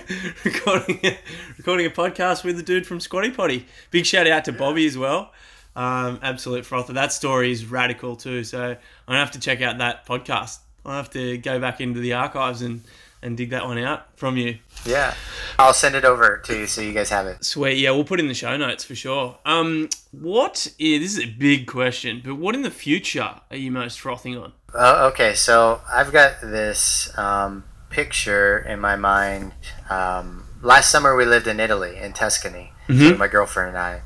recording 0.44 0.98
a, 1.04 1.18
recording 1.58 1.86
a 1.86 1.90
podcast 1.90 2.42
with 2.42 2.56
the 2.56 2.64
dude 2.64 2.88
from 2.88 2.98
Squatty 2.98 3.30
Potty. 3.30 3.66
Big 3.92 4.04
shout 4.04 4.26
out 4.26 4.44
to 4.46 4.52
Bobby 4.52 4.84
as 4.84 4.98
well. 4.98 5.32
Um, 5.76 6.18
absolute 6.24 6.66
frother. 6.66 6.92
That 6.92 7.12
story 7.12 7.52
is 7.52 7.66
radical 7.66 8.16
too. 8.16 8.42
So 8.42 8.60
I'm 8.60 8.78
gonna 9.06 9.20
have 9.20 9.30
to 9.30 9.40
check 9.40 9.62
out 9.62 9.78
that 9.78 10.06
podcast. 10.06 10.58
I'll 10.84 10.96
have 10.96 11.10
to 11.10 11.38
go 11.38 11.60
back 11.60 11.80
into 11.80 12.00
the 12.00 12.14
archives 12.14 12.62
and 12.62 12.82
and 13.22 13.36
dig 13.36 13.50
that 13.50 13.64
one 13.66 13.78
out 13.78 14.06
from 14.16 14.36
you. 14.36 14.58
Yeah, 14.84 15.14
I'll 15.58 15.74
send 15.74 15.94
it 15.94 16.04
over 16.04 16.38
to 16.46 16.56
you 16.58 16.66
so 16.66 16.80
you 16.80 16.92
guys 16.92 17.10
have 17.10 17.26
it. 17.26 17.44
Sweet. 17.44 17.78
Yeah, 17.78 17.90
we'll 17.90 18.04
put 18.04 18.18
it 18.18 18.22
in 18.22 18.28
the 18.28 18.34
show 18.34 18.56
notes 18.56 18.84
for 18.84 18.94
sure. 18.94 19.38
Um, 19.44 19.88
what? 20.12 20.72
Yeah, 20.78 20.98
this 20.98 21.16
is 21.16 21.22
a 21.24 21.26
big 21.28 21.66
question, 21.66 22.22
but 22.24 22.36
what 22.36 22.54
in 22.54 22.62
the 22.62 22.70
future 22.70 23.40
are 23.50 23.56
you 23.56 23.70
most 23.70 24.00
frothing 24.00 24.36
on? 24.38 24.52
Uh, 24.74 25.10
okay, 25.12 25.34
so 25.34 25.80
I've 25.92 26.12
got 26.12 26.40
this 26.40 27.16
um, 27.18 27.64
picture 27.90 28.58
in 28.58 28.80
my 28.80 28.96
mind. 28.96 29.52
Um, 29.90 30.46
last 30.62 30.90
summer 30.90 31.14
we 31.16 31.24
lived 31.24 31.46
in 31.46 31.60
Italy, 31.60 31.96
in 31.98 32.12
Tuscany, 32.12 32.72
Mhm. 32.88 33.18
my 33.18 33.28
girlfriend 33.28 33.70
and 33.70 33.78
I. 33.78 34.02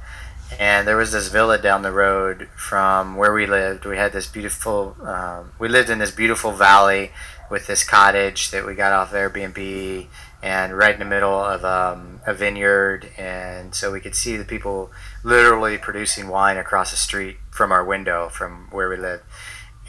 And 0.59 0.87
there 0.87 0.97
was 0.97 1.11
this 1.13 1.29
villa 1.29 1.59
down 1.59 1.83
the 1.83 1.91
road 1.91 2.49
from 2.57 3.17
where 3.17 3.33
we 3.33 3.47
lived. 3.47 3.85
We 3.87 3.97
had 3.97 4.13
this 4.13 4.27
beautiful, 4.27 4.97
um, 5.03 5.53
we 5.59 5.69
lived 5.69 5.91
in 5.91 5.99
this 5.99 6.11
beautiful 6.13 6.53
valley 6.53 7.11
with 7.51 7.67
this 7.67 7.85
cottage 7.85 8.51
that 8.51 8.67
we 8.67 8.75
got 8.75 8.93
off 8.93 9.13
of 9.13 9.17
Airbnb 9.17 10.07
and 10.43 10.77
right 10.77 10.95
in 10.95 10.99
the 10.99 11.07
middle 11.07 11.39
of 11.39 11.65
um, 11.65 12.21
a 12.27 12.35
vineyard. 12.35 13.11
And 13.17 13.75
so 13.75 13.93
we 13.93 14.01
could 14.01 14.15
see 14.15 14.37
the 14.37 14.45
people 14.45 14.91
literally 15.23 15.79
producing 15.79 16.29
wine 16.29 16.57
across 16.57 16.91
the 16.91 16.97
street 16.97 17.37
from 17.51 17.73
our 17.73 17.85
window 17.85 18.29
from 18.29 18.69
where 18.71 18.89
we 18.89 18.97
lived 18.97 19.23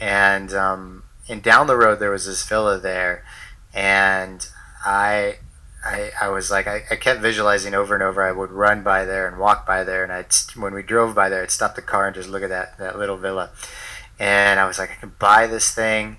and 0.00 0.52
um, 0.52 1.04
and 1.28 1.42
down 1.42 1.66
the 1.66 1.76
road 1.76 1.98
there 1.98 2.10
was 2.10 2.26
this 2.26 2.46
villa 2.46 2.78
there, 2.78 3.24
and 3.74 4.48
I. 4.84 5.38
I, 5.84 6.10
I 6.20 6.28
was 6.30 6.50
like 6.50 6.66
I, 6.66 6.82
I 6.90 6.96
kept 6.96 7.20
visualizing 7.20 7.72
over 7.72 7.94
and 7.94 8.02
over 8.02 8.20
I 8.20 8.32
would 8.32 8.50
run 8.50 8.82
by 8.82 9.04
there 9.04 9.28
and 9.28 9.38
walk 9.38 9.64
by 9.64 9.84
there 9.84 10.02
and 10.02 10.12
I'd 10.12 10.34
when 10.56 10.74
we 10.74 10.82
drove 10.82 11.14
by 11.14 11.28
there 11.28 11.44
I'd 11.44 11.52
stop 11.52 11.76
the 11.76 11.82
car 11.82 12.08
and 12.08 12.14
just 12.16 12.28
look 12.28 12.42
at 12.42 12.48
that, 12.48 12.76
that 12.78 12.98
little 12.98 13.16
villa 13.16 13.50
and 14.18 14.58
I 14.58 14.66
was 14.66 14.80
like 14.80 14.90
I 14.90 14.94
can 14.94 15.12
buy 15.20 15.46
this 15.46 15.72
thing 15.72 16.16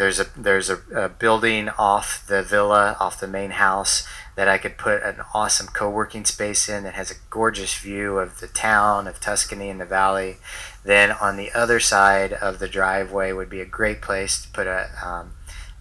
there's 0.00 0.18
a 0.18 0.26
there's 0.34 0.70
a, 0.70 0.78
a 0.94 1.08
building 1.10 1.68
off 1.78 2.26
the 2.26 2.42
villa 2.42 2.96
off 2.98 3.20
the 3.20 3.28
main 3.28 3.50
house 3.50 4.08
that 4.34 4.48
I 4.48 4.56
could 4.56 4.78
put 4.78 5.02
an 5.02 5.16
awesome 5.34 5.66
co-working 5.66 6.24
space 6.24 6.70
in 6.70 6.84
that 6.84 6.94
has 6.94 7.10
a 7.10 7.20
gorgeous 7.28 7.76
view 7.76 8.18
of 8.18 8.40
the 8.40 8.46
town 8.46 9.06
of 9.06 9.20
Tuscany 9.20 9.68
and 9.68 9.78
the 9.78 9.84
valley 9.84 10.38
then 10.84 11.10
on 11.10 11.36
the 11.36 11.52
other 11.52 11.78
side 11.78 12.32
of 12.32 12.58
the 12.60 12.68
driveway 12.68 13.32
would 13.32 13.50
be 13.50 13.60
a 13.60 13.66
great 13.66 14.00
place 14.00 14.40
to 14.40 14.48
put 14.48 14.66
a 14.66 14.88
um, 15.04 15.32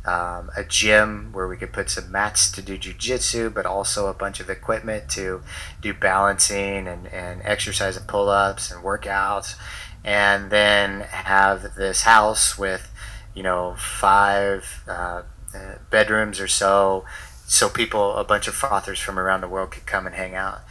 um, 0.05 0.49
a 0.55 0.63
gym 0.63 1.31
where 1.33 1.47
we 1.47 1.55
could 1.55 1.71
put 1.71 1.89
some 1.89 2.11
mats 2.11 2.51
to 2.53 2.61
do 2.61 2.77
jujitsu, 2.77 3.53
but 3.53 3.65
also 3.65 4.07
a 4.07 4.13
bunch 4.13 4.39
of 4.39 4.49
equipment 4.49 5.09
to 5.11 5.43
do 5.81 5.93
balancing 5.93 6.87
and, 6.87 7.07
and 7.07 7.41
exercise 7.43 7.97
and 7.97 8.07
pull 8.07 8.29
ups 8.29 8.71
and 8.71 8.83
workouts. 8.83 9.55
And 10.03 10.49
then 10.49 11.01
have 11.01 11.75
this 11.75 12.03
house 12.03 12.57
with, 12.57 12.88
you 13.33 13.43
know, 13.43 13.75
five 13.77 14.83
uh, 14.87 15.23
uh, 15.55 15.75
bedrooms 15.89 16.39
or 16.39 16.47
so, 16.47 17.05
so 17.45 17.69
people, 17.69 18.15
a 18.15 18.23
bunch 18.23 18.47
of 18.47 18.63
authors 18.63 18.99
from 18.99 19.17
around 19.17 19.41
the 19.41 19.47
world 19.47 19.71
could 19.71 19.85
come 19.85 20.05
and 20.05 20.15
hang 20.15 20.35
out 20.35 20.61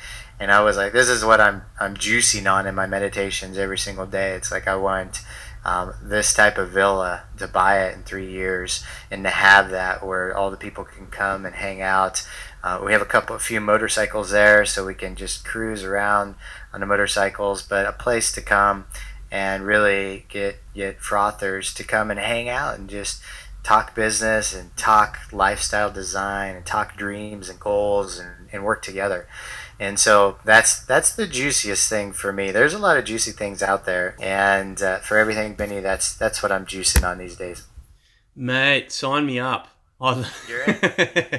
and 0.41 0.53
I 0.53 0.61
was 0.63 0.77
like, 0.77 0.93
this 0.93 1.09
is 1.09 1.25
what 1.25 1.41
I'm 1.41 1.63
I'm 1.81 1.97
juicing 1.97 2.51
on 2.51 2.67
in 2.67 2.75
my 2.75 2.87
meditations 2.87 3.59
every 3.59 3.79
single 3.79 4.07
day. 4.07 4.33
It's 4.33 4.53
like 4.53 4.69
I 4.69 4.77
want 4.77 5.21
um, 5.65 5.95
this 6.03 6.33
type 6.33 6.59
of 6.59 6.71
villa 6.71 7.25
to 7.39 7.49
buy 7.49 7.85
it 7.85 7.97
in 7.97 8.03
three 8.05 8.31
years 8.31 8.85
and 9.11 9.25
to 9.25 9.31
have 9.31 9.71
that 9.71 10.07
where 10.07 10.37
all 10.37 10.51
the 10.51 10.57
people 10.57 10.85
can 10.85 11.09
come 11.09 11.45
and 11.45 11.57
hang 11.57 11.83
out. 11.83 12.27
Uh, 12.63 12.81
we 12.85 12.93
have 12.93 13.03
a 13.03 13.07
couple, 13.07 13.35
a 13.35 13.41
few 13.41 13.61
motorcycles 13.61 14.31
there, 14.31 14.65
so 14.65 14.85
we 14.85 14.95
can 14.95 15.17
just 15.17 15.45
cruise 15.45 15.85
around 15.85 16.37
on 16.73 16.81
the 16.81 16.87
motorcycles. 16.87 17.63
But 17.63 17.87
a 17.87 17.93
place 17.93 18.31
to 18.33 18.41
come 18.41 18.87
and 19.31 19.66
really 19.66 20.24
get 20.29 20.57
get 20.74 20.99
frothers 21.01 21.74
to 21.74 21.85
come 21.85 22.11
and 22.11 22.20
hang 22.20 22.49
out 22.49 22.79
and 22.79 22.89
just 22.89 23.20
talk 23.62 23.95
business 23.95 24.55
and 24.55 24.74
talk 24.76 25.18
lifestyle 25.33 25.91
design 25.91 26.57
and 26.57 26.64
talk 26.64 26.97
dreams 26.97 27.49
and 27.49 27.61
goals 27.61 28.18
and, 28.18 28.49
and 28.53 28.64
work 28.64 28.83
together. 28.83 29.29
And 29.81 29.99
so 29.99 30.39
that's 30.45 30.85
that's 30.85 31.14
the 31.14 31.26
juiciest 31.26 31.89
thing 31.89 32.12
for 32.12 32.33
me. 32.33 32.51
There's 32.51 32.74
a 32.74 32.79
lot 32.79 32.97
of 32.97 33.05
juicy 33.05 33.31
things 33.31 33.62
out 33.62 33.87
there, 33.87 34.16
and 34.20 34.81
uh, 34.83 34.99
for 34.99 35.18
everything, 35.18 35.55
Benny, 35.55 35.81
that's 35.81 36.14
that's 36.14 36.43
what 36.43 36.51
I'm 36.51 36.66
juicing 36.66 37.09
on 37.09 37.18
these 37.18 37.37
days. 37.37 37.64
Mate, 38.35 38.91
sign 38.91 39.26
me 39.26 39.39
up. 39.39 39.68
You're 40.01 40.62
in. 40.62 40.79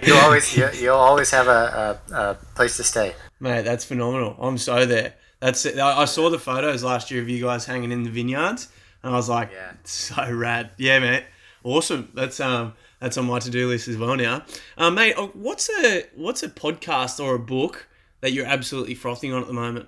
you 0.04 0.16
always 0.16 0.56
you, 0.56 0.70
you'll 0.80 0.96
always 0.96 1.32
have 1.32 1.48
a, 1.48 2.00
a, 2.12 2.14
a, 2.14 2.38
place 2.56 2.76
to 2.78 2.84
stay. 2.84 3.14
Mate, 3.40 3.64
that's 3.64 3.86
phenomenal. 3.86 4.36
I'm 4.40 4.58
so 4.58 4.86
there. 4.86 5.16
That's 5.40 5.66
it. 5.66 5.80
I 5.80 6.06
saw 6.06 6.30
the 6.30 6.40
photos 6.40 6.84
last 6.84 7.12
year 7.12 7.22
of 7.22 7.30
you 7.30 7.42
guys 7.42 7.66
hanging 7.66 7.92
in 7.92 8.04
the 8.04 8.10
vineyards, 8.10 8.68
and 9.04 9.14
I 9.14 9.16
was 9.16 9.30
like, 9.30 9.52
yeah. 9.54 9.74
so 9.84 10.32
rad. 10.32 10.72
Yeah, 10.78 11.00
mate. 11.00 11.24
Awesome. 11.64 12.10
That's 12.14 12.40
um 12.40 12.74
that's 13.00 13.18
on 13.18 13.26
my 13.26 13.40
to 13.40 13.50
do 13.50 13.68
list 13.68 13.88
as 13.88 13.98
well 13.98 14.16
now. 14.16 14.44
Um, 14.78 14.96
mate, 14.96 15.16
oh, 15.18 15.28
what's 15.34 15.70
a 15.70 16.06
what's 16.16 16.44
a 16.44 16.50
podcast 16.50 17.24
or 17.24 17.36
a 17.36 17.40
book 17.40 17.88
that 18.22 18.34
you're 18.34 18.46
absolutely 18.46 18.96
frothing 18.96 19.34
on 19.34 19.42
at 19.42 19.48
the 19.48 19.54
moment? 19.54 19.88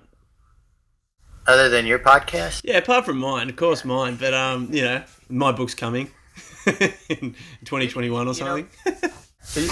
Other 1.46 1.68
than 1.68 1.86
your 1.86 1.98
podcast? 1.98 2.62
Yeah, 2.64 2.78
apart 2.78 3.04
from 3.04 3.18
mine, 3.18 3.50
of 3.50 3.56
course, 3.56 3.84
mine. 3.84 4.16
But 4.16 4.32
um, 4.32 4.68
you 4.72 4.82
know, 4.82 5.02
my 5.28 5.52
book's 5.52 5.74
coming 5.74 6.10
in 6.66 7.34
2021 7.64 8.28
or 8.28 8.34
something. 8.34 8.68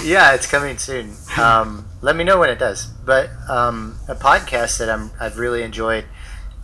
yeah, 0.03 0.33
it's 0.33 0.47
coming 0.47 0.77
soon. 0.77 1.13
Um, 1.37 1.85
let 2.01 2.15
me 2.15 2.23
know 2.23 2.39
when 2.39 2.49
it 2.49 2.59
does. 2.59 2.85
But 2.85 3.29
um, 3.49 3.97
a 4.07 4.15
podcast 4.15 4.77
that 4.79 4.89
I'm 4.89 5.11
I've 5.19 5.37
really 5.37 5.63
enjoyed 5.63 6.05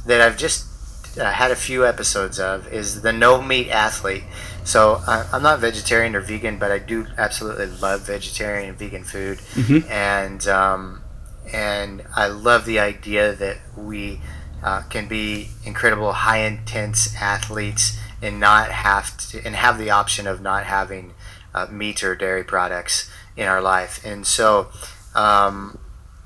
that 0.05 0.21
I've 0.21 0.37
just 0.37 1.17
uh, 1.17 1.31
had 1.31 1.51
a 1.51 1.55
few 1.55 1.85
episodes 1.85 2.39
of 2.39 2.71
is 2.71 3.01
the 3.01 3.11
No 3.11 3.41
Meat 3.41 3.69
Athlete. 3.69 4.23
So 4.63 5.01
uh, 5.07 5.27
I'm 5.31 5.41
not 5.41 5.59
vegetarian 5.59 6.15
or 6.15 6.21
vegan, 6.21 6.59
but 6.59 6.71
I 6.71 6.79
do 6.79 7.07
absolutely 7.17 7.67
love 7.67 8.01
vegetarian 8.01 8.69
and 8.69 8.77
vegan 8.77 9.03
food, 9.03 9.37
mm-hmm. 9.37 9.89
and 9.89 10.45
um, 10.47 11.03
and 11.51 12.03
I 12.15 12.27
love 12.27 12.65
the 12.65 12.79
idea 12.79 13.33
that 13.33 13.57
we 13.77 14.19
uh, 14.63 14.83
can 14.89 15.07
be 15.07 15.49
incredible 15.65 16.11
high 16.11 16.39
intense 16.39 17.15
athletes 17.15 17.97
and 18.21 18.39
not 18.39 18.71
have 18.71 19.17
to 19.29 19.43
and 19.45 19.55
have 19.55 19.77
the 19.77 19.89
option 19.89 20.27
of 20.27 20.41
not 20.41 20.65
having 20.65 21.13
uh, 21.57 21.71
meat 21.71 22.03
or 22.03 22.15
dairy 22.15 22.43
products 22.43 23.09
in 23.35 23.47
our 23.47 23.61
life 23.61 24.03
and 24.05 24.25
so 24.25 24.67
um, 25.15 25.79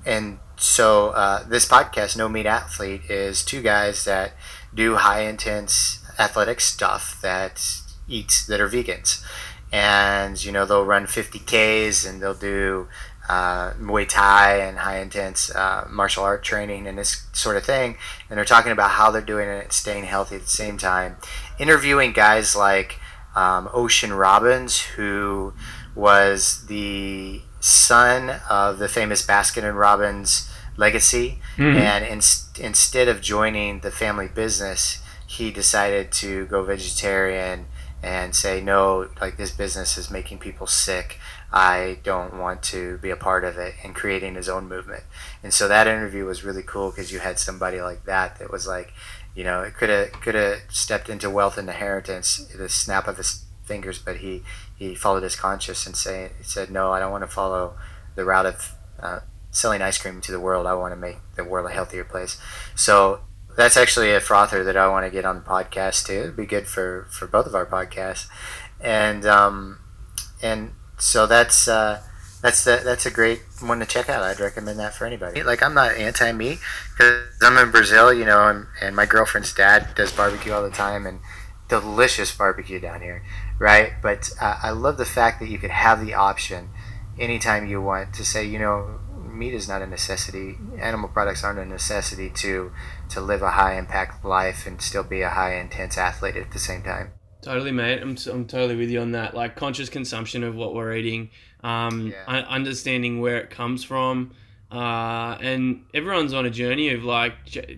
and 0.06 0.40
so 0.58 1.10
uh, 1.10 1.44
this 1.48 1.68
podcast 1.68 2.18
no 2.18 2.28
meat 2.28 2.46
athlete 2.46 3.02
is 3.10 3.44
two 3.44 3.62
guys 3.62 4.06
that 4.06 4.34
do 4.74 4.96
high 4.96 5.22
intense 5.22 6.00
athletic 6.20 6.60
stuff 6.60 7.20
that 7.22 7.64
eats 8.08 8.46
that 8.46 8.60
are 8.60 8.70
vegans 8.70 9.24
and 9.72 10.44
you 10.44 10.52
know 10.52 10.66
they'll 10.66 10.86
run 10.86 11.06
50ks 11.06 12.08
and 12.08 12.22
they'll 12.22 12.34
do 12.34 12.88
uh, 13.30 13.74
Muay 13.76 14.08
Thai 14.08 14.58
and 14.58 14.80
high 14.80 15.00
intense 15.00 15.54
uh, 15.56 15.88
martial 15.90 16.24
art 16.24 16.44
training 16.44 16.86
and 16.86 16.98
this 16.98 17.28
sort 17.32 17.56
of 17.56 17.64
thing. 17.64 17.96
And 18.30 18.38
they're 18.38 18.44
talking 18.44 18.74
about 18.74 18.92
how 18.92 19.10
they're 19.10 19.22
doing 19.22 19.48
it, 19.48 19.72
staying 19.72 20.04
healthy 20.04 20.36
at 20.36 20.42
the 20.42 20.50
same 20.50 20.78
time. 20.78 21.16
Interviewing 21.58 22.12
guys 22.12 22.56
like 22.58 23.00
um, 23.36 23.70
Ocean 23.74 24.14
Robbins, 24.14 24.80
who 24.82 25.54
was 25.96 26.66
the 26.68 27.42
son 27.60 28.42
of 28.50 28.80
the 28.80 28.88
famous 28.88 29.26
Baskin 29.26 29.64
and 29.64 29.78
Robbins 29.78 30.52
legacy. 30.78 31.40
Mm-hmm. 31.58 31.78
And 31.78 32.06
in, 32.06 32.22
instead 32.64 33.08
of 33.08 33.22
joining 33.22 33.82
the 33.82 33.92
family 33.92 34.28
business, 34.28 35.02
he 35.28 35.52
decided 35.52 36.12
to 36.14 36.46
go 36.48 36.64
vegetarian 36.64 37.68
and 38.04 38.36
say, 38.36 38.62
no, 38.62 39.10
like 39.22 39.38
this 39.38 39.52
business 39.52 39.98
is 39.98 40.10
making 40.10 40.40
people 40.40 40.68
sick. 40.68 41.20
I 41.54 42.00
don't 42.04 42.40
want 42.40 42.64
to 42.64 42.98
be 43.00 43.10
a 43.10 43.18
part 43.18 43.44
of 43.44 43.58
it 43.58 43.76
and 43.84 43.94
creating 43.94 44.36
his 44.36 44.48
own 44.48 44.70
movement. 44.70 45.04
And 45.44 45.54
so 45.54 45.68
that 45.68 45.88
interview 45.88 46.26
was 46.26 46.44
really 46.44 46.64
cool 46.64 46.92
because 46.92 47.12
you 47.12 47.20
had 47.20 47.40
somebody 47.40 47.82
like 47.82 48.06
that 48.06 48.40
that 48.40 48.52
was 48.52 48.66
like, 48.66 48.94
you 49.36 49.44
know, 49.44 49.62
it 49.62 49.74
could 49.74 49.90
have 49.90 50.12
could 50.14 50.36
have 50.36 50.60
stepped 50.70 51.10
into 51.10 51.30
wealth 51.30 51.58
and 51.58 51.68
inheritance 51.68 52.38
the 52.56 52.70
snap 52.70 53.08
of 53.08 53.18
his 53.18 53.44
fingers, 53.64 54.00
but 54.00 54.18
he 54.18 54.44
he 54.78 54.96
followed 54.96 55.24
his 55.24 55.36
conscience 55.36 55.86
and 55.86 55.96
say 55.96 56.32
said, 56.42 56.72
no, 56.72 56.92
I 56.92 57.00
don't 57.00 57.12
want 57.12 57.24
to 57.24 57.28
follow 57.28 57.76
the 58.16 58.26
route 58.26 58.46
of 58.46 58.76
uh, 59.00 59.20
selling 59.52 59.82
ice 59.82 59.98
cream 59.98 60.22
to 60.22 60.32
the 60.32 60.40
world. 60.40 60.66
I 60.66 60.74
want 60.74 60.94
to 60.94 61.00
make 61.00 61.18
the 61.36 61.44
world 61.44 61.70
a 61.70 61.74
healthier 61.74 62.04
place. 62.04 62.40
So 62.76 63.22
that's 63.58 63.76
actually 63.78 64.14
a 64.14 64.22
frother 64.22 64.64
that 64.64 64.78
I 64.78 64.88
want 64.88 65.06
to 65.06 65.12
get 65.12 65.26
on 65.26 65.36
the 65.36 65.42
podcast 65.42 66.06
too. 66.06 66.14
It'd 66.14 66.38
be 66.38 66.46
good 66.46 66.68
for 66.68 67.08
for 67.12 67.28
both 67.28 67.46
of 67.46 67.56
our 67.56 67.66
podcasts, 67.66 68.28
and 68.80 69.26
um, 69.26 69.80
and 70.42 70.74
so 71.02 71.26
that's 71.26 71.68
uh, 71.68 72.02
that's 72.42 72.64
the, 72.64 72.82
that's 72.84 73.06
a 73.06 73.12
great 73.12 73.42
one 73.60 73.80
to 73.80 73.86
check 73.86 74.10
out. 74.10 74.24
I'd 74.24 74.40
recommend 74.40 74.80
that 74.80 74.94
for 74.94 75.06
anybody. 75.06 75.44
Like 75.44 75.64
I'm 75.64 75.74
not 75.74 75.94
anti 75.94 76.32
meat 76.32 76.60
because 76.92 77.24
I'm 77.42 77.58
in 77.58 77.72
Brazil, 77.72 78.14
you 78.14 78.26
know, 78.26 78.48
and, 78.48 78.68
and 78.82 78.96
my 78.96 79.06
girlfriend's 79.06 79.54
dad 79.54 79.90
does 79.96 80.12
barbecue 80.12 80.52
all 80.52 80.64
the 80.64 80.70
time 80.70 81.06
and 81.06 81.20
delicious 81.68 82.36
barbecue 82.36 82.80
down 82.80 83.02
here, 83.02 83.24
right? 83.58 83.94
But 84.02 84.32
uh, 84.42 84.58
I 84.62 84.72
love 84.72 84.98
the 84.98 85.06
fact 85.06 85.40
that 85.40 85.50
you 85.50 85.58
could 85.58 85.72
have 85.72 86.06
the 86.06 86.14
option 86.14 86.70
anytime 87.20 87.68
you 87.68 87.82
want 87.82 88.14
to 88.16 88.26
say, 88.26 88.46
you 88.46 88.60
know, 88.60 89.00
meat 89.32 89.54
is 89.54 89.68
not 89.68 89.82
a 89.82 89.88
necessity. 89.88 90.58
Animal 90.80 91.10
products 91.10 91.44
aren't 91.44 91.60
a 91.60 91.66
necessity 91.66 92.30
to 92.30 92.72
to 93.10 93.22
live 93.22 93.42
a 93.42 93.52
high 93.52 93.78
impact 93.78 94.26
life 94.26 94.68
and 94.68 94.82
still 94.82 95.04
be 95.04 95.22
a 95.22 95.30
high 95.30 95.56
intense 95.56 95.98
athlete 95.98 96.36
at 96.36 96.52
the 96.52 96.60
same 96.60 96.84
time. 96.84 97.14
Totally, 97.42 97.72
mate. 97.72 98.02
I'm, 98.02 98.18
I'm 98.32 98.46
totally 98.46 98.76
with 98.76 98.90
you 98.90 99.02
on 99.02 99.14
that. 99.14 99.34
Like 99.34 99.56
conscious 99.56 99.90
consumption 99.90 100.44
of 100.44 100.56
what 100.56 100.76
we're 100.76 100.94
eating, 100.94 101.30
um, 101.64 102.08
yeah. 102.08 102.46
understanding 102.48 103.20
where 103.20 103.38
it 103.38 103.50
comes 103.50 103.84
from, 103.84 104.32
uh, 104.72 105.38
and 105.42 105.84
everyone's 105.94 106.34
on 106.34 106.46
a 106.46 106.50
journey 106.50 106.90
of 106.94 107.04
like 107.04 107.34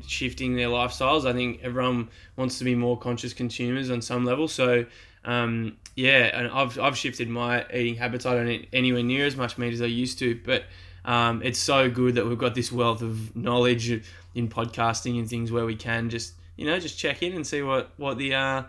shifting 0.06 0.56
their 0.56 0.68
lifestyles. 0.68 1.26
I 1.26 1.34
think 1.34 1.62
everyone 1.64 2.10
wants 2.36 2.60
to 2.60 2.66
be 2.66 2.76
more 2.76 2.98
conscious 2.98 3.34
consumers 3.34 3.90
on 3.90 4.02
some 4.02 4.26
level. 4.26 4.48
So, 4.48 4.86
um, 5.24 5.78
yeah, 5.96 6.38
and 6.38 6.50
I've, 6.50 6.78
I've 6.78 6.98
shifted 6.98 7.30
my 7.30 7.66
eating 7.74 7.96
habits. 7.96 8.26
I 8.26 8.36
don't 8.36 8.50
eat 8.50 8.70
anywhere 8.74 9.04
near 9.04 9.26
as 9.26 9.38
much 9.38 9.58
meat 9.58 9.74
as 9.74 9.82
I 9.82 9.86
used 9.86 10.20
to, 10.20 10.40
but 10.46 10.66
um, 11.06 11.42
it's 11.42 11.60
so 11.60 11.90
good 11.90 12.16
that 12.16 12.26
we've 12.26 12.38
got 12.38 12.54
this 12.54 12.72
wealth 12.72 13.02
of 13.02 13.36
knowledge 13.36 14.04
in 14.36 14.50
podcasting 14.50 15.20
and 15.20 15.30
things 15.30 15.52
where 15.52 15.66
we 15.66 15.76
can 15.76 16.10
just 16.10 16.34
you 16.56 16.66
know 16.66 16.80
just 16.80 16.98
check 16.98 17.22
in 17.24 17.34
and 17.34 17.46
see 17.46 17.62
what 17.62 17.92
what 17.98 18.18
the 18.18 18.34
uh, 18.34 18.64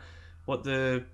what 0.44 0.64
the 0.64 1.04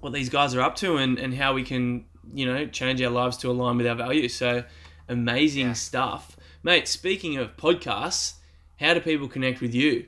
what 0.00 0.12
these 0.12 0.28
guys 0.28 0.54
are 0.54 0.60
up 0.60 0.76
to 0.76 0.96
and, 0.96 1.18
and 1.18 1.34
how 1.34 1.54
we 1.54 1.62
can 1.64 2.04
you 2.32 2.46
know 2.46 2.66
change 2.66 3.00
our 3.02 3.10
lives 3.10 3.36
to 3.38 3.50
align 3.50 3.76
with 3.76 3.86
our 3.86 3.94
values. 3.94 4.34
So 4.34 4.64
amazing 5.08 5.68
yeah. 5.68 5.72
stuff, 5.74 6.36
mate. 6.62 6.88
Speaking 6.88 7.36
of 7.36 7.56
podcasts, 7.56 8.34
how 8.78 8.94
do 8.94 9.00
people 9.00 9.28
connect 9.28 9.60
with 9.60 9.74
you? 9.74 10.06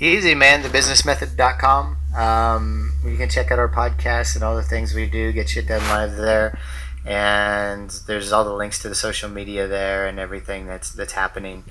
Easy, 0.00 0.34
man. 0.34 0.62
Thebusinessmethod.com. 0.62 1.96
Um, 2.16 2.92
you 3.04 3.16
can 3.18 3.28
check 3.28 3.50
out 3.50 3.58
our 3.58 3.68
podcast 3.68 4.34
and 4.34 4.42
all 4.42 4.56
the 4.56 4.62
things 4.62 4.94
we 4.94 5.06
do. 5.06 5.30
Get 5.30 5.50
shit 5.50 5.68
done 5.68 5.82
live 5.88 6.16
there 6.16 6.58
and 7.04 7.90
there's 8.06 8.32
all 8.32 8.44
the 8.44 8.52
links 8.52 8.80
to 8.80 8.88
the 8.88 8.94
social 8.94 9.28
media 9.30 9.66
there 9.66 10.06
and 10.06 10.18
everything 10.18 10.66
that's 10.66 10.90
that's 10.92 11.12
happening. 11.12 11.64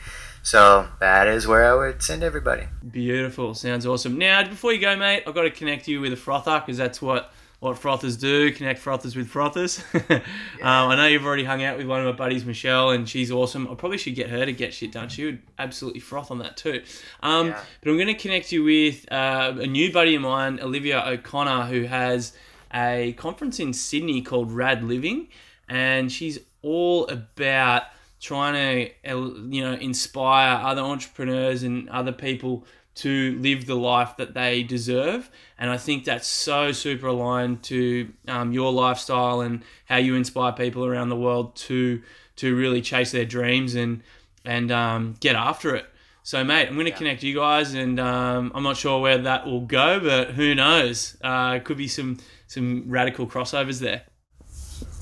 So 0.44 0.88
that 1.00 1.28
is 1.28 1.48
where 1.48 1.72
I 1.72 1.76
would 1.76 2.02
send 2.02 2.24
everybody. 2.24 2.64
Beautiful, 2.90 3.54
sounds 3.54 3.86
awesome. 3.86 4.18
Now, 4.18 4.48
before 4.48 4.74
you 4.74 4.80
go, 4.80 4.96
mate, 4.96 5.24
I've 5.28 5.36
got 5.36 5.44
to 5.44 5.52
connect 5.52 5.88
you 5.88 6.02
with 6.02 6.14
a 6.14 6.18
frother 6.18 6.60
because 6.60 6.78
that's 6.78 7.02
what 7.02 7.32
what 7.60 7.78
frothers 7.78 8.18
do 8.18 8.52
connect 8.54 8.80
frothers 8.80 9.16
with 9.18 9.28
frothers. 9.28 9.84
yeah. 9.94 10.22
um, 10.62 10.90
I 10.90 10.96
know 10.96 11.08
you've 11.08 11.26
already 11.26 11.44
hung 11.44 11.62
out 11.62 11.78
with 11.78 11.88
one 11.88 12.00
of 12.00 12.06
my 12.06 12.14
buddies, 12.14 12.46
Michelle, 12.46 12.92
and 12.92 13.08
she's 13.08 13.32
awesome. 13.32 13.68
I 13.70 13.76
probably 13.76 13.98
should 13.98 14.16
get 14.16 14.30
her 14.30 14.46
to 14.46 14.54
get 14.54 14.74
shit 14.74 14.94
done. 14.94 15.10
She 15.10 15.26
would 15.26 15.42
absolutely 15.58 16.00
froth 16.00 16.32
on 16.32 16.38
that 16.40 16.56
too. 16.56 16.82
Um, 17.22 17.48
yeah. 17.48 17.62
But 17.82 17.90
I'm 17.90 17.98
going 17.98 18.08
to 18.08 18.14
connect 18.14 18.52
you 18.52 18.64
with 18.64 19.12
uh, 19.12 19.56
a 19.60 19.68
new 19.68 19.92
buddy 19.92 20.16
of 20.16 20.22
mine, 20.22 20.60
Olivia 20.62 21.04
O'Connor, 21.06 21.66
who 21.66 21.84
has 21.84 22.34
a 22.74 23.14
conference 23.18 23.60
in 23.60 23.74
Sydney 23.74 24.22
called 24.22 24.52
Rad 24.52 24.84
Living, 24.84 25.28
and 25.68 26.10
she's 26.10 26.40
all 26.62 27.08
about 27.08 27.84
trying 28.20 28.91
to 29.03 29.49
you 29.49 29.61
know 29.61 29.74
inspire 29.74 30.63
other 30.63 30.82
entrepreneurs 30.82 31.63
and 31.63 31.89
other 31.89 32.11
people 32.11 32.65
to 32.95 33.38
live 33.39 33.65
the 33.65 33.76
life 33.76 34.17
that 34.17 34.34
they 34.34 34.61
deserve. 34.61 35.30
And 35.57 35.70
I 35.70 35.78
think 35.78 36.03
that's 36.03 36.28
so 36.28 36.74
super 36.74 37.07
aligned 37.07 37.63
to 37.63 38.11
um, 38.28 38.51
your 38.51 38.74
lifestyle 38.74 39.39
and 39.39 39.63
how 39.86 39.97
you 39.97 40.15
inspire 40.15 40.51
people 40.51 40.86
around 40.86 41.09
the 41.09 41.15
world 41.15 41.55
to 41.57 42.01
to 42.38 42.55
really 42.55 42.82
chase 42.82 43.11
their 43.11 43.26
dreams 43.26 43.76
and 43.76 44.03
and 44.45 44.72
um, 44.72 45.15
get 45.20 45.36
after 45.36 45.76
it. 45.76 45.86
So, 46.24 46.43
mate, 46.43 46.67
I'm 46.67 46.76
going 46.76 46.86
to 46.86 46.91
connect 46.91 47.24
you 47.24 47.34
guys, 47.34 47.74
and 47.74 47.99
um, 47.99 48.51
I'm 48.53 48.63
not 48.63 48.78
sure 48.78 49.01
where 49.01 49.17
that 49.17 49.45
will 49.47 49.61
go, 49.61 49.99
but 49.99 50.32
who 50.32 50.53
knows? 50.53 51.17
Uh, 51.24 51.59
could 51.59 51.78
be 51.78 51.88
some 51.88 52.20
some 52.47 52.84
radical 52.88 53.26
crossovers 53.26 53.80
there. 53.80 54.03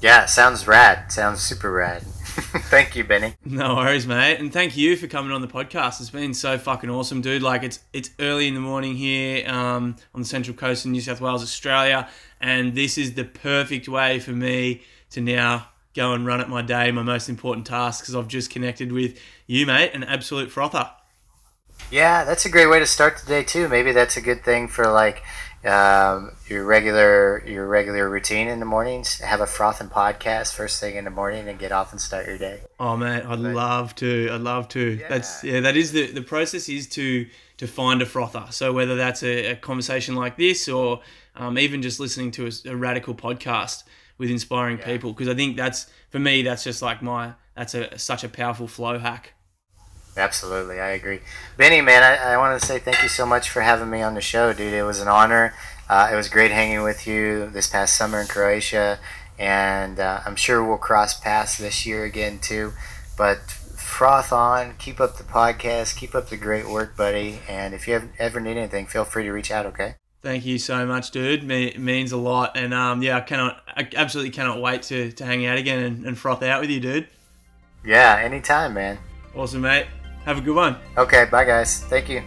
Yeah, 0.01 0.25
sounds 0.25 0.67
rad. 0.67 1.11
Sounds 1.11 1.41
super 1.41 1.71
rad. 1.71 2.03
Thank 2.67 2.95
you, 2.95 3.03
Benny. 3.03 3.33
No 3.45 3.75
worries, 3.75 4.05
mate, 4.05 4.39
and 4.39 4.51
thank 4.51 4.77
you 4.77 4.95
for 4.95 5.07
coming 5.07 5.31
on 5.31 5.41
the 5.41 5.47
podcast. 5.47 5.99
It's 5.99 6.09
been 6.09 6.33
so 6.33 6.57
fucking 6.57 6.89
awesome, 6.89 7.21
dude. 7.21 7.41
Like 7.41 7.63
it's 7.63 7.79
it's 7.93 8.09
early 8.19 8.47
in 8.47 8.53
the 8.53 8.59
morning 8.59 8.95
here 8.95 9.47
um, 9.49 9.95
on 10.13 10.21
the 10.21 10.27
central 10.27 10.55
coast 10.55 10.85
of 10.85 10.91
New 10.91 11.01
South 11.01 11.21
Wales, 11.21 11.41
Australia, 11.41 12.07
and 12.39 12.75
this 12.75 12.97
is 12.97 13.13
the 13.13 13.23
perfect 13.23 13.87
way 13.87 14.19
for 14.19 14.31
me 14.31 14.81
to 15.11 15.21
now 15.21 15.69
go 15.95 16.13
and 16.13 16.25
run 16.25 16.39
at 16.39 16.49
my 16.49 16.61
day, 16.61 16.91
my 16.91 17.01
most 17.01 17.29
important 17.29 17.65
task, 17.65 18.03
because 18.03 18.15
I've 18.15 18.27
just 18.27 18.51
connected 18.51 18.91
with 18.91 19.19
you, 19.47 19.65
mate, 19.65 19.91
an 19.93 20.03
absolute 20.03 20.51
frother. 20.51 20.91
Yeah, 21.89 22.25
that's 22.25 22.45
a 22.45 22.49
great 22.49 22.67
way 22.67 22.79
to 22.79 22.85
start 22.85 23.17
the 23.17 23.27
day 23.27 23.43
too. 23.43 23.69
Maybe 23.69 23.93
that's 23.93 24.17
a 24.17 24.21
good 24.21 24.43
thing 24.43 24.67
for 24.67 24.91
like 24.91 25.23
um, 25.65 26.31
your 26.47 26.63
regular 26.63 27.43
your 27.45 27.67
regular 27.67 28.09
routine 28.09 28.47
in 28.47 28.59
the 28.59 28.65
mornings. 28.65 29.19
Have 29.19 29.41
a 29.41 29.47
frothing 29.47 29.89
podcast 29.89 30.53
first 30.53 30.79
thing 30.79 30.95
in 30.95 31.03
the 31.03 31.09
morning 31.11 31.47
and 31.47 31.57
get 31.59 31.71
off 31.71 31.91
and 31.91 31.99
start 31.99 32.27
your 32.27 32.37
day. 32.37 32.61
Oh 32.79 32.95
man, 32.95 33.23
I'd 33.23 33.41
but, 33.41 33.53
love 33.53 33.95
to. 33.95 34.29
I'd 34.31 34.41
love 34.41 34.67
to. 34.69 34.97
Yeah. 34.99 35.07
That's 35.09 35.43
yeah. 35.43 35.59
That 35.61 35.75
is 35.75 35.91
the 35.91 36.11
the 36.11 36.21
process 36.21 36.69
is 36.69 36.87
to 36.89 37.27
to 37.57 37.67
find 37.67 38.01
a 38.01 38.05
frother. 38.05 38.45
So 38.51 38.71
whether 38.71 38.95
that's 38.95 39.23
a, 39.23 39.51
a 39.51 39.55
conversation 39.55 40.15
like 40.15 40.37
this 40.37 40.69
or 40.69 41.01
um, 41.35 41.57
even 41.57 41.81
just 41.81 41.99
listening 41.99 42.31
to 42.31 42.47
a, 42.47 42.69
a 42.71 42.75
radical 42.75 43.15
podcast 43.15 43.83
with 44.17 44.29
inspiring 44.29 44.77
yeah. 44.77 44.85
people, 44.85 45.13
because 45.13 45.27
I 45.27 45.35
think 45.35 45.57
that's 45.57 45.87
for 46.09 46.19
me 46.19 46.43
that's 46.43 46.63
just 46.63 46.81
like 46.81 47.01
my 47.01 47.33
that's 47.55 47.73
a 47.73 47.97
such 47.97 48.23
a 48.23 48.29
powerful 48.29 48.67
flow 48.67 48.99
hack. 48.99 49.33
Absolutely, 50.17 50.79
I 50.79 50.89
agree. 50.89 51.19
Benny, 51.57 51.79
man, 51.81 52.01
I, 52.01 52.33
I 52.33 52.37
want 52.37 52.59
to 52.59 52.65
say 52.65 52.79
thank 52.79 53.03
you 53.03 53.09
so 53.09 53.25
much 53.25 53.49
for 53.49 53.61
having 53.61 53.89
me 53.89 54.01
on 54.01 54.15
the 54.15 54.21
show, 54.21 54.51
dude. 54.51 54.73
It 54.73 54.83
was 54.83 54.99
an 54.99 55.07
honor. 55.07 55.53
Uh, 55.87 56.09
it 56.11 56.15
was 56.15 56.27
great 56.27 56.51
hanging 56.51 56.81
with 56.81 57.05
you 57.05 57.49
this 57.49 57.67
past 57.67 57.95
summer 57.95 58.19
in 58.19 58.27
Croatia, 58.27 58.99
and 59.37 59.99
uh, 59.99 60.21
I'm 60.25 60.35
sure 60.35 60.63
we'll 60.63 60.77
cross 60.77 61.17
paths 61.17 61.57
this 61.57 61.85
year 61.85 62.03
again 62.03 62.39
too. 62.39 62.73
But 63.15 63.37
froth 63.77 64.33
on, 64.33 64.73
keep 64.79 64.99
up 64.99 65.17
the 65.17 65.23
podcast, 65.23 65.97
keep 65.97 66.13
up 66.13 66.29
the 66.29 66.37
great 66.37 66.67
work, 66.67 66.97
buddy. 66.97 67.39
And 67.47 67.73
if 67.73 67.87
you 67.87 68.09
ever 68.17 68.39
need 68.39 68.57
anything, 68.57 68.87
feel 68.87 69.05
free 69.05 69.23
to 69.23 69.31
reach 69.31 69.51
out. 69.51 69.65
Okay. 69.67 69.95
Thank 70.23 70.45
you 70.45 70.57
so 70.57 70.85
much, 70.85 71.11
dude. 71.11 71.49
It 71.49 71.79
means 71.79 72.11
a 72.11 72.17
lot, 72.17 72.57
and 72.57 72.73
um, 72.73 73.01
yeah, 73.01 73.17
I 73.17 73.21
cannot, 73.21 73.61
I 73.67 73.87
absolutely 73.95 74.31
cannot 74.31 74.59
wait 74.59 74.81
to, 74.83 75.11
to 75.11 75.25
hang 75.25 75.45
out 75.45 75.57
again 75.57 75.83
and, 75.83 76.05
and 76.05 76.17
froth 76.17 76.41
out 76.41 76.59
with 76.59 76.71
you, 76.71 76.79
dude. 76.79 77.07
Yeah, 77.85 78.19
anytime, 78.21 78.73
man. 78.73 78.97
Awesome, 79.35 79.61
mate. 79.61 79.85
Have 80.27 80.39
a 80.39 80.41
good 80.41 80.57
one. 80.57 80.75
Okay, 80.97 81.25
bye 81.31 81.45
guys. 81.45 81.79
Thank 81.85 82.09
you. 82.09 82.21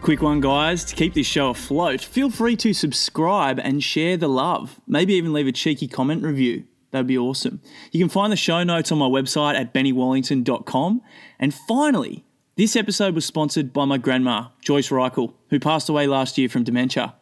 Quick 0.00 0.20
one, 0.20 0.40
guys, 0.40 0.84
to 0.86 0.96
keep 0.96 1.14
this 1.14 1.28
show 1.28 1.50
afloat, 1.50 2.00
feel 2.00 2.28
free 2.28 2.56
to 2.56 2.74
subscribe 2.74 3.60
and 3.60 3.84
share 3.84 4.16
the 4.16 4.26
love. 4.26 4.80
Maybe 4.84 5.14
even 5.14 5.32
leave 5.32 5.46
a 5.46 5.52
cheeky 5.52 5.86
comment 5.86 6.24
review. 6.24 6.64
That'd 6.90 7.06
be 7.06 7.16
awesome. 7.16 7.60
You 7.92 8.00
can 8.00 8.08
find 8.08 8.32
the 8.32 8.36
show 8.36 8.64
notes 8.64 8.90
on 8.90 8.98
my 8.98 9.06
website 9.06 9.54
at 9.54 9.72
bennywallington.com. 9.72 11.02
And 11.38 11.54
finally, 11.54 12.24
this 12.56 12.74
episode 12.74 13.14
was 13.14 13.24
sponsored 13.24 13.72
by 13.72 13.84
my 13.84 13.96
grandma, 13.96 14.48
Joyce 14.60 14.88
Reichel, 14.88 15.34
who 15.50 15.60
passed 15.60 15.88
away 15.88 16.08
last 16.08 16.36
year 16.36 16.48
from 16.48 16.64
dementia. 16.64 17.14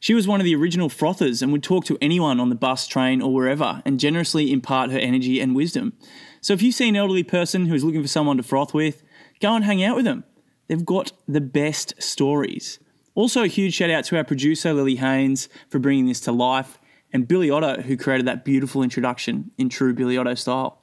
She 0.00 0.14
was 0.14 0.28
one 0.28 0.40
of 0.40 0.44
the 0.44 0.54
original 0.54 0.88
frothers 0.88 1.42
and 1.42 1.50
would 1.50 1.62
talk 1.62 1.84
to 1.86 1.98
anyone 2.00 2.38
on 2.38 2.50
the 2.50 2.54
bus, 2.54 2.86
train, 2.86 3.20
or 3.20 3.34
wherever 3.34 3.82
and 3.84 3.98
generously 3.98 4.52
impart 4.52 4.90
her 4.90 4.98
energy 4.98 5.40
and 5.40 5.56
wisdom. 5.56 5.92
So 6.40 6.52
if 6.52 6.62
you 6.62 6.70
see 6.70 6.88
an 6.88 6.96
elderly 6.96 7.24
person 7.24 7.66
who 7.66 7.74
is 7.74 7.82
looking 7.82 8.02
for 8.02 8.08
someone 8.08 8.36
to 8.36 8.42
froth 8.42 8.72
with, 8.72 9.02
go 9.40 9.54
and 9.54 9.64
hang 9.64 9.82
out 9.82 9.96
with 9.96 10.04
them. 10.04 10.24
They've 10.68 10.84
got 10.84 11.12
the 11.26 11.40
best 11.40 12.00
stories. 12.00 12.78
Also, 13.14 13.42
a 13.42 13.48
huge 13.48 13.74
shout 13.74 13.90
out 13.90 14.04
to 14.04 14.16
our 14.16 14.22
producer, 14.22 14.72
Lily 14.72 14.96
Haynes, 14.96 15.48
for 15.68 15.80
bringing 15.80 16.06
this 16.06 16.20
to 16.20 16.32
life, 16.32 16.78
and 17.12 17.26
Billy 17.26 17.50
Otto, 17.50 17.82
who 17.82 17.96
created 17.96 18.26
that 18.26 18.44
beautiful 18.44 18.82
introduction 18.82 19.50
in 19.58 19.68
true 19.68 19.94
Billy 19.94 20.16
Otto 20.16 20.34
style. 20.34 20.80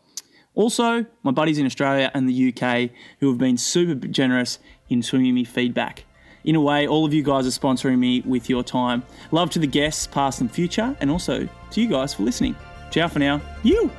Also, 0.53 1.05
my 1.24 1.32
buddies 1.32 1.59
in 1.59 1.66
Australia 1.66 2.11
and 2.13 2.28
the 2.28 2.53
UK 2.53 2.89
who 3.20 3.30
have 3.30 3.38
been 3.38 3.57
super 3.57 4.07
generous 4.07 4.59
in 4.89 5.01
swinging 5.01 5.34
me 5.34 5.43
feedback. 5.43 6.05
In 6.45 6.55
a 6.55 6.61
way, 6.61 6.87
all 6.87 7.05
of 7.05 7.13
you 7.13 7.23
guys 7.23 7.45
are 7.47 7.59
sponsoring 7.59 7.97
me 7.97 8.21
with 8.21 8.49
your 8.49 8.63
time. 8.63 9.03
Love 9.31 9.49
to 9.51 9.59
the 9.59 9.67
guests, 9.67 10.07
past 10.07 10.41
and 10.41 10.49
future, 10.49 10.95
and 11.01 11.09
also 11.09 11.49
to 11.71 11.81
you 11.81 11.87
guys 11.87 12.13
for 12.13 12.23
listening. 12.23 12.55
Ciao 12.91 13.07
for 13.07 13.19
now. 13.19 13.41
You! 13.63 13.91